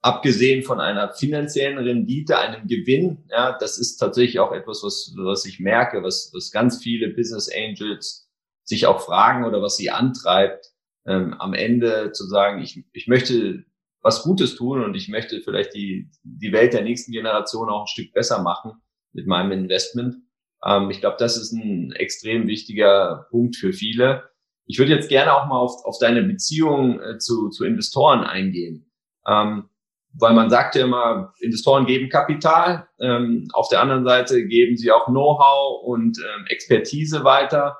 abgesehen 0.00 0.62
von 0.62 0.80
einer 0.80 1.12
finanziellen 1.12 1.78
Rendite, 1.78 2.38
einem 2.38 2.66
Gewinn, 2.66 3.24
ja, 3.30 3.56
das 3.58 3.78
ist 3.78 3.96
tatsächlich 3.96 4.38
auch 4.38 4.52
etwas, 4.52 4.82
was, 4.82 5.12
was 5.16 5.44
ich 5.44 5.60
merke, 5.60 6.02
was, 6.02 6.30
was 6.34 6.50
ganz 6.50 6.82
viele 6.82 7.08
Business 7.08 7.50
Angels 7.52 8.28
sich 8.64 8.86
auch 8.86 9.00
fragen 9.00 9.44
oder 9.44 9.62
was 9.62 9.76
sie 9.76 9.90
antreibt, 9.90 10.72
ähm, 11.06 11.34
am 11.34 11.54
Ende 11.54 12.12
zu 12.12 12.26
sagen, 12.26 12.62
ich, 12.62 12.84
ich 12.92 13.08
möchte 13.08 13.64
was 14.00 14.22
Gutes 14.22 14.54
tun 14.54 14.84
und 14.84 14.94
ich 14.94 15.08
möchte 15.08 15.40
vielleicht 15.40 15.74
die, 15.74 16.10
die 16.22 16.52
Welt 16.52 16.72
der 16.72 16.82
nächsten 16.82 17.12
Generation 17.12 17.68
auch 17.68 17.82
ein 17.82 17.88
Stück 17.88 18.12
besser 18.12 18.42
machen 18.42 18.72
mit 19.12 19.26
meinem 19.26 19.52
Investment. 19.52 20.16
Ähm, 20.64 20.90
ich 20.90 21.00
glaube, 21.00 21.16
das 21.18 21.36
ist 21.36 21.52
ein 21.52 21.92
extrem 21.92 22.46
wichtiger 22.46 23.26
Punkt 23.30 23.56
für 23.56 23.72
viele. 23.72 24.30
Ich 24.66 24.78
würde 24.78 24.92
jetzt 24.92 25.08
gerne 25.08 25.34
auch 25.34 25.46
mal 25.46 25.58
auf, 25.58 25.84
auf 25.84 25.98
deine 25.98 26.22
Beziehung 26.22 27.00
äh, 27.00 27.18
zu, 27.18 27.48
zu 27.48 27.64
Investoren 27.64 28.22
eingehen. 28.22 28.92
Ähm, 29.26 29.68
weil 30.14 30.34
man 30.34 30.50
sagt 30.50 30.74
ja 30.74 30.84
immer, 30.84 31.32
Investoren 31.40 31.86
geben 31.86 32.08
Kapital, 32.08 32.88
ähm, 33.00 33.48
auf 33.52 33.68
der 33.68 33.80
anderen 33.80 34.04
Seite 34.04 34.46
geben 34.46 34.76
sie 34.76 34.90
auch 34.90 35.06
Know-how 35.06 35.82
und 35.84 36.18
ähm, 36.18 36.46
Expertise 36.48 37.24
weiter. 37.24 37.78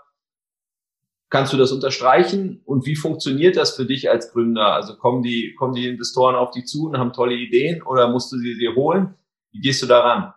Kannst 1.31 1.53
du 1.53 1.57
das 1.59 1.73
unterstreichen? 1.73 2.63
Und 2.65 2.87
wie 2.87 2.97
funktioniert 2.97 3.57
das 3.57 3.77
für 3.77 3.85
dich 3.85 4.09
als 4.09 4.33
Gründer? 4.33 4.73
Also 4.73 4.97
kommen 4.97 5.23
die, 5.23 5.55
kommen 5.59 5.75
die 5.75 5.87
Investoren 5.87 6.37
auf 6.37 6.53
dich 6.53 6.67
zu 6.67 6.87
und 6.87 6.97
haben 6.97 7.13
tolle 7.13 7.35
Ideen 7.35 7.83
oder 7.83 8.09
musst 8.09 8.33
du 8.33 8.39
sie 8.39 8.57
dir 8.57 8.75
holen? 8.75 9.15
Wie 9.53 9.61
gehst 9.61 9.83
du 9.83 9.87
daran? 9.87 10.33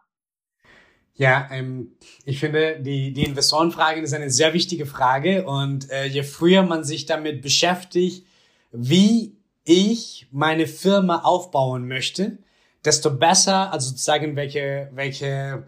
Ja, 1.13 1.47
ähm, 1.51 1.91
ich 2.25 2.39
finde, 2.39 2.79
die, 2.81 3.13
die 3.13 3.23
Investorenfrage 3.23 4.01
ist 4.01 4.13
eine 4.13 4.29
sehr 4.29 4.53
wichtige 4.53 4.85
Frage 4.85 5.45
und 5.45 5.89
äh, 5.91 6.05
je 6.05 6.23
früher 6.23 6.63
man 6.63 6.83
sich 6.83 7.05
damit 7.05 7.41
beschäftigt, 7.41 8.25
wie 8.71 9.37
ich 9.63 10.27
meine 10.31 10.67
Firma 10.67 11.19
aufbauen 11.19 11.87
möchte, 11.87 12.37
desto 12.83 13.11
besser, 13.11 13.71
also 13.71 13.89
sozusagen 13.89 14.35
welche, 14.35 14.89
welche, 14.93 15.67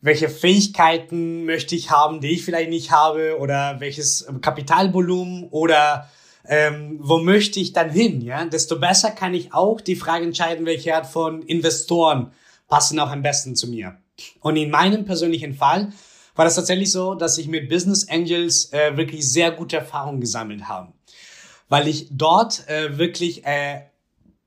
welche 0.00 0.28
Fähigkeiten 0.28 1.44
möchte 1.44 1.74
ich 1.74 1.90
haben, 1.90 2.20
die 2.20 2.32
ich 2.32 2.44
vielleicht 2.44 2.70
nicht 2.70 2.90
habe 2.90 3.38
oder 3.38 3.80
welches 3.80 4.26
Kapitalvolumen 4.40 5.48
oder 5.50 6.08
ähm, 6.46 6.98
wo 7.00 7.18
möchte 7.18 7.60
ich 7.60 7.72
dann 7.72 7.90
hin, 7.90 8.20
ja, 8.22 8.44
desto 8.44 8.78
besser 8.78 9.10
kann 9.10 9.34
ich 9.34 9.52
auch 9.52 9.80
die 9.80 9.96
Frage 9.96 10.24
entscheiden, 10.24 10.66
welche 10.66 10.94
Art 10.94 11.06
von 11.06 11.42
Investoren 11.42 12.32
passen 12.68 12.98
auch 12.98 13.10
am 13.10 13.22
besten 13.22 13.56
zu 13.56 13.68
mir. 13.68 13.96
Und 14.40 14.56
in 14.56 14.70
meinem 14.70 15.04
persönlichen 15.04 15.54
Fall 15.54 15.92
war 16.34 16.44
das 16.44 16.54
tatsächlich 16.54 16.92
so, 16.92 17.14
dass 17.14 17.38
ich 17.38 17.48
mit 17.48 17.68
Business 17.68 18.08
Angels 18.08 18.72
äh, 18.72 18.96
wirklich 18.96 19.30
sehr 19.30 19.50
gute 19.50 19.76
Erfahrungen 19.76 20.20
gesammelt 20.20 20.68
habe. 20.68 20.92
Weil 21.70 21.88
ich 21.88 22.08
dort 22.10 22.68
äh, 22.68 22.98
wirklich 22.98 23.46
äh, 23.46 23.80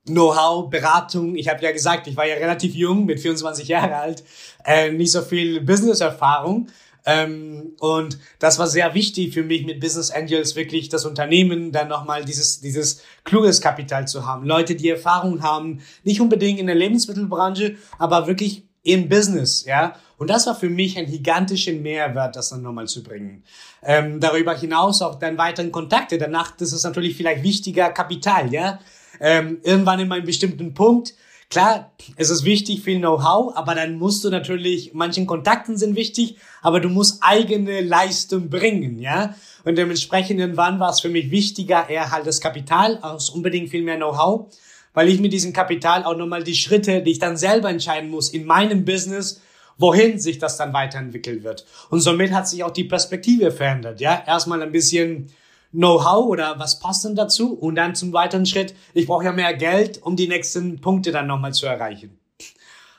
Know-how, 0.06 0.70
Beratung, 0.70 1.36
ich 1.36 1.48
habe 1.48 1.64
ja 1.64 1.72
gesagt, 1.72 2.08
ich 2.08 2.18
war 2.18 2.28
ja 2.28 2.36
relativ 2.36 2.76
jung, 2.76 3.06
mit 3.06 3.22
24 3.22 3.68
Jahre 3.70 3.96
alt, 3.96 4.24
äh, 4.66 4.92
nicht 4.92 5.12
so 5.12 5.22
viel 5.22 5.62
Business-Erfahrung. 5.62 6.68
Ähm, 7.06 7.74
und 7.80 8.18
das 8.40 8.60
war 8.60 8.68
sehr 8.68 8.94
wichtig 8.94 9.34
für 9.34 9.44
mich 9.44 9.66
mit 9.66 9.80
Business 9.80 10.12
Angels, 10.12 10.56
wirklich 10.56 10.90
das 10.90 11.06
Unternehmen 11.06 11.72
dann 11.72 11.88
nochmal 11.88 12.24
dieses, 12.24 12.60
dieses 12.60 13.02
kluges 13.24 13.62
Kapital 13.62 14.08
zu 14.08 14.26
haben. 14.26 14.46
Leute, 14.46 14.76
die 14.76 14.90
Erfahrung 14.90 15.42
haben, 15.42 15.82
nicht 16.04 16.22
unbedingt 16.22 16.60
in 16.60 16.68
der 16.68 16.76
Lebensmittelbranche, 16.76 17.78
aber 17.98 18.28
wirklich 18.28 18.64
im 18.84 19.10
Business, 19.10 19.66
ja. 19.66 19.96
Und 20.24 20.30
das 20.30 20.48
war 20.48 20.56
für 20.56 20.70
mich 20.70 20.98
ein 20.98 21.06
gigantischen 21.06 21.82
Mehrwert, 21.82 22.38
das 22.38 22.48
dann 22.48 22.62
nochmal 22.62 22.88
zu 22.88 23.04
bringen. 23.04 23.44
Ähm, 23.84 24.22
darüber 24.22 24.58
hinaus 24.58 25.02
auch 25.02 25.20
dann 25.20 25.38
weiteren 25.38 25.70
Kontakte. 25.70 26.18
Danach, 26.18 26.56
das 26.56 26.72
ist 26.72 26.84
natürlich 26.84 27.18
vielleicht 27.18 27.44
wichtiger 27.44 27.90
Kapital, 27.90 28.54
ja. 28.54 28.80
Ähm, 29.20 29.58
irgendwann 29.64 30.00
in 30.00 30.10
einem 30.10 30.26
bestimmten 30.26 30.74
Punkt, 30.74 31.14
klar, 31.50 31.92
es 32.16 32.30
ist 32.30 32.46
wichtig, 32.46 32.84
viel 32.84 33.00
Know-how, 33.00 33.54
aber 33.58 33.76
dann 33.76 34.00
musst 34.00 34.24
du 34.24 34.30
natürlich, 34.30 34.94
manchen 34.94 35.28
Kontakten 35.28 35.76
sind 35.76 35.98
wichtig, 35.98 36.38
aber 36.62 36.80
du 36.80 36.88
musst 36.88 37.22
eigene 37.22 37.82
Leistung 37.82 38.50
bringen, 38.50 39.00
ja. 39.00 39.36
Und 39.66 39.78
dementsprechend 39.78 40.40
irgendwann 40.40 40.80
war 40.80 40.92
es 40.92 41.02
für 41.02 41.10
mich 41.10 41.32
wichtiger, 41.32 41.90
eher 41.90 42.12
halt 42.12 42.26
das 42.28 42.40
Kapital, 42.40 42.98
als 43.02 43.30
unbedingt 43.30 43.70
viel 43.70 43.84
mehr 43.84 43.98
Know-how 43.98 44.48
weil 44.94 45.10
ich 45.10 45.20
mit 45.20 45.34
diesem 45.34 45.54
Kapital 45.54 46.04
auch 46.04 46.16
nochmal 46.16 46.44
die 46.44 46.54
Schritte, 46.54 47.02
die 47.02 47.10
ich 47.10 47.18
dann 47.18 47.36
selber 47.36 47.68
entscheiden 47.72 48.12
muss 48.12 48.30
in 48.30 48.46
meinem 48.46 48.86
Business, 48.86 49.42
wohin 49.78 50.20
sich 50.20 50.40
das 50.40 50.58
dann 50.58 50.74
weiterentwickelt 50.74 51.44
wird. 51.44 51.66
Und 51.90 52.02
somit 52.02 52.32
hat 52.32 52.48
sich 52.48 52.64
auch 52.64 52.72
die 52.72 52.84
Perspektive 52.84 53.52
verändert. 53.52 54.00
Ja, 54.00 54.24
erstmal 54.26 54.62
ein 54.62 54.72
bisschen 54.72 55.30
Know-how 55.72 56.28
oder 56.28 56.60
was 56.60 56.80
passt 56.80 57.06
denn 57.06 57.16
dazu 57.16 57.54
und 57.54 57.76
dann 57.76 57.96
zum 57.96 58.14
weiteren 58.14 58.46
Schritt, 58.46 58.76
ich 58.94 59.08
brauche 59.08 59.26
ja 59.26 59.32
mehr 59.32 59.54
Geld, 59.56 60.02
um 60.04 60.16
die 60.16 60.28
nächsten 60.28 60.80
Punkte 60.82 61.12
dann 61.12 61.28
nochmal 61.28 61.54
zu 61.54 61.66
erreichen. 61.66 62.20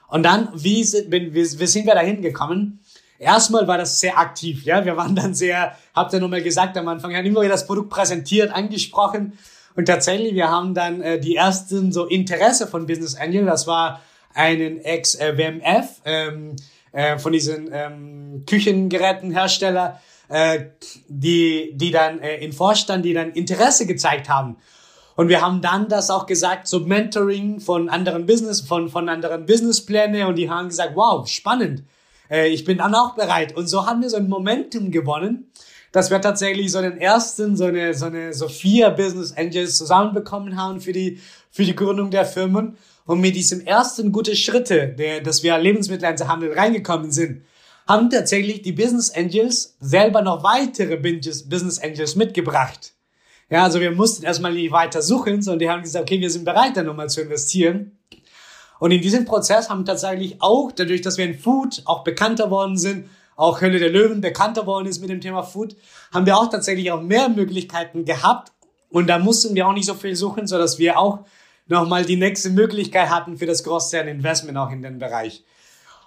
Und 0.08 0.24
dann, 0.24 0.48
wie, 0.54 0.82
sind, 0.84 1.10
wie, 1.10 1.44
sind 1.44 1.86
wir 1.86 1.94
dahin 1.94 2.20
gekommen? 2.20 2.80
Erstmal 3.18 3.68
war 3.68 3.78
das 3.78 4.00
sehr 4.00 4.18
aktiv, 4.18 4.64
ja. 4.64 4.84
Wir 4.84 4.96
waren 4.96 5.14
dann 5.14 5.34
sehr, 5.34 5.76
habt 5.94 6.12
ihr 6.12 6.20
nochmal 6.20 6.42
gesagt 6.42 6.76
am 6.76 6.88
Anfang, 6.88 7.14
haben 7.14 7.24
immer 7.24 7.40
wieder 7.40 7.52
das 7.52 7.66
Produkt 7.66 7.90
präsentiert, 7.90 8.52
angesprochen 8.52 9.34
und 9.76 9.86
tatsächlich, 9.86 10.34
wir 10.34 10.50
haben 10.50 10.74
dann 10.74 11.00
äh, 11.00 11.18
die 11.18 11.36
ersten 11.36 11.92
so 11.92 12.06
Interesse 12.06 12.66
von 12.66 12.86
Business 12.86 13.16
Angel, 13.16 13.44
das 13.44 13.66
war 13.66 14.00
einen 14.34 14.80
Ex-WMF 14.80 16.02
ähm, 16.04 16.56
äh, 16.92 17.18
von 17.18 17.32
diesen 17.32 17.70
ähm, 17.72 18.44
Küchengerätenhersteller, 18.46 20.00
äh, 20.28 20.64
die, 21.08 21.72
die 21.74 21.90
dann 21.90 22.20
äh, 22.20 22.36
in 22.44 22.52
Vorstand, 22.52 23.04
die 23.04 23.14
dann 23.14 23.32
Interesse 23.32 23.86
gezeigt 23.86 24.28
haben. 24.28 24.56
Und 25.16 25.28
wir 25.28 25.40
haben 25.40 25.60
dann 25.60 25.88
das 25.88 26.10
auch 26.10 26.26
gesagt, 26.26 26.66
so 26.66 26.80
Mentoring 26.80 27.60
von 27.60 27.88
anderen 27.88 28.26
Business, 28.26 28.60
von, 28.60 28.88
von 28.88 29.08
anderen 29.08 29.46
Businesspläne 29.46 30.26
und 30.26 30.36
die 30.36 30.50
haben 30.50 30.68
gesagt, 30.68 30.92
wow, 30.96 31.26
spannend. 31.28 31.84
Äh, 32.28 32.48
ich 32.48 32.64
bin 32.64 32.78
dann 32.78 32.94
auch 32.94 33.14
bereit. 33.14 33.56
Und 33.56 33.68
so 33.68 33.86
haben 33.86 34.02
wir 34.02 34.10
so 34.10 34.16
ein 34.16 34.28
Momentum 34.28 34.90
gewonnen 34.90 35.50
dass 35.94 36.10
wir 36.10 36.20
tatsächlich 36.20 36.72
so 36.72 36.82
den 36.82 36.98
ersten, 36.98 37.56
so 37.56 37.66
eine, 37.66 37.94
so 37.94 38.06
eine, 38.06 38.34
so 38.34 38.48
vier 38.48 38.90
Business 38.90 39.32
Angels 39.36 39.78
zusammenbekommen 39.78 40.60
haben 40.60 40.80
für 40.80 40.92
die, 40.92 41.20
für 41.52 41.62
die 41.62 41.76
Gründung 41.76 42.10
der 42.10 42.24
Firmen. 42.24 42.76
Und 43.06 43.20
mit 43.20 43.36
diesem 43.36 43.60
ersten 43.60 44.12
gute 44.12 44.34
Schritte, 44.34 44.88
der, 44.88 45.20
dass 45.20 45.42
wir 45.42 45.58
Lebensmitteleinzelhandel 45.58 46.52
reingekommen 46.52 47.12
sind, 47.12 47.42
haben 47.86 48.08
tatsächlich 48.08 48.62
die 48.62 48.72
Business 48.72 49.10
Angels 49.10 49.76
selber 49.78 50.22
noch 50.22 50.42
weitere 50.42 50.96
Business 50.96 51.78
Angels 51.78 52.16
mitgebracht. 52.16 52.94
Ja, 53.50 53.64
also 53.64 53.78
wir 53.78 53.90
mussten 53.90 54.24
erstmal 54.24 54.54
nicht 54.54 54.72
weiter 54.72 55.02
suchen, 55.02 55.42
sondern 55.42 55.58
die 55.58 55.70
haben 55.70 55.82
gesagt, 55.82 56.04
okay, 56.04 56.18
wir 56.18 56.30
sind 56.30 56.46
bereit, 56.46 56.76
da 56.76 56.82
nochmal 56.82 57.10
zu 57.10 57.20
investieren. 57.20 57.98
Und 58.80 58.90
in 58.90 59.02
diesem 59.02 59.26
Prozess 59.26 59.68
haben 59.68 59.84
tatsächlich 59.84 60.40
auch, 60.40 60.72
dadurch, 60.72 61.02
dass 61.02 61.18
wir 61.18 61.26
in 61.26 61.38
Food 61.38 61.82
auch 61.84 62.04
bekannter 62.04 62.50
worden 62.50 62.78
sind, 62.78 63.08
auch 63.36 63.60
Hölle 63.60 63.78
der 63.78 63.90
Löwen 63.90 64.20
bekannter 64.20 64.66
worden 64.66 64.86
ist 64.86 65.00
mit 65.00 65.10
dem 65.10 65.20
Thema 65.20 65.42
Food, 65.42 65.76
haben 66.12 66.24
wir 66.24 66.36
auch 66.38 66.48
tatsächlich 66.48 66.90
auch 66.90 67.02
mehr 67.02 67.28
Möglichkeiten 67.28 68.04
gehabt. 68.04 68.52
Und 68.90 69.08
da 69.08 69.18
mussten 69.18 69.54
wir 69.54 69.66
auch 69.66 69.72
nicht 69.72 69.86
so 69.86 69.94
viel 69.94 70.16
suchen, 70.16 70.46
so 70.46 70.56
dass 70.56 70.78
wir 70.78 70.98
auch 70.98 71.20
nochmal 71.66 72.04
die 72.04 72.16
nächste 72.16 72.50
Möglichkeit 72.50 73.10
hatten 73.10 73.36
für 73.36 73.46
das 73.46 73.64
Großzern-Investment 73.64 74.56
auch 74.58 74.70
in 74.70 74.82
den 74.82 74.98
Bereich. 74.98 75.44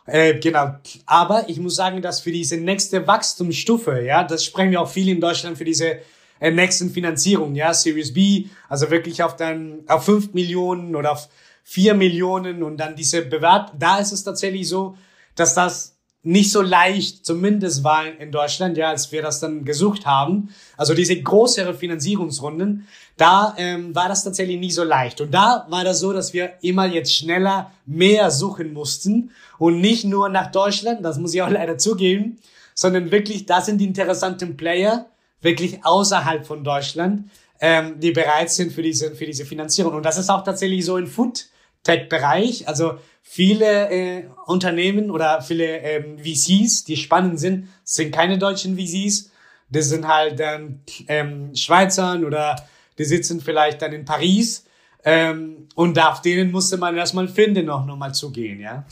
Äh, 0.05 0.39
genau. 0.39 0.75
Aber 1.05 1.49
ich 1.49 1.59
muss 1.59 1.75
sagen, 1.75 2.01
dass 2.01 2.21
für 2.21 2.31
diese 2.31 2.57
nächste 2.57 3.05
Wachstumsstufe, 3.07 4.01
ja, 4.01 4.23
das 4.23 4.45
sprechen 4.45 4.71
wir 4.71 4.81
auch 4.81 4.89
viel 4.89 5.09
in 5.09 5.19
Deutschland 5.19 5.57
für 5.57 5.65
diese 5.65 5.99
äh, 6.39 6.51
nächsten 6.51 6.89
Finanzierungen, 6.89 7.55
ja, 7.55 7.73
Series 7.73 8.13
B, 8.13 8.45
also 8.69 8.89
wirklich 8.89 9.21
auf 9.23 9.35
dann, 9.35 9.83
auf 9.87 10.05
fünf 10.05 10.33
Millionen 10.33 10.95
oder 10.95 11.11
auf 11.11 11.27
vier 11.63 11.93
Millionen 11.93 12.63
und 12.63 12.77
dann 12.77 12.95
diese 12.95 13.23
Bewerb, 13.23 13.73
da 13.77 13.97
ist 13.97 14.13
es 14.13 14.23
tatsächlich 14.23 14.69
so, 14.69 14.97
dass 15.35 15.53
das 15.53 15.96
nicht 16.27 16.51
so 16.51 16.61
leicht, 16.61 17.25
zumindest 17.25 17.85
war 17.85 18.05
in 18.05 18.33
Deutschland, 18.33 18.75
ja, 18.75 18.89
als 18.89 19.13
wir 19.13 19.21
das 19.21 19.39
dann 19.39 19.63
gesucht 19.63 20.05
haben. 20.05 20.49
Also 20.75 20.93
diese 20.93 21.21
größere 21.21 21.73
Finanzierungsrunden, 21.73 22.85
da 23.15 23.55
ähm, 23.57 23.95
war 23.95 24.09
das 24.09 24.25
tatsächlich 24.25 24.59
nicht 24.59 24.75
so 24.75 24.83
leicht. 24.83 25.21
Und 25.21 25.31
da 25.33 25.65
war 25.69 25.85
das 25.85 26.01
so, 26.01 26.11
dass 26.11 26.33
wir 26.33 26.51
immer 26.61 26.85
jetzt 26.85 27.13
schneller 27.15 27.71
mehr 27.85 28.29
suchen 28.29 28.73
mussten 28.73 29.31
und 29.57 29.79
nicht 29.79 30.03
nur 30.03 30.27
nach 30.27 30.51
Deutschland, 30.51 31.03
das 31.05 31.17
muss 31.17 31.33
ich 31.33 31.41
auch 31.41 31.49
leider 31.49 31.77
zugeben, 31.77 32.39
sondern 32.73 33.09
wirklich, 33.09 33.45
da 33.45 33.61
sind 33.61 33.79
die 33.79 33.85
interessanten 33.85 34.57
Player, 34.57 35.05
wirklich 35.41 35.85
außerhalb 35.85 36.45
von 36.45 36.61
Deutschland, 36.61 37.29
ähm, 37.61 38.01
die 38.01 38.11
bereit 38.11 38.51
sind 38.51 38.73
für 38.73 38.81
diese, 38.81 39.15
für 39.15 39.25
diese 39.25 39.45
Finanzierung. 39.45 39.93
Und 39.93 40.03
das 40.03 40.17
ist 40.17 40.29
auch 40.29 40.43
tatsächlich 40.43 40.83
so 40.83 40.97
im 40.97 41.07
Food 41.07 41.45
Tech-Bereich. 41.83 42.67
Also 42.67 42.97
viele 43.29 43.89
äh, 43.91 44.23
Unternehmen 44.45 45.11
oder 45.11 45.41
viele 45.41 45.79
ähm, 45.79 46.17
VCs, 46.17 46.85
die 46.85 46.95
spannend 46.95 47.39
sind, 47.39 47.67
sind 47.83 48.11
keine 48.11 48.37
deutschen 48.37 48.77
VCs. 48.77 49.31
Das 49.69 49.89
sind 49.89 50.07
halt 50.07 50.39
ähm, 50.39 50.79
ähm, 51.07 51.53
Schweizern 51.53 52.23
oder 52.23 52.55
die 52.97 53.03
sitzen 53.03 53.41
vielleicht 53.41 53.81
dann 53.81 53.91
in 53.91 54.05
Paris. 54.05 54.65
Ähm, 55.03 55.67
und 55.75 55.99
auf 55.99 56.21
denen 56.21 56.51
musste 56.51 56.77
man 56.77 56.95
erstmal 56.95 57.27
finden, 57.27 57.65
noch 57.65 57.85
nochmal 57.85 58.13
zugehen, 58.13 58.59
ja. 58.61 58.85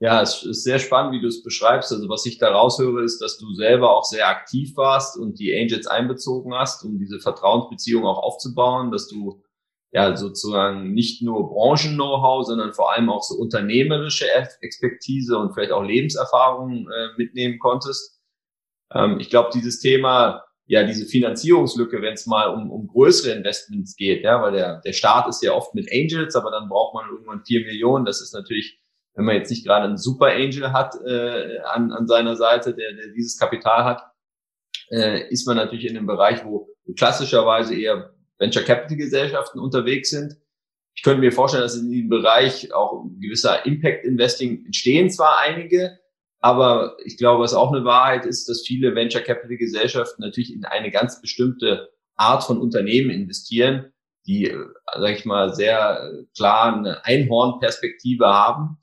Ja, 0.00 0.20
es 0.20 0.42
ist 0.42 0.64
sehr 0.64 0.80
spannend, 0.80 1.12
wie 1.12 1.20
du 1.20 1.28
es 1.28 1.44
beschreibst. 1.44 1.92
Also 1.92 2.08
was 2.08 2.26
ich 2.26 2.38
da 2.38 2.50
raushöre, 2.50 3.04
ist, 3.04 3.20
dass 3.20 3.38
du 3.38 3.52
selber 3.52 3.94
auch 3.94 4.04
sehr 4.04 4.26
aktiv 4.26 4.76
warst 4.76 5.16
und 5.16 5.38
die 5.38 5.54
Angels 5.56 5.86
einbezogen 5.86 6.54
hast, 6.54 6.82
um 6.84 6.98
diese 6.98 7.20
Vertrauensbeziehung 7.20 8.04
auch 8.04 8.18
aufzubauen, 8.18 8.90
dass 8.90 9.06
du 9.06 9.42
ja 9.92 10.16
sozusagen 10.16 10.94
nicht 10.94 11.22
nur 11.22 11.50
Branchen-Know-how, 11.50 12.46
sondern 12.46 12.72
vor 12.72 12.92
allem 12.92 13.10
auch 13.10 13.22
so 13.22 13.36
unternehmerische 13.36 14.26
Expertise 14.60 15.38
und 15.38 15.52
vielleicht 15.52 15.72
auch 15.72 15.84
Lebenserfahrung 15.84 16.88
äh, 16.88 17.08
mitnehmen 17.18 17.58
konntest. 17.58 18.18
Ähm, 18.94 19.20
ich 19.20 19.28
glaube, 19.28 19.50
dieses 19.52 19.80
Thema, 19.80 20.44
ja, 20.66 20.84
diese 20.84 21.04
Finanzierungslücke, 21.04 22.00
wenn 22.00 22.14
es 22.14 22.26
mal 22.26 22.46
um, 22.46 22.70
um 22.70 22.86
größere 22.86 23.36
Investments 23.36 23.94
geht, 23.94 24.24
ja, 24.24 24.40
weil 24.40 24.52
der, 24.52 24.80
der 24.80 24.94
Start 24.94 25.28
ist 25.28 25.42
ja 25.42 25.52
oft 25.52 25.74
mit 25.74 25.90
Angels, 25.92 26.34
aber 26.36 26.50
dann 26.50 26.70
braucht 26.70 26.94
man 26.94 27.10
irgendwann 27.10 27.44
vier 27.44 27.60
Millionen. 27.60 28.06
Das 28.06 28.22
ist 28.22 28.32
natürlich, 28.32 28.80
wenn 29.14 29.26
man 29.26 29.36
jetzt 29.36 29.50
nicht 29.50 29.66
gerade 29.66 29.84
einen 29.84 29.98
Super 29.98 30.28
Angel 30.28 30.72
hat 30.72 30.94
äh, 31.06 31.58
an, 31.64 31.92
an 31.92 32.06
seiner 32.06 32.36
Seite, 32.36 32.74
der, 32.74 32.94
der 32.94 33.08
dieses 33.08 33.38
Kapital 33.38 33.84
hat, 33.84 34.02
äh, 34.90 35.28
ist 35.28 35.46
man 35.46 35.58
natürlich 35.58 35.84
in 35.84 35.98
einem 35.98 36.06
Bereich, 36.06 36.46
wo, 36.46 36.70
wo 36.86 36.94
klassischerweise 36.94 37.78
eher 37.78 38.14
Venture 38.42 38.64
Capital 38.64 38.96
Gesellschaften 38.96 39.60
unterwegs 39.60 40.10
sind. 40.10 40.36
Ich 40.94 41.02
könnte 41.02 41.20
mir 41.20 41.32
vorstellen, 41.32 41.62
dass 41.62 41.76
in 41.76 41.90
diesem 41.90 42.10
Bereich 42.10 42.74
auch 42.74 43.04
gewisser 43.20 43.64
Impact 43.64 44.04
Investing 44.04 44.66
entstehen 44.66 45.08
zwar 45.08 45.38
einige, 45.38 45.98
aber 46.40 46.96
ich 47.04 47.16
glaube, 47.16 47.44
was 47.44 47.54
auch 47.54 47.72
eine 47.72 47.84
Wahrheit 47.84 48.26
ist, 48.26 48.48
dass 48.48 48.66
viele 48.66 48.96
Venture 48.96 49.22
Capital 49.22 49.56
Gesellschaften 49.56 50.22
natürlich 50.22 50.52
in 50.52 50.64
eine 50.64 50.90
ganz 50.90 51.20
bestimmte 51.20 51.90
Art 52.16 52.42
von 52.42 52.60
Unternehmen 52.60 53.10
investieren, 53.10 53.92
die, 54.26 54.52
sage 54.92 55.14
ich 55.14 55.24
mal, 55.24 55.54
sehr 55.54 56.26
klar 56.36 56.76
eine 56.76 57.04
Einhornperspektive 57.04 58.26
haben. 58.26 58.78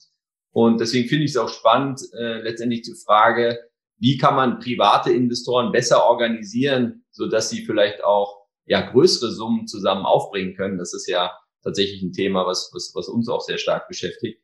Und 0.51 0.79
deswegen 0.79 1.09
finde 1.09 1.25
ich 1.25 1.31
es 1.31 1.37
auch 1.37 1.49
spannend, 1.49 2.01
äh, 2.17 2.41
letztendlich 2.41 2.83
die 2.83 2.95
Frage, 3.05 3.59
wie 3.97 4.17
kann 4.17 4.35
man 4.35 4.59
private 4.59 5.11
Investoren 5.11 5.71
besser 5.71 6.05
organisieren, 6.05 7.03
so 7.11 7.27
dass 7.27 7.49
sie 7.49 7.65
vielleicht 7.65 8.03
auch 8.03 8.38
ja 8.69 8.81
größere 8.81 9.31
Summen 9.31 9.67
zusammen 9.67 10.05
aufbringen 10.05 10.55
können. 10.55 10.77
Das 10.77 10.93
ist 10.93 11.07
ja 11.07 11.31
tatsächlich 11.63 12.01
ein 12.01 12.13
Thema, 12.13 12.45
was, 12.45 12.69
was, 12.73 12.91
was 12.95 13.09
uns 13.09 13.27
auch 13.27 13.41
sehr 13.41 13.57
stark 13.57 13.87
beschäftigt. 13.87 14.41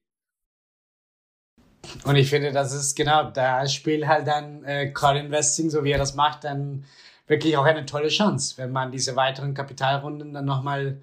Und 2.04 2.16
ich 2.16 2.30
finde, 2.30 2.52
das 2.52 2.74
ist 2.74 2.96
genau, 2.96 3.30
da 3.30 3.68
spielt 3.68 4.08
halt 4.08 4.28
dann 4.28 4.64
äh, 4.64 4.92
Crowd 4.92 5.20
Investing, 5.20 5.70
so 5.70 5.84
wie 5.84 5.92
er 5.92 6.00
das 6.00 6.16
macht, 6.16 6.44
dann 6.44 6.86
wirklich 7.28 7.56
auch 7.56 7.66
eine 7.66 7.86
tolle 7.86 8.10
Chance, 8.10 8.58
wenn 8.58 8.72
man 8.72 8.92
diese 8.92 9.16
weiteren 9.16 9.54
Kapitalrunden 9.54 10.34
dann 10.34 10.46
nochmal, 10.46 11.02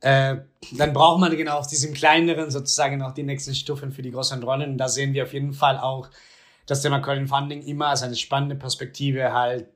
äh, 0.00 0.36
dann 0.72 0.92
braucht 0.92 1.20
man 1.20 1.36
genau 1.36 1.58
auf 1.58 1.68
diesen 1.68 1.94
kleineren 1.94 2.50
sozusagen 2.50 3.00
auch 3.02 3.14
die 3.14 3.22
nächsten 3.22 3.54
Stufen 3.54 3.92
für 3.92 4.02
die 4.02 4.10
größeren 4.10 4.42
Rollen. 4.42 4.72
Und 4.72 4.78
da 4.78 4.88
sehen 4.88 5.14
wir 5.14 5.22
auf 5.22 5.32
jeden 5.32 5.52
Fall 5.52 5.78
auch 5.78 6.10
das 6.66 6.82
Thema 6.82 6.98
Crowdfunding 6.98 7.62
immer 7.62 7.88
als 7.88 8.02
eine 8.02 8.16
spannende 8.16 8.56
Perspektive 8.56 9.32
halt, 9.32 9.68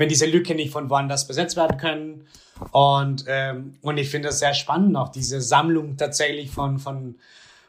wenn 0.00 0.08
diese 0.08 0.24
Lücke 0.24 0.54
nicht 0.54 0.72
von 0.72 0.88
woanders 0.88 1.26
besetzt 1.26 1.56
werden 1.56 1.76
können. 1.76 2.26
Und, 2.72 3.26
ähm, 3.28 3.74
und 3.82 3.98
ich 3.98 4.08
finde 4.08 4.28
es 4.28 4.38
sehr 4.38 4.54
spannend, 4.54 4.96
auch 4.96 5.10
diese 5.10 5.42
Sammlung 5.42 5.98
tatsächlich 5.98 6.50
von, 6.50 6.78
von 6.78 7.16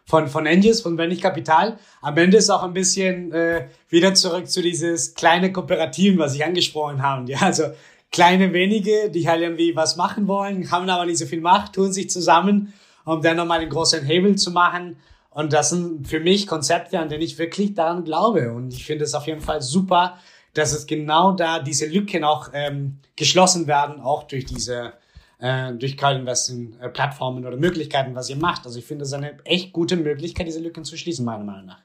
von, 0.06 0.28
von 0.28 0.48
Angels, 0.48 0.82
von 0.82 0.98
Wenig 0.98 1.22
Kapital. 1.22 1.78
Am 2.02 2.18
Ende 2.18 2.38
ist 2.38 2.50
auch 2.50 2.64
ein 2.64 2.74
bisschen 2.74 3.32
äh, 3.32 3.68
wieder 3.88 4.14
zurück 4.14 4.50
zu 4.50 4.62
dieses 4.62 5.14
kleine 5.14 5.54
Kooperativen, 5.54 6.20
was 6.20 6.36
ich 6.36 6.44
angesprochen 6.44 7.02
habe. 7.02 7.32
Ja, 7.32 7.40
also 7.42 7.66
kleine 8.12 8.52
wenige, 8.52 9.10
die 9.10 9.30
halt 9.30 9.42
irgendwie 9.42 9.76
was 9.76 9.96
machen 9.96 10.28
wollen, 10.28 10.70
haben 10.70 10.90
aber 10.90 11.06
nicht 11.06 11.20
so 11.20 11.26
viel 11.26 11.40
Macht, 11.40 11.74
tun 11.74 11.94
sich 11.94 12.10
zusammen, 12.10 12.74
um 13.06 13.22
dann 13.22 13.38
nochmal 13.38 13.60
einen 13.60 13.70
großen 13.70 14.04
Hebel 14.04 14.36
zu 14.36 14.52
machen. 14.52 14.98
Und 15.30 15.54
das 15.54 15.70
sind 15.70 16.08
für 16.08 16.20
mich 16.20 16.46
Konzepte, 16.46 17.00
an 17.00 17.08
denen 17.08 17.22
ich 17.22 17.38
wirklich 17.38 17.74
daran 17.74 18.04
glaube. 18.04 18.52
Und 18.52 18.74
ich 18.74 18.86
finde 18.86 19.06
es 19.06 19.14
auf 19.14 19.28
jeden 19.28 19.42
Fall 19.42 19.62
super, 19.62 20.18
dass 20.54 20.74
es 20.74 20.86
genau 20.86 21.32
da 21.32 21.60
diese 21.60 21.88
Lücken 21.88 22.24
auch 22.24 22.50
ähm, 22.54 23.00
geschlossen 23.16 23.68
werden, 23.68 24.00
auch 24.00 24.24
durch 24.24 24.46
diese 24.46 24.94
äh, 25.40 25.74
durch 25.74 25.98
Crowd-Investing-Plattformen 25.98 27.46
oder 27.46 27.58
Möglichkeiten, 27.58 28.16
was 28.16 28.30
ihr 28.30 28.36
macht. 28.36 28.66
Also 28.66 28.80
ich 28.80 28.86
finde, 28.86 29.04
es 29.04 29.10
ist 29.10 29.16
eine 29.16 29.44
echt 29.44 29.74
gute 29.74 29.98
Möglichkeit, 29.98 30.48
diese 30.48 30.60
Lücken 30.60 30.84
zu 30.84 30.98
schließen, 30.98 31.26
meiner 31.26 31.44
Meinung 31.44 31.66
nach. 31.66 31.82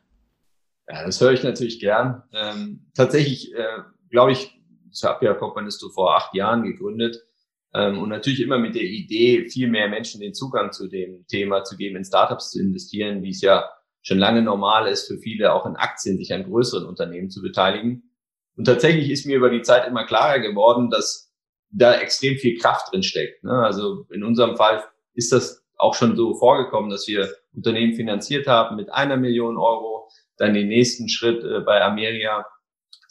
Ja, 0.88 1.04
das 1.04 1.20
höre 1.20 1.32
ich 1.32 1.42
natürlich 1.42 1.80
gern. 1.80 2.22
Ähm, 2.32 2.86
tatsächlich 2.94 3.54
äh, 3.54 3.78
glaube 4.10 4.32
ich, 4.32 4.60
ich 4.92 5.02
habe 5.04 5.24
ja 5.24 5.34
Companisto 5.34 5.88
vor 5.88 6.16
acht 6.16 6.34
Jahren 6.34 6.62
gegründet 6.62 7.18
ähm, 7.74 7.98
und 7.98 8.08
natürlich 8.08 8.40
immer 8.40 8.58
mit 8.58 8.74
der 8.74 8.84
Idee, 8.84 9.48
viel 9.48 9.68
mehr 9.68 9.88
Menschen 9.88 10.20
den 10.20 10.34
Zugang 10.34 10.72
zu 10.72 10.88
dem 10.88 11.26
Thema 11.26 11.64
zu 11.64 11.76
geben, 11.76 11.96
in 11.96 12.04
Startups 12.04 12.50
zu 12.50 12.60
investieren, 12.60 13.22
wie 13.22 13.30
es 13.30 13.40
ja 13.40 13.68
schon 14.02 14.18
lange 14.18 14.42
normal 14.42 14.86
ist 14.86 15.08
für 15.08 15.18
viele, 15.18 15.52
auch 15.52 15.66
in 15.66 15.76
Aktien 15.76 16.16
sich 16.16 16.32
an 16.32 16.44
größeren 16.44 16.86
Unternehmen 16.86 17.28
zu 17.28 17.42
beteiligen. 17.42 18.04
Und 18.56 18.64
tatsächlich 18.64 19.10
ist 19.10 19.26
mir 19.26 19.36
über 19.36 19.50
die 19.50 19.62
Zeit 19.62 19.86
immer 19.86 20.04
klarer 20.04 20.40
geworden, 20.40 20.90
dass 20.90 21.32
da 21.70 21.94
extrem 21.94 22.36
viel 22.36 22.58
Kraft 22.58 22.92
drin 22.92 23.02
steckt. 23.02 23.44
Ne? 23.44 23.52
Also 23.52 24.06
in 24.10 24.24
unserem 24.24 24.56
Fall 24.56 24.84
ist 25.14 25.32
das 25.32 25.64
auch 25.76 25.94
schon 25.94 26.16
so 26.16 26.34
vorgekommen, 26.34 26.90
dass 26.90 27.06
wir 27.06 27.28
Unternehmen 27.54 27.94
finanziert 27.94 28.46
haben 28.46 28.76
mit 28.76 28.92
einer 28.92 29.16
Million 29.16 29.58
Euro, 29.58 30.08
dann 30.38 30.54
den 30.54 30.68
nächsten 30.68 31.08
Schritt 31.08 31.44
äh, 31.44 31.60
bei 31.60 31.82
Ameria 31.82 32.46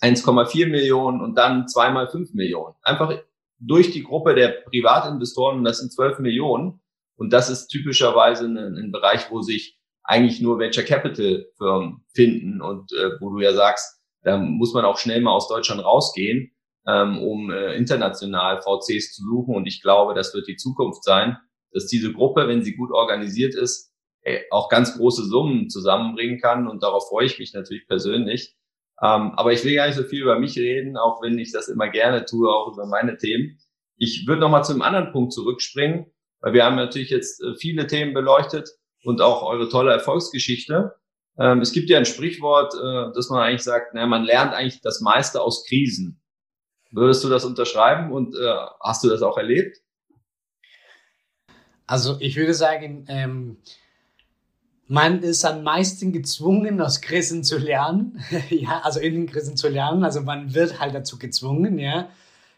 1,4 0.01 0.67
Millionen 0.67 1.21
und 1.21 1.35
dann 1.35 1.67
zweimal 1.67 2.07
fünf 2.07 2.33
Millionen. 2.33 2.75
Einfach 2.81 3.13
durch 3.59 3.91
die 3.91 4.03
Gruppe 4.03 4.35
der 4.35 4.49
Privatinvestoren, 4.49 5.63
das 5.63 5.79
sind 5.79 5.93
12 5.93 6.19
Millionen. 6.19 6.81
Und 7.17 7.31
das 7.31 7.49
ist 7.49 7.67
typischerweise 7.67 8.45
ein, 8.45 8.57
ein 8.57 8.91
Bereich, 8.91 9.31
wo 9.31 9.41
sich 9.41 9.79
eigentlich 10.03 10.41
nur 10.41 10.59
Venture 10.59 10.83
Capital 10.83 11.45
Firmen 11.57 12.03
finden 12.13 12.61
und 12.61 12.91
äh, 12.93 13.11
wo 13.19 13.31
du 13.31 13.39
ja 13.39 13.53
sagst, 13.53 13.94
da 14.25 14.37
muss 14.37 14.73
man 14.73 14.83
auch 14.83 14.97
schnell 14.97 15.21
mal 15.21 15.31
aus 15.31 15.47
Deutschland 15.47 15.83
rausgehen 15.83 16.51
ähm, 16.87 17.17
um 17.21 17.51
äh, 17.51 17.75
international 17.75 18.61
VCs 18.61 19.13
zu 19.13 19.23
suchen. 19.23 19.55
Und 19.55 19.67
ich 19.67 19.81
glaube, 19.81 20.13
das 20.13 20.33
wird 20.33 20.47
die 20.47 20.55
Zukunft 20.55 21.03
sein, 21.03 21.37
dass 21.71 21.87
diese 21.87 22.13
Gruppe, 22.13 22.47
wenn 22.47 22.63
sie 22.63 22.75
gut 22.75 22.91
organisiert 22.91 23.55
ist, 23.55 23.91
äh, 24.21 24.41
auch 24.51 24.69
ganz 24.69 24.97
große 24.97 25.25
Summen 25.25 25.69
zusammenbringen 25.69 26.39
kann. 26.39 26.67
Und 26.67 26.83
darauf 26.83 27.07
freue 27.09 27.25
ich 27.25 27.39
mich 27.39 27.53
natürlich 27.53 27.87
persönlich. 27.87 28.55
Ähm, 29.01 29.33
aber 29.35 29.51
ich 29.51 29.63
will 29.65 29.75
gar 29.75 29.87
nicht 29.87 29.97
so 29.97 30.03
viel 30.03 30.21
über 30.21 30.39
mich 30.39 30.57
reden, 30.57 30.95
auch 30.95 31.21
wenn 31.21 31.37
ich 31.37 31.51
das 31.51 31.67
immer 31.67 31.89
gerne 31.89 32.25
tue, 32.25 32.49
auch 32.49 32.71
über 32.71 32.85
meine 32.85 33.17
Themen. 33.17 33.59
Ich 33.97 34.25
würde 34.27 34.41
nochmal 34.41 34.63
zu 34.63 34.73
einem 34.73 34.83
anderen 34.83 35.11
Punkt 35.11 35.33
zurückspringen, 35.33 36.05
weil 36.39 36.53
wir 36.53 36.65
haben 36.65 36.75
natürlich 36.75 37.09
jetzt 37.09 37.41
äh, 37.41 37.55
viele 37.57 37.87
Themen 37.87 38.13
beleuchtet 38.13 38.69
und 39.03 39.21
auch 39.21 39.43
eure 39.43 39.69
tolle 39.69 39.91
Erfolgsgeschichte. 39.91 40.93
Ähm, 41.37 41.61
es 41.61 41.71
gibt 41.71 41.89
ja 41.89 41.97
ein 41.97 42.05
Sprichwort, 42.05 42.73
äh, 42.73 43.13
dass 43.13 43.29
man 43.29 43.41
eigentlich 43.41 43.63
sagt, 43.63 43.93
naja, 43.93 44.07
man 44.07 44.23
lernt 44.23 44.53
eigentlich 44.53 44.81
das 44.81 45.01
meiste 45.01 45.41
aus 45.41 45.65
Krisen. 45.65 46.21
Würdest 46.91 47.23
du 47.23 47.29
das 47.29 47.43
unterschreiben 47.43 48.11
und 48.11 48.35
äh, 48.35 48.55
hast 48.79 49.03
du 49.03 49.09
das 49.09 49.21
auch 49.21 49.37
erlebt? 49.37 49.77
Also 51.87 52.17
ich 52.19 52.35
würde 52.35 52.53
sagen, 52.53 53.05
ähm, 53.09 53.57
man 54.87 55.23
ist 55.23 55.43
am 55.45 55.63
meisten 55.63 56.13
gezwungen, 56.13 56.79
aus 56.79 57.01
Krisen 57.01 57.43
zu 57.43 57.57
lernen. 57.57 58.23
ja, 58.49 58.81
also 58.83 58.99
in 58.99 59.13
den 59.13 59.27
Krisen 59.27 59.57
zu 59.57 59.67
lernen. 59.67 60.03
Also 60.03 60.21
man 60.21 60.53
wird 60.53 60.79
halt 60.79 60.95
dazu 60.95 61.17
gezwungen, 61.17 61.79
ja. 61.79 62.09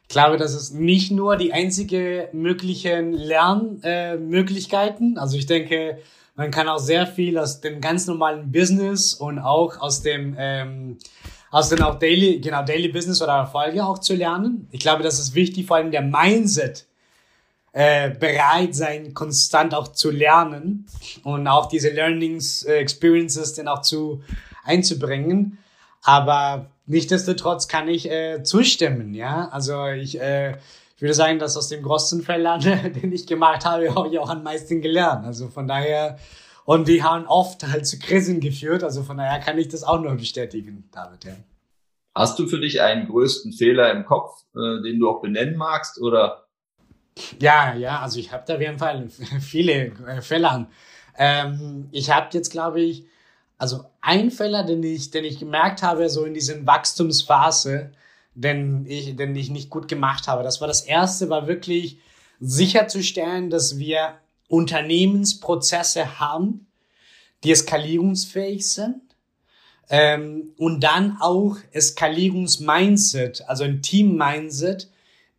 Ich 0.03 0.09
glaube, 0.09 0.37
das 0.37 0.53
ist 0.53 0.73
nicht 0.73 1.11
nur 1.11 1.35
die 1.35 1.51
einzige 1.51 2.29
möglichen 2.31 3.11
Lernmöglichkeiten. 3.11 5.17
Äh, 5.17 5.19
also 5.19 5.37
ich 5.37 5.47
denke, 5.47 5.99
man 6.37 6.51
kann 6.51 6.69
auch 6.69 6.79
sehr 6.79 7.05
viel 7.05 7.37
aus 7.37 7.59
dem 7.59 7.81
ganz 7.81 8.07
normalen 8.07 8.51
Business 8.51 9.13
und 9.13 9.39
auch 9.39 9.81
aus 9.81 10.01
dem 10.01 10.35
ähm, 10.37 10.97
aus 11.49 11.69
dem 11.69 11.81
auch 11.81 11.95
Daily, 11.95 12.39
genau, 12.39 12.63
Daily 12.63 12.89
Business 12.89 13.21
oder 13.21 13.33
Erfolge 13.33 13.83
auch 13.83 13.99
zu 13.99 14.13
lernen. 14.13 14.67
Ich 14.71 14.79
glaube, 14.79 15.03
das 15.03 15.17
ist 15.17 15.33
wichtig, 15.33 15.65
vor 15.65 15.77
allem 15.77 15.91
der 15.91 16.01
Mindset, 16.01 16.85
äh, 17.71 18.11
bereit 18.11 18.75
sein, 18.75 19.13
konstant 19.13 19.73
auch 19.73 19.89
zu 19.89 20.11
lernen 20.11 20.85
und 21.23 21.47
auch 21.47 21.67
diese 21.67 21.89
Learnings, 21.89 22.63
äh, 22.63 22.75
Experiences 22.75 23.53
dann 23.53 23.67
auch 23.67 23.81
zu 23.81 24.21
einzubringen. 24.63 25.57
Aber 26.03 26.69
nichtsdestotrotz 26.85 27.67
kann 27.67 27.87
ich 27.87 28.09
äh, 28.09 28.43
zustimmen, 28.43 29.13
ja. 29.13 29.49
Also 29.49 29.87
ich, 29.87 30.19
äh, 30.19 30.57
ich 30.97 31.01
würde 31.01 31.13
sagen, 31.13 31.39
dass 31.39 31.55
aus 31.55 31.69
dem 31.69 31.83
größten 31.83 32.23
Fällen, 32.23 32.59
den 32.93 33.11
ich 33.13 33.25
gemacht 33.25 33.65
habe, 33.65 33.93
habe 33.95 34.09
ich 34.09 34.19
auch 34.19 34.29
am 34.29 34.43
meisten 34.43 34.81
gelernt. 34.81 35.25
Also 35.25 35.47
von 35.47 35.67
daher 35.67 36.17
und 36.67 36.89
die 36.89 37.01
haben 37.01 37.27
oft 37.27 37.65
halt 37.65 37.87
zu 37.87 37.97
Krisen 37.97 38.41
geführt. 38.41 38.83
Also 38.83 39.03
von 39.03 39.15
daher 39.15 39.39
kann 39.39 39.57
ich 39.57 39.69
das 39.69 39.83
auch 39.83 40.01
nur 40.01 40.13
bestätigen, 40.15 40.89
David. 40.91 41.23
Ja. 41.23 41.31
Hast 42.13 42.37
du 42.39 42.45
für 42.45 42.59
dich 42.59 42.81
einen 42.81 43.07
größten 43.07 43.53
Fehler 43.53 43.89
im 43.91 44.03
Kopf, 44.03 44.41
äh, 44.53 44.81
den 44.83 44.99
du 44.99 45.09
auch 45.09 45.21
benennen 45.21 45.55
magst, 45.55 46.01
oder? 46.01 46.47
Ja, 47.39 47.73
ja, 47.73 48.01
also 48.01 48.19
ich 48.19 48.33
habe 48.33 48.43
da 48.45 48.55
auf 48.55 48.59
jeden 48.61 48.79
Fall 48.79 49.07
viele 49.39 49.93
äh, 50.07 50.21
Fälle. 50.21 50.67
Ähm, 51.17 51.87
ich 51.91 52.11
habe 52.11 52.27
jetzt, 52.33 52.51
glaube 52.51 52.81
ich, 52.81 53.05
also 53.57 53.85
ein 54.01 54.29
Fehler, 54.29 54.63
den 54.63 54.83
ich, 54.83 55.09
den 55.09 55.23
ich 55.23 55.39
gemerkt 55.39 55.83
habe, 55.83 56.09
so 56.09 56.25
in 56.25 56.33
diesen 56.33 56.67
Wachstumsphase, 56.67 57.93
den 58.37 58.85
ich, 58.85 59.15
den 59.15 59.35
ich 59.35 59.49
nicht 59.49 59.69
gut 59.71 59.87
gemacht 59.87 60.27
habe. 60.27 60.43
Das 60.43 60.61
war 60.61 60.67
das 60.67 60.81
erste, 60.81 61.29
war 61.29 61.47
wirklich 61.47 61.97
sicherzustellen, 62.39 63.49
dass 63.49 63.79
wir 63.79 64.19
Unternehmensprozesse 64.47 66.19
haben, 66.19 66.67
die 67.43 67.51
eskalierungsfähig 67.51 68.67
sind. 68.67 69.01
Ähm, 69.89 70.53
und 70.57 70.81
dann 70.81 71.17
auch 71.19 71.57
Eskalierungsmindset, 71.71 73.43
also 73.47 73.63
ein 73.63 73.81
Team-Mindset, 73.81 74.89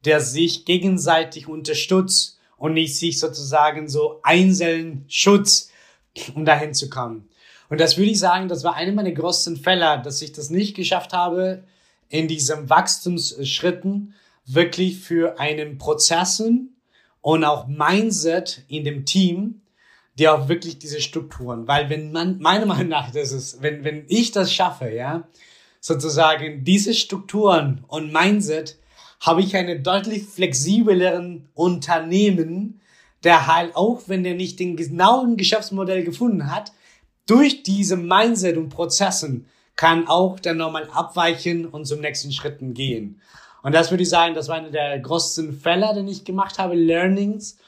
der 0.04 0.20
sich 0.20 0.64
gegenseitig 0.64 1.48
unterstützt 1.48 2.38
und 2.56 2.72
nicht 2.72 2.96
sich 2.96 3.20
sozusagen 3.20 3.88
so 3.88 4.20
einzeln 4.22 5.04
Schutz, 5.06 5.70
um 6.34 6.44
dahin 6.44 6.74
zu 6.74 6.90
kommen. 6.90 7.28
Und 7.68 7.80
das 7.80 7.96
würde 7.96 8.10
ich 8.10 8.18
sagen, 8.18 8.48
das 8.48 8.64
war 8.64 8.74
einer 8.74 8.92
meiner 8.92 9.12
größten 9.12 9.56
Fälle, 9.56 10.00
dass 10.02 10.22
ich 10.22 10.32
das 10.32 10.50
nicht 10.50 10.74
geschafft 10.74 11.12
habe, 11.12 11.62
in 12.08 12.28
diesen 12.28 12.70
Wachstumsschritten 12.70 14.14
wirklich 14.46 14.98
für 14.98 15.38
einen 15.38 15.78
Prozessen 15.78 16.76
und 17.20 17.44
auch 17.44 17.66
Mindset 17.66 18.64
in 18.68 18.84
dem 18.84 19.04
Team, 19.04 19.60
die 20.18 20.28
auch 20.28 20.48
wirklich 20.48 20.78
diese 20.78 21.00
Strukturen, 21.00 21.68
weil 21.68 21.90
wenn 21.90 22.10
man, 22.10 22.38
meiner 22.40 22.66
Meinung 22.66 22.88
nach, 22.88 23.10
das 23.12 23.32
ist, 23.32 23.62
wenn, 23.62 23.84
wenn 23.84 24.04
ich 24.08 24.32
das 24.32 24.52
schaffe, 24.52 24.90
ja, 24.90 25.28
sozusagen 25.80 26.64
diese 26.64 26.94
Strukturen 26.94 27.84
und 27.86 28.12
Mindset, 28.12 28.78
habe 29.20 29.42
ich 29.42 29.56
einen 29.56 29.82
deutlich 29.82 30.24
flexibleren 30.24 31.48
Unternehmen, 31.54 32.80
der 33.24 33.46
halt 33.46 33.74
auch, 33.74 34.02
wenn 34.06 34.22
der 34.22 34.34
nicht 34.34 34.60
den 34.60 34.76
genauen 34.76 35.36
Geschäftsmodell 35.36 36.04
gefunden 36.04 36.52
hat, 36.52 36.72
durch 37.26 37.62
diese 37.62 37.96
Mindset 37.96 38.56
und 38.56 38.70
Prozessen 38.70 39.46
kann 39.78 40.08
auch 40.08 40.40
dann 40.40 40.56
nochmal 40.56 40.88
abweichen 40.92 41.64
und 41.64 41.86
zum 41.86 42.00
nächsten 42.00 42.32
Schritten 42.32 42.74
gehen. 42.74 43.22
Und 43.62 43.74
das 43.74 43.90
würde 43.90 44.02
ich 44.02 44.08
sagen, 44.08 44.34
das 44.34 44.48
war 44.48 44.56
einer 44.56 44.72
der 44.72 44.98
größten 44.98 45.52
Fälle, 45.52 45.94
den 45.94 46.08
ich 46.08 46.24
gemacht 46.24 46.58
habe, 46.58 46.74
Learnings. 46.74 47.58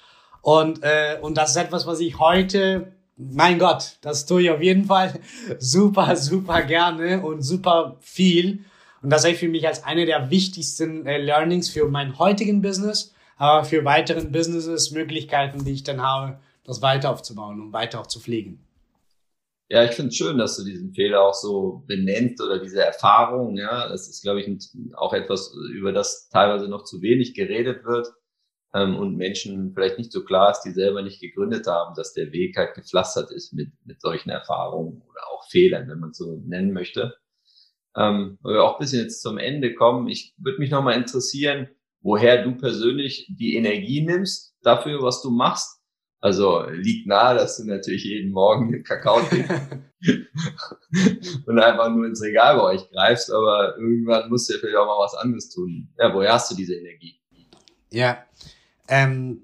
Und, 0.42 0.82
äh, 0.82 1.18
und 1.22 1.38
das 1.38 1.50
ist 1.50 1.56
etwas, 1.56 1.86
was 1.86 2.00
ich 2.00 2.18
heute 2.18 2.92
mein 3.16 3.58
Gott, 3.58 3.98
das 4.00 4.26
tue 4.26 4.42
ich 4.42 4.50
auf 4.50 4.60
jeden 4.60 4.86
Fall 4.86 5.20
super, 5.58 6.16
super 6.16 6.62
gerne 6.62 7.22
und 7.22 7.42
super 7.42 7.96
viel. 8.00 8.64
Und 9.02 9.10
das 9.10 9.22
sehe 9.22 9.32
ich 9.32 9.38
für 9.38 9.48
mich 9.48 9.66
als 9.68 9.84
eine 9.84 10.04
der 10.04 10.30
wichtigsten 10.30 11.06
äh, 11.06 11.18
Learnings 11.18 11.68
für 11.68 11.86
meinen 11.86 12.18
heutigen 12.18 12.60
Business, 12.60 13.14
aber 13.36 13.64
für 13.64 13.84
weiteren 13.84 14.32
Businesses, 14.32 14.90
Möglichkeiten, 14.90 15.64
die 15.64 15.72
ich 15.72 15.84
dann 15.84 16.02
habe, 16.02 16.40
das 16.64 16.82
weiter 16.82 17.10
aufzubauen 17.10 17.60
und 17.60 17.72
weiter 17.72 18.00
auch 18.00 18.08
zu 18.08 18.18
pflegen. 18.18 18.64
Ja, 19.72 19.84
ich 19.84 19.92
finde 19.92 20.08
es 20.08 20.16
schön, 20.16 20.36
dass 20.36 20.56
du 20.56 20.64
diesen 20.64 20.92
Fehler 20.94 21.22
auch 21.22 21.34
so 21.34 21.84
benennst 21.86 22.42
oder 22.42 22.58
diese 22.58 22.82
Erfahrung. 22.82 23.56
Ja, 23.56 23.88
das 23.88 24.08
ist, 24.08 24.20
glaube 24.20 24.40
ich, 24.40 24.68
auch 24.96 25.12
etwas, 25.12 25.54
über 25.72 25.92
das 25.92 26.28
teilweise 26.28 26.68
noch 26.68 26.82
zu 26.82 27.00
wenig 27.02 27.34
geredet 27.34 27.84
wird 27.84 28.08
ähm, 28.74 28.96
und 28.96 29.16
Menschen 29.16 29.72
vielleicht 29.72 29.96
nicht 29.96 30.10
so 30.10 30.24
klar 30.24 30.50
ist, 30.50 30.62
die 30.62 30.72
selber 30.72 31.02
nicht 31.02 31.20
gegründet 31.20 31.68
haben, 31.68 31.94
dass 31.94 32.14
der 32.14 32.32
Weg 32.32 32.56
halt 32.56 32.74
gepflastert 32.74 33.30
ist 33.30 33.52
mit, 33.52 33.68
mit 33.84 34.00
solchen 34.00 34.30
Erfahrungen 34.30 35.02
oder 35.08 35.20
auch 35.32 35.48
Fehlern, 35.48 35.88
wenn 35.88 36.00
man 36.00 36.12
so 36.12 36.42
nennen 36.44 36.72
möchte. 36.72 37.14
Ähm, 37.96 38.38
weil 38.42 38.54
wir 38.54 38.64
auch 38.64 38.74
ein 38.74 38.80
bisschen 38.80 39.02
jetzt 39.02 39.22
zum 39.22 39.38
Ende 39.38 39.76
kommen. 39.76 40.08
Ich 40.08 40.34
würde 40.36 40.58
mich 40.58 40.70
nochmal 40.72 40.96
interessieren, 40.96 41.68
woher 42.00 42.42
du 42.42 42.56
persönlich 42.56 43.28
die 43.38 43.54
Energie 43.54 44.04
nimmst 44.04 44.56
dafür, 44.62 45.00
was 45.00 45.22
du 45.22 45.30
machst 45.30 45.79
also 46.20 46.64
liegt 46.70 47.06
nahe, 47.06 47.34
dass 47.34 47.56
du 47.56 47.64
natürlich 47.64 48.04
jeden 48.04 48.32
Morgen 48.32 48.72
den 48.72 48.84
Kakao 48.84 49.20
trinkst 49.20 49.50
und 51.46 51.58
einfach 51.58 51.90
nur 51.90 52.06
ins 52.06 52.22
Regal 52.22 52.56
bei 52.56 52.62
euch 52.62 52.90
greifst, 52.90 53.30
aber 53.32 53.76
irgendwann 53.76 54.28
musst 54.28 54.48
du 54.48 54.54
ja 54.54 54.60
vielleicht 54.60 54.76
auch 54.76 54.86
mal 54.86 54.98
was 54.98 55.14
anderes 55.14 55.50
tun. 55.50 55.88
Ja, 55.98 56.12
woher 56.14 56.32
hast 56.32 56.50
du 56.50 56.56
diese 56.56 56.74
Energie? 56.74 57.20
Ja, 57.90 58.24
ähm, 58.88 59.42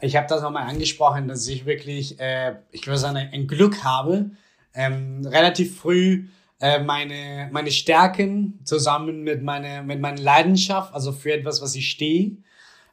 ich 0.00 0.16
habe 0.16 0.26
das 0.28 0.42
nochmal 0.42 0.68
angesprochen, 0.68 1.28
dass 1.28 1.46
ich 1.48 1.66
wirklich, 1.66 2.18
äh, 2.20 2.56
ich 2.70 2.86
würde 2.86 2.98
sagen, 2.98 3.16
ein 3.16 3.46
Glück 3.46 3.84
habe, 3.84 4.30
ähm, 4.74 5.26
relativ 5.26 5.78
früh 5.78 6.26
äh, 6.60 6.82
meine, 6.82 7.48
meine 7.52 7.70
Stärken 7.70 8.60
zusammen 8.64 9.22
mit 9.22 9.42
meiner, 9.42 9.82
mit 9.82 10.00
meiner 10.00 10.20
Leidenschaft, 10.20 10.94
also 10.94 11.12
für 11.12 11.32
etwas, 11.32 11.60
was 11.60 11.74
ich 11.74 11.90
stehe, 11.90 12.38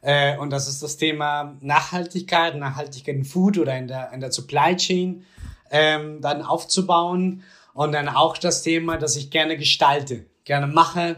äh, 0.04 0.36
und 0.36 0.50
das 0.50 0.68
ist 0.68 0.82
das 0.82 0.98
Thema 0.98 1.56
Nachhaltigkeit, 1.60 2.56
Nachhaltigkeit 2.56 3.14
in 3.14 3.24
Food 3.24 3.56
oder 3.56 3.76
in 3.76 3.88
der, 3.88 4.12
in 4.12 4.20
der 4.20 4.30
Supply 4.30 4.76
Chain 4.76 5.24
ähm, 5.70 6.20
dann 6.20 6.42
aufzubauen. 6.42 7.42
Und 7.72 7.92
dann 7.92 8.08
auch 8.08 8.36
das 8.36 8.62
Thema, 8.62 8.98
dass 8.98 9.16
ich 9.16 9.30
gerne 9.30 9.56
gestalte, 9.56 10.26
gerne 10.44 10.66
mache, 10.66 11.16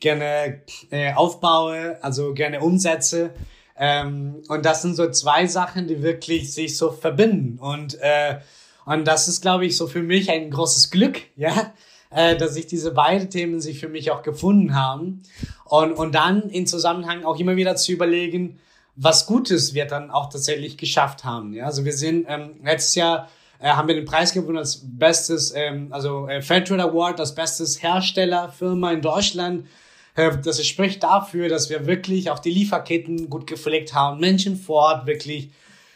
gerne 0.00 0.60
äh, 0.90 1.14
aufbaue, 1.14 1.98
also 2.02 2.34
gerne 2.34 2.60
umsetze. 2.60 3.30
Ähm, 3.78 4.42
und 4.48 4.66
das 4.66 4.82
sind 4.82 4.96
so 4.96 5.10
zwei 5.10 5.46
Sachen, 5.46 5.88
die 5.88 6.02
wirklich 6.02 6.52
sich 6.52 6.76
so 6.76 6.92
verbinden. 6.92 7.58
Und, 7.58 7.98
äh, 8.00 8.38
und 8.84 9.06
das 9.06 9.28
ist, 9.28 9.40
glaube 9.40 9.64
ich, 9.64 9.78
so 9.78 9.86
für 9.86 10.02
mich 10.02 10.30
ein 10.30 10.50
großes 10.50 10.90
Glück, 10.90 11.22
ja, 11.36 11.72
äh, 12.10 12.36
dass 12.36 12.54
sich 12.54 12.66
diese 12.66 12.92
beiden 12.92 13.30
Themen 13.30 13.60
sich 13.60 13.80
für 13.80 13.88
mich 13.88 14.10
auch 14.10 14.22
gefunden 14.22 14.74
haben. 14.74 15.22
Und, 15.68 15.92
und 15.92 16.14
dann 16.14 16.48
in 16.48 16.66
Zusammenhang 16.66 17.24
auch 17.24 17.38
immer 17.38 17.56
wieder 17.56 17.76
zu 17.76 17.92
überlegen, 17.92 18.58
was 18.94 19.26
Gutes 19.26 19.74
wir 19.74 19.86
dann 19.86 20.10
auch 20.10 20.30
tatsächlich 20.30 20.78
geschafft 20.78 21.24
haben. 21.24 21.52
Ja, 21.52 21.66
also 21.66 21.84
wir 21.84 21.92
sind 21.92 22.26
ähm, 22.28 22.54
letztes 22.62 22.94
Jahr 22.94 23.28
äh, 23.58 23.68
haben 23.68 23.88
wir 23.88 23.94
den 23.94 24.04
Preis 24.04 24.32
gewonnen 24.32 24.58
als 24.58 24.80
bestes, 24.82 25.52
ähm, 25.54 25.88
also 25.90 26.28
äh, 26.28 26.42
Fairtrade 26.42 26.82
Award, 26.82 27.20
als 27.20 27.34
bestes 27.34 27.82
Herstellerfirma 27.82 28.92
in 28.92 29.02
Deutschland. 29.02 29.66
Äh, 30.14 30.32
das 30.42 30.64
spricht 30.66 31.02
dafür, 31.02 31.48
dass 31.48 31.70
wir 31.70 31.86
wirklich 31.86 32.30
auch 32.30 32.38
die 32.38 32.50
Lieferketten 32.50 33.30
gut 33.30 33.46
gepflegt 33.46 33.94
haben, 33.94 34.20
Menschen 34.20 34.56
vor 34.56 34.82
Ort 34.82 35.06
wirklich 35.06 35.50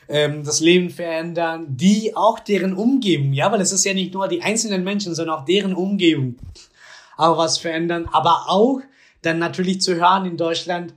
ähm, 0.09 0.45
das 0.45 0.61
Leben 0.61 0.91
verändern, 0.91 1.67
die 1.69 2.17
auch 2.17 2.41
deren 2.41 2.75
Umgebung, 2.75 3.33
ja, 3.33 3.51
weil 3.53 3.61
es 3.61 3.73
ist 3.73 3.85
ja 3.85 3.95
nicht 3.95 4.15
nur 4.15 4.29
die 4.29 4.43
einzelnen 4.43 4.85
Menschen, 4.85 5.15
sondern 5.15 5.39
auch 5.39 5.45
deren 5.45 5.75
Umgebung 5.75 6.37
auch 7.17 7.37
was 7.37 7.59
verändern, 7.59 8.09
aber 8.11 8.45
auch 8.49 8.81
dann 9.23 9.39
natürlich 9.39 9.81
zu 9.81 9.97
hören 9.97 10.27
in 10.27 10.37
Deutschland, 10.37 10.95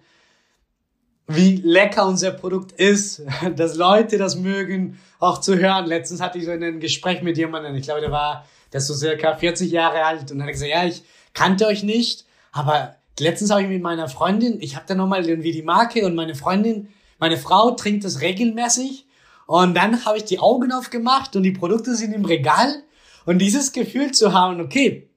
wie 1.28 1.58
lecker 1.58 2.06
unser 2.06 2.32
Produkt 2.32 2.74
ist, 2.74 3.24
dass 3.56 3.76
Leute 3.76 4.18
das 4.18 4.36
mögen, 4.36 5.00
auch 5.20 5.40
zu 5.40 5.58
hören. 5.58 5.86
Letztens 5.86 6.22
hatte 6.22 6.38
ich 6.38 6.46
so 6.46 6.52
ein 6.52 6.80
Gespräch 6.80 7.22
mit 7.22 7.38
jemandem, 7.38 7.76
ich 7.76 7.84
glaube, 7.84 8.02
der 8.02 8.12
war, 8.12 8.46
der 8.72 8.80
ist 8.80 8.88
so 8.88 8.94
circa 8.94 9.36
40 9.36 9.72
Jahre 9.72 10.04
alt 10.04 10.32
und 10.32 10.42
hat 10.42 10.50
gesagt, 10.50 10.72
ja, 10.72 10.86
ich 10.86 11.04
kannte 11.34 11.66
euch 11.68 11.84
nicht, 11.84 12.26
aber 12.52 12.96
letztens 13.20 13.52
habe 13.52 13.64
ich 13.64 13.70
mit 13.70 13.82
meiner 13.82 14.10
Freundin, 14.10 14.62
ich 14.62 14.76
habe 14.76 14.86
da 14.88 14.96
nochmal 14.96 15.28
irgendwie 15.28 15.52
die 15.52 15.64
Marke 15.64 16.06
und 16.06 16.16
meine 16.16 16.36
Freundin 16.36 16.90
meine 17.20 17.38
Frau 17.38 17.72
trinkt 17.72 18.04
es 18.04 18.20
regelmäßig 18.20 19.06
und 19.46 19.76
dann 19.76 20.04
habe 20.06 20.18
ich 20.18 20.26
die 20.26 20.40
Augen 20.40 20.74
aufgemacht 20.74 21.38
und 21.38 21.44
die 21.44 21.52
Produkte 21.52 21.96
sind 21.96 22.12
im 22.12 22.26
Regal 22.26 22.84
und 23.26 23.40
dieses 23.40 23.72
Gefühl 23.72 24.12
zu 24.12 24.34
haben, 24.34 24.60
okay, 24.60 25.10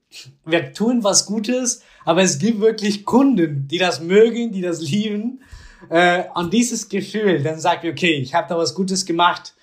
wir 0.44 0.72
tun 0.72 1.04
was 1.04 1.26
Gutes, 1.26 1.82
aber 2.04 2.22
es 2.22 2.38
gibt 2.38 2.60
wirklich 2.60 3.04
Kunden, 3.04 3.68
die 3.68 3.78
das 3.78 4.00
mögen, 4.00 4.52
die 4.52 4.62
das 4.62 4.80
lieben. 4.80 5.40
Äh, 5.90 6.24
und 6.34 6.52
dieses 6.52 6.88
Gefühl, 6.88 7.42
dann 7.42 7.58
sagt 7.58 7.84
mir, 7.84 7.92
okay, 7.92 8.14
ich 8.14 8.34
habe 8.34 8.48
da 8.48 8.56
was 8.56 8.74
Gutes 8.74 9.06
gemacht 9.06 9.54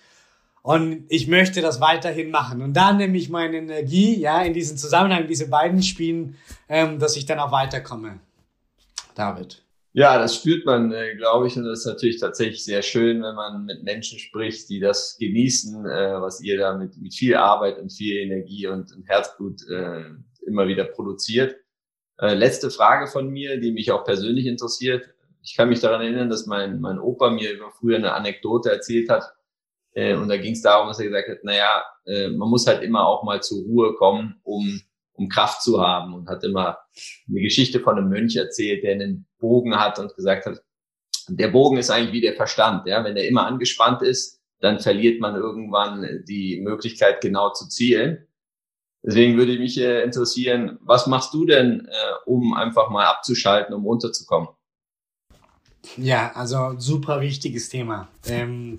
und 0.61 1.05
ich 1.09 1.27
möchte 1.27 1.61
das 1.61 1.81
weiterhin 1.81 2.31
machen. 2.31 2.61
Und 2.61 2.73
da 2.73 2.93
nehme 2.93 3.17
ich 3.17 3.29
meine 3.29 3.57
Energie, 3.57 4.19
ja, 4.19 4.41
in 4.41 4.53
diesem 4.53 4.77
Zusammenhang, 4.77 5.27
diese 5.27 5.49
beiden 5.49 5.83
Spielen, 5.83 6.35
ähm, 6.69 6.99
dass 6.99 7.17
ich 7.17 7.25
dann 7.25 7.39
auch 7.39 7.51
weiterkomme. 7.51 8.19
David. 9.15 9.63
Ja, 9.95 10.17
das 10.17 10.37
spürt 10.37 10.65
man, 10.65 10.91
äh, 10.91 11.15
glaube 11.15 11.45
ich, 11.47 11.55
und 11.55 11.65
das 11.65 11.81
ist 11.81 11.85
natürlich 11.85 12.19
tatsächlich 12.19 12.63
sehr 12.63 12.81
schön, 12.81 13.21
wenn 13.21 13.35
man 13.35 13.65
mit 13.65 13.83
Menschen 13.83 14.17
spricht, 14.17 14.67
die 14.69 14.79
das 14.79 15.17
genießen, 15.19 15.85
äh, 15.85 16.19
was 16.19 16.41
ihr 16.41 16.57
da 16.57 16.75
mit, 16.75 16.97
mit 16.97 17.13
viel 17.13 17.35
Arbeit 17.35 17.77
und 17.77 17.91
viel 17.91 18.17
Energie 18.17 18.65
und, 18.65 18.91
und 18.91 19.07
Herzblut 19.07 19.61
äh, 19.69 20.05
immer 20.47 20.67
wieder 20.67 20.85
produziert. 20.85 21.55
Äh, 22.19 22.35
letzte 22.35 22.69
Frage 22.69 23.07
von 23.07 23.29
mir, 23.29 23.59
die 23.59 23.71
mich 23.71 23.91
auch 23.91 24.03
persönlich 24.03 24.45
interessiert. 24.45 25.09
Ich 25.41 25.55
kann 25.55 25.69
mich 25.69 25.79
daran 25.79 26.01
erinnern, 26.01 26.29
dass 26.29 26.45
mein, 26.45 26.79
mein 26.79 26.99
Opa 26.99 27.29
mir 27.29 27.51
über 27.53 27.71
früher 27.71 27.97
eine 27.97 28.13
Anekdote 28.13 28.71
erzählt 28.71 29.09
hat. 29.09 29.33
Äh, 29.93 30.15
und 30.15 30.29
da 30.29 30.37
ging 30.37 30.53
es 30.53 30.61
darum, 30.61 30.87
dass 30.87 30.99
er 30.99 31.07
gesagt 31.07 31.29
hat, 31.29 31.43
naja, 31.43 31.83
äh, 32.05 32.29
man 32.29 32.49
muss 32.49 32.67
halt 32.67 32.83
immer 32.83 33.05
auch 33.05 33.23
mal 33.23 33.41
zur 33.41 33.63
Ruhe 33.63 33.95
kommen, 33.95 34.39
um 34.43 34.81
um 35.13 35.29
Kraft 35.29 35.61
zu 35.61 35.81
haben 35.81 36.13
und 36.13 36.27
hat 36.27 36.43
immer 36.43 36.79
eine 37.29 37.41
Geschichte 37.41 37.79
von 37.79 37.97
einem 37.97 38.09
Mönch 38.09 38.35
erzählt, 38.35 38.83
der 38.83 38.93
einen 38.93 39.27
Bogen 39.39 39.79
hat 39.79 39.99
und 39.99 40.15
gesagt 40.15 40.45
hat, 40.45 40.61
der 41.27 41.49
Bogen 41.49 41.77
ist 41.77 41.89
eigentlich 41.89 42.13
wie 42.13 42.21
der 42.21 42.35
Verstand, 42.35 42.87
ja, 42.87 43.03
wenn 43.03 43.15
der 43.15 43.27
immer 43.27 43.45
angespannt 43.45 44.01
ist, 44.01 44.41
dann 44.59 44.79
verliert 44.79 45.21
man 45.21 45.35
irgendwann 45.35 46.23
die 46.27 46.61
Möglichkeit 46.61 47.21
genau 47.21 47.51
zu 47.51 47.67
zielen. 47.67 48.27
Deswegen 49.05 49.37
würde 49.37 49.59
mich 49.59 49.77
äh, 49.79 50.01
interessieren, 50.03 50.79
was 50.81 51.07
machst 51.07 51.33
du 51.33 51.45
denn, 51.45 51.87
äh, 51.87 51.91
um 52.25 52.53
einfach 52.53 52.89
mal 52.89 53.05
abzuschalten, 53.05 53.75
um 53.75 53.83
runterzukommen? 53.85 54.47
Ja, 55.97 56.31
also 56.33 56.75
super 56.77 57.19
wichtiges 57.19 57.67
Thema. 57.67 58.07
Ähm, 58.25 58.77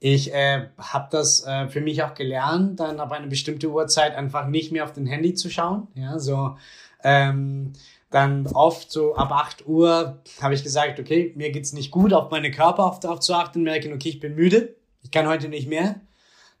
ich 0.00 0.34
äh, 0.34 0.68
habe 0.76 1.08
das 1.10 1.46
äh, 1.46 1.68
für 1.68 1.80
mich 1.80 2.02
auch 2.02 2.12
gelernt, 2.12 2.78
dann 2.78 3.00
ab 3.00 3.12
einer 3.12 3.26
bestimmten 3.26 3.66
Uhrzeit 3.66 4.14
einfach 4.14 4.46
nicht 4.46 4.70
mehr 4.70 4.84
auf 4.84 4.92
den 4.92 5.06
Handy 5.06 5.32
zu 5.32 5.48
schauen. 5.48 5.88
Ja, 5.94 6.18
so 6.18 6.56
ähm, 7.02 7.72
dann 8.10 8.46
oft 8.46 8.92
so 8.92 9.16
ab 9.16 9.32
8 9.32 9.66
Uhr 9.66 10.20
habe 10.40 10.54
ich 10.54 10.62
gesagt, 10.62 11.00
okay, 11.00 11.32
mir 11.36 11.50
geht's 11.50 11.72
nicht 11.72 11.90
gut, 11.90 12.12
auf 12.12 12.30
meine 12.30 12.50
Körper 12.50 12.84
auf, 12.84 13.00
darauf 13.00 13.20
zu 13.20 13.34
achten, 13.34 13.62
merken, 13.62 13.92
okay, 13.92 14.10
ich 14.10 14.20
bin 14.20 14.34
müde, 14.34 14.76
ich 15.02 15.10
kann 15.10 15.26
heute 15.26 15.48
nicht 15.48 15.68
mehr. 15.68 15.96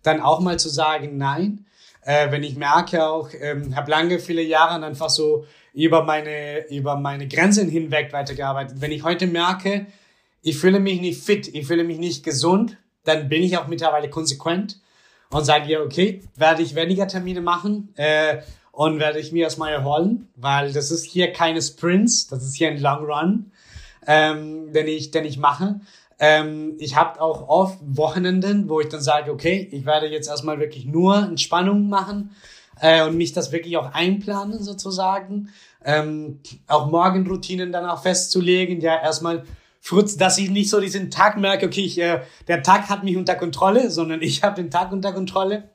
Dann 0.02 0.20
auch 0.20 0.40
mal 0.40 0.58
zu 0.58 0.68
sagen, 0.68 1.16
nein. 1.16 1.66
Äh, 2.04 2.30
wenn 2.30 2.42
ich 2.42 2.56
merke 2.56 3.06
auch, 3.06 3.30
ähm, 3.38 3.74
habe 3.74 3.90
lange 3.90 4.18
viele 4.18 4.42
Jahre 4.42 4.84
einfach 4.84 5.10
so 5.10 5.46
über 5.72 6.04
meine 6.04 6.66
über 6.68 6.96
meine 6.96 7.26
Grenzen 7.26 7.68
hinweg 7.68 8.12
weitergearbeitet. 8.12 8.80
Wenn 8.80 8.92
ich 8.92 9.02
heute 9.02 9.26
merke, 9.26 9.86
ich 10.42 10.58
fühle 10.58 10.80
mich 10.80 11.00
nicht 11.00 11.22
fit, 11.22 11.48
ich 11.48 11.66
fühle 11.66 11.84
mich 11.84 11.98
nicht 11.98 12.22
gesund, 12.22 12.76
dann 13.04 13.28
bin 13.28 13.42
ich 13.42 13.56
auch 13.56 13.66
mittlerweile 13.66 14.10
konsequent 14.10 14.80
und 15.30 15.44
sage 15.44 15.70
ja, 15.70 15.80
okay, 15.80 16.22
werde 16.36 16.62
ich 16.62 16.74
weniger 16.74 17.08
Termine 17.08 17.40
machen 17.40 17.92
äh, 17.96 18.42
und 18.70 19.00
werde 19.00 19.18
ich 19.18 19.32
mir 19.32 19.44
erstmal 19.44 19.72
erholen, 19.72 20.28
weil 20.36 20.72
das 20.72 20.90
ist 20.90 21.04
hier 21.04 21.32
keine 21.32 21.62
Sprints, 21.62 22.28
das 22.28 22.44
ist 22.44 22.54
hier 22.54 22.68
ein 22.68 22.80
Long 22.80 23.04
Run, 23.04 23.52
ähm, 24.06 24.72
den 24.72 24.86
ich, 24.86 25.10
den 25.10 25.24
ich 25.24 25.38
mache. 25.38 25.80
Ähm, 26.18 26.76
ich 26.78 26.96
habe 26.96 27.20
auch 27.20 27.48
oft 27.48 27.78
Wochenenden, 27.82 28.68
wo 28.68 28.80
ich 28.80 28.88
dann 28.88 29.00
sage, 29.00 29.32
okay, 29.32 29.68
ich 29.70 29.84
werde 29.84 30.06
jetzt 30.06 30.28
erstmal 30.28 30.60
wirklich 30.60 30.84
nur 30.86 31.16
Entspannung 31.16 31.88
machen 31.88 32.34
äh, 32.80 33.04
und 33.04 33.16
mich 33.16 33.32
das 33.32 33.52
wirklich 33.52 33.76
auch 33.76 33.92
einplanen 33.92 34.62
sozusagen. 34.62 35.50
Ähm, 35.84 36.40
auch 36.66 36.90
Morgenroutinen 36.90 37.72
dann 37.72 37.86
auch 37.86 38.02
festzulegen, 38.02 38.80
ja 38.80 39.00
erstmal 39.00 39.44
Fritz, 39.80 40.16
dass 40.16 40.38
ich 40.38 40.48
nicht 40.48 40.70
so 40.70 40.80
diesen 40.80 41.10
Tag 41.10 41.36
merke, 41.36 41.66
okay, 41.66 41.84
ich, 41.84 42.00
äh, 42.00 42.22
der 42.48 42.62
Tag 42.62 42.88
hat 42.88 43.04
mich 43.04 43.18
unter 43.18 43.34
Kontrolle, 43.34 43.90
sondern 43.90 44.22
ich 44.22 44.42
habe 44.42 44.62
den 44.62 44.70
Tag 44.70 44.92
unter 44.92 45.12
Kontrolle. 45.12 45.70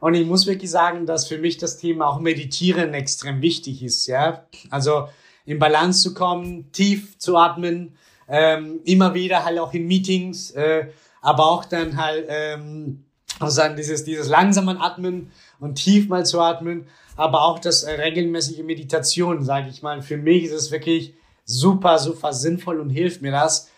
Und 0.00 0.14
ich 0.14 0.26
muss 0.26 0.46
wirklich 0.46 0.70
sagen, 0.70 1.04
dass 1.04 1.28
für 1.28 1.36
mich 1.36 1.58
das 1.58 1.76
Thema 1.76 2.06
auch 2.08 2.18
Meditieren 2.18 2.94
extrem 2.94 3.42
wichtig 3.42 3.82
ist. 3.82 4.06
Ja, 4.06 4.46
also 4.70 5.08
in 5.44 5.58
Balance 5.58 6.02
zu 6.02 6.14
kommen, 6.14 6.72
tief 6.72 7.18
zu 7.18 7.36
atmen, 7.36 7.96
ähm, 8.28 8.80
immer 8.84 9.14
wieder 9.14 9.44
halt 9.44 9.58
auch 9.58 9.72
in 9.74 9.86
Meetings, 9.86 10.50
äh, 10.52 10.88
aber 11.20 11.46
auch 11.46 11.64
dann 11.64 11.96
halt 11.96 12.26
ähm, 12.28 13.04
Also 13.40 13.62
dann 13.62 13.76
dieses, 13.76 14.04
dieses 14.04 14.28
langsame 14.28 14.80
Atmen 14.80 15.30
und 15.58 15.76
tief 15.76 16.08
mal 16.08 16.24
zu 16.24 16.40
atmen, 16.40 16.86
aber 17.16 17.42
auch 17.42 17.58
das 17.58 17.82
äh, 17.82 17.92
regelmäßige 18.00 18.62
Meditation, 18.62 19.44
sage 19.44 19.68
ich 19.68 19.82
mal. 19.82 20.02
Für 20.02 20.16
mich 20.16 20.44
ist 20.44 20.52
es 20.52 20.70
wirklich 20.70 21.14
super, 21.44 21.98
super 21.98 22.32
sinnvoll 22.32 22.78
und 22.80 22.90
hilft 22.90 23.22
mir 23.22 23.32
das. 23.32 23.68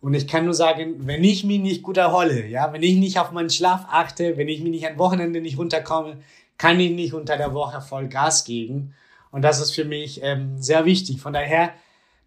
Und 0.00 0.14
ich 0.14 0.28
kann 0.28 0.44
nur 0.44 0.54
sagen, 0.54 1.06
wenn 1.06 1.24
ich 1.24 1.42
mich 1.42 1.58
nicht 1.58 1.82
gut 1.82 1.96
erhole, 1.96 2.46
ja, 2.46 2.72
wenn 2.72 2.84
ich 2.84 2.96
nicht 2.96 3.18
auf 3.18 3.32
meinen 3.32 3.50
Schlaf 3.50 3.86
achte, 3.90 4.36
wenn 4.36 4.48
ich 4.48 4.60
mich 4.60 4.70
nicht 4.70 4.86
am 4.86 4.98
Wochenende 4.98 5.40
nicht 5.40 5.58
runterkomme, 5.58 6.18
kann 6.56 6.78
ich 6.78 6.92
nicht 6.92 7.14
unter 7.14 7.36
der 7.36 7.52
Woche 7.52 7.80
voll 7.80 8.08
Gas 8.08 8.44
geben. 8.44 8.94
Und 9.32 9.42
das 9.42 9.60
ist 9.60 9.72
für 9.72 9.84
mich 9.84 10.20
ähm, 10.22 10.62
sehr 10.62 10.84
wichtig. 10.84 11.20
Von 11.20 11.32
daher, 11.32 11.72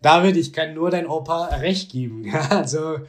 David, 0.02 0.36
ich 0.38 0.52
kann 0.52 0.74
nur 0.74 0.90
dein 0.90 1.08
Opa 1.08 1.46
recht 1.46 1.92
geben. 1.92 2.34
Also 2.50 3.00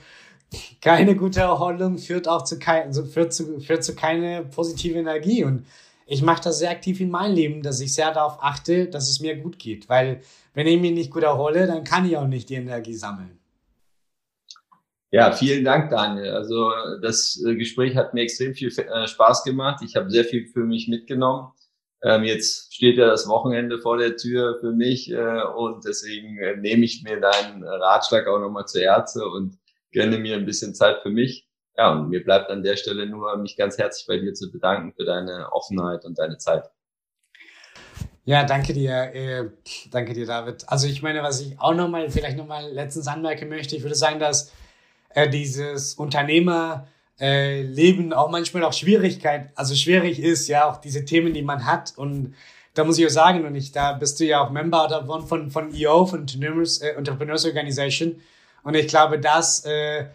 keine 0.82 1.16
gute 1.16 1.40
Erholung 1.40 1.97
führt 1.97 2.28
auch 2.28 2.45
zu, 2.45 2.59
kein, 2.59 2.88
also 2.88 3.05
führt 3.05 3.32
zu, 3.32 3.59
führt 3.61 3.82
zu 3.82 3.95
keine 3.95 4.45
positive 4.45 4.99
Energie. 4.99 5.45
Und 5.45 5.64
ich 6.07 6.22
mache 6.22 6.45
das 6.45 6.59
sehr 6.59 6.70
aktiv 6.70 7.01
in 7.01 7.11
meinem 7.11 7.34
Leben, 7.34 7.62
dass 7.62 7.80
ich 7.80 7.95
sehr 7.95 8.12
darauf 8.12 8.43
achte, 8.43 8.86
dass 8.86 9.09
es 9.09 9.20
mir 9.20 9.36
gut 9.36 9.59
geht. 9.59 9.88
Weil 9.88 10.20
wenn 10.53 10.66
ich 10.66 10.78
mich 10.80 10.93
nicht 10.93 11.11
gut 11.11 11.22
erhole, 11.22 11.66
dann 11.66 11.84
kann 11.84 12.05
ich 12.05 12.16
auch 12.16 12.26
nicht 12.26 12.51
die 12.51 12.57
Energie 12.57 12.95
sammeln. 12.95 13.38
Ja, 15.11 15.32
vielen 15.32 15.64
Dank, 15.64 15.90
Daniel. 15.90 16.30
Also 16.30 16.70
das 17.03 17.43
äh, 17.47 17.55
Gespräch 17.55 17.97
hat 17.97 18.14
mir 18.14 18.22
extrem 18.22 18.55
viel 18.55 18.68
äh, 18.68 19.07
Spaß 19.07 19.45
gemacht. 19.45 19.82
Ich 19.84 19.95
habe 19.97 20.11
sehr 20.11 20.24
viel 20.24 20.47
für 20.47 20.64
mich 20.64 20.88
mitgenommen. 20.88 21.53
Ähm, 22.05 22.24
jetzt 22.24 22.74
steht 22.74 22.98
ja 22.98 23.07
das 23.07 23.28
Wochenende 23.28 23.78
vor 23.78 23.96
der 23.96 24.16
Tür 24.16 24.59
für 24.61 24.72
mich 24.72 25.11
äh, 25.11 25.42
und 25.57 25.84
deswegen 25.84 26.61
nehme 26.61 26.84
ich 26.84 27.03
mir 27.05 27.20
deinen 27.20 27.62
Ratschlag 27.62 28.26
auch 28.26 28.40
nochmal 28.40 28.66
zu 28.66 28.80
Herze 28.80 29.24
und 29.26 29.59
gönne 29.92 30.18
mir 30.18 30.36
ein 30.36 30.46
bisschen 30.46 30.74
Zeit 30.74 31.03
für 31.03 31.11
mich. 31.11 31.46
Ja, 31.76 31.92
und 31.92 32.11
mir 32.11 32.22
bleibt 32.22 32.50
an 32.50 32.62
der 32.62 32.76
Stelle 32.76 33.07
nur, 33.07 33.36
mich 33.38 33.57
ganz 33.57 33.78
herzlich 33.78 34.07
bei 34.07 34.18
dir 34.18 34.34
zu 34.34 34.50
bedanken 34.50 34.92
für 34.94 35.05
deine 35.05 35.53
Offenheit 35.53 36.05
und 36.05 36.18
deine 36.18 36.36
Zeit. 36.38 36.70
Ja, 38.24 38.44
danke 38.44 38.72
dir, 38.72 39.14
äh, 39.14 39.50
danke 39.90 40.12
dir, 40.12 40.26
David. 40.26 40.68
Also 40.68 40.86
ich 40.86 41.03
meine, 41.03 41.22
was 41.22 41.40
ich 41.40 41.59
auch 41.59 41.74
nochmal, 41.74 42.09
vielleicht 42.11 42.36
nochmal 42.36 42.70
letztens 42.70 43.09
anmerken 43.09 43.48
möchte, 43.48 43.74
ich 43.74 43.82
würde 43.82 43.94
sagen, 43.94 44.20
dass 44.20 44.53
äh, 45.11 45.28
dieses 45.28 45.94
Unternehmerleben 45.94 46.86
äh, 47.19 48.13
auch 48.15 48.31
manchmal 48.31 48.65
auch 48.65 48.73
Schwierigkeit, 48.73 49.51
also 49.55 49.75
schwierig 49.75 50.21
ist, 50.21 50.49
ja, 50.49 50.71
auch 50.71 50.79
diese 50.79 51.05
Themen, 51.05 51.35
die 51.35 51.43
man 51.43 51.67
hat 51.67 51.93
und 51.97 52.35
da 52.75 52.85
muss 52.85 52.99
ich 52.99 53.07
auch 53.07 53.11
sagen, 53.11 53.45
und 53.45 53.55
ich, 53.55 53.73
da 53.73 53.93
bist 53.93 54.19
du 54.19 54.25
ja 54.25 54.45
auch 54.45 54.51
Member 54.51 54.89
davon 54.89 55.27
von, 55.27 55.51
von 55.51 55.75
EO, 55.75 56.07
von 56.07 56.21
Entrepreneurs, 56.21 56.79
äh, 56.79 56.91
Entrepreneurs 56.91 57.45
Organization. 57.45 58.17
Und 58.63 58.75
ich 58.75 58.89
glaube, 58.89 59.19
das 59.19 59.65
äh, 59.67 60.07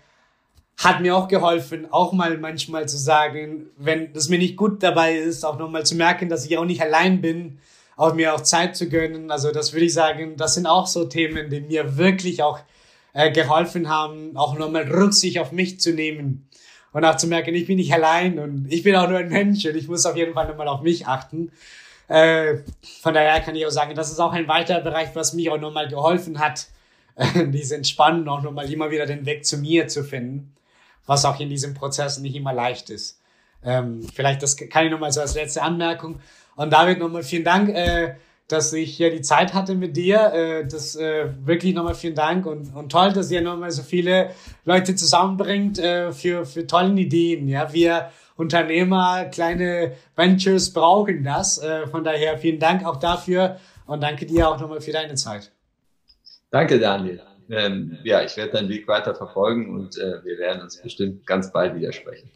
hat 0.78 1.02
mir 1.02 1.16
auch 1.16 1.28
geholfen, 1.28 1.88
auch 1.92 2.14
mal 2.14 2.38
manchmal 2.38 2.88
zu 2.88 2.98
sagen, 2.98 3.68
wenn 3.78 4.12
es 4.16 4.30
mir 4.30 4.40
nicht 4.40 4.58
gut 4.58 4.82
dabei 4.82 5.18
ist, 5.18 5.46
auch 5.46 5.60
nochmal 5.60 5.86
zu 5.86 5.96
merken, 5.96 6.30
dass 6.30 6.46
ich 6.46 6.58
auch 6.58 6.66
nicht 6.66 6.82
allein 6.82 7.22
bin, 7.22 7.60
auch 7.96 8.14
mir 8.14 8.34
auch 8.34 8.42
Zeit 8.42 8.76
zu 8.76 8.90
gönnen. 8.90 9.30
Also 9.32 9.52
das 9.52 9.74
würde 9.74 9.86
ich 9.86 9.94
sagen, 9.94 10.36
das 10.38 10.56
sind 10.56 10.66
auch 10.66 10.88
so 10.88 11.06
Themen, 11.06 11.50
die 11.50 11.62
mir 11.62 11.98
wirklich 11.98 12.42
auch 12.42 12.60
äh, 13.14 13.32
geholfen 13.32 13.90
haben, 13.90 14.36
auch 14.36 14.58
nochmal 14.58 14.84
Rücksicht 14.84 15.40
auf 15.40 15.52
mich 15.52 15.80
zu 15.80 15.94
nehmen 15.94 16.48
und 16.98 17.06
auch 17.06 17.16
zu 17.16 17.28
merken, 17.28 17.54
ich 17.54 17.68
bin 17.68 17.78
nicht 17.78 17.94
allein 17.94 18.40
und 18.40 18.68
ich 18.70 18.84
bin 18.84 18.96
auch 18.96 19.08
nur 19.08 19.20
ein 19.20 19.30
Mensch 19.30 19.66
und 19.66 19.76
ich 19.76 19.88
muss 19.88 20.06
auf 20.06 20.16
jeden 20.16 20.34
Fall 20.34 20.48
nochmal 20.48 20.68
auf 20.68 20.82
mich 20.82 21.08
achten. 21.08 21.52
Äh, 22.08 22.58
von 23.02 23.14
daher 23.14 23.40
kann 23.42 23.56
ich 23.56 23.66
auch 23.66 23.72
sagen, 23.72 23.96
das 23.96 24.12
ist 24.12 24.20
auch 24.20 24.34
ein 24.34 24.48
weiterer 24.48 24.82
Bereich, 24.82 25.10
was 25.14 25.34
mich 25.34 25.50
auch 25.50 25.60
nochmal 25.60 25.88
geholfen 25.88 26.40
hat, 26.40 26.68
äh, 27.16 27.48
diese 27.48 27.76
Entspannung 27.76 28.28
auch 28.28 28.42
nochmal 28.42 28.72
immer 28.72 28.92
wieder 28.92 29.06
den 29.06 29.26
Weg 29.26 29.46
zu 29.46 29.58
mir 29.58 29.88
zu 29.88 30.04
finden 30.04 30.54
was 31.08 31.26
auch 31.26 31.40
in 31.40 31.50
diesem 31.50 31.74
Prozess 31.74 32.20
nicht 32.20 32.36
immer 32.36 32.54
leicht 32.54 32.92
ist. 32.92 33.20
Ähm, 33.64 34.08
vielleicht 34.14 34.44
das 34.44 34.56
kann 34.56 34.86
ich 34.86 34.92
nochmal 34.92 35.12
so 35.12 35.22
als 35.22 35.34
letzte 35.34 35.64
Anmerkung. 35.64 36.20
Und 36.56 36.72
David, 36.72 37.00
nochmal 37.00 37.24
vielen 37.24 37.44
Dank, 37.44 37.70
äh, 37.70 38.16
dass 38.48 38.72
ich 38.74 38.96
hier 38.96 39.12
die 39.12 39.22
Zeit 39.22 39.54
hatte 39.54 39.76
mit 39.76 39.98
dir. 39.98 40.34
Äh, 40.34 40.68
das 40.68 40.96
äh, 40.96 41.30
wirklich 41.46 41.74
nochmal 41.74 41.96
vielen 41.96 42.16
Dank 42.16 42.46
und, 42.46 42.76
und 42.76 42.92
toll, 42.92 43.14
dass 43.14 43.32
ihr 43.32 43.42
nochmal 43.42 43.72
so 43.72 43.84
viele 43.84 44.32
Leute 44.66 44.96
zusammenbringt 44.96 45.80
äh, 45.80 46.12
für, 46.12 46.46
für 46.46 46.66
tolle 46.66 46.94
Ideen. 47.00 47.48
Ja, 47.48 47.74
wir 47.74 48.12
Unternehmer, 48.36 49.26
kleine 49.26 49.94
Ventures 50.16 50.72
brauchen 50.72 51.24
das. 51.24 51.60
Von 51.90 52.04
daher 52.04 52.38
vielen 52.38 52.60
Dank 52.60 52.86
auch 52.86 52.98
dafür 52.98 53.58
und 53.88 54.04
danke 54.04 54.28
dir 54.28 54.48
auch 54.48 54.60
nochmal 54.60 54.80
für 54.80 54.92
deine 54.92 55.16
Zeit. 55.16 55.52
Danke, 56.52 56.78
Daniel 56.78 57.24
ähm, 57.50 57.98
ja, 58.04 58.22
ich 58.24 58.36
werde 58.38 58.54
deinen 58.54 58.70
Weg 58.70 58.88
weiter 58.88 59.16
verfolgen 59.16 59.74
und 59.74 59.98
äh, 59.98 60.24
wir 60.24 60.38
werden 60.38 60.62
uns 60.62 60.82
bestimmt 60.82 61.26
ganz 61.26 61.52
bald 61.52 61.76
widersprechen. 61.76 62.30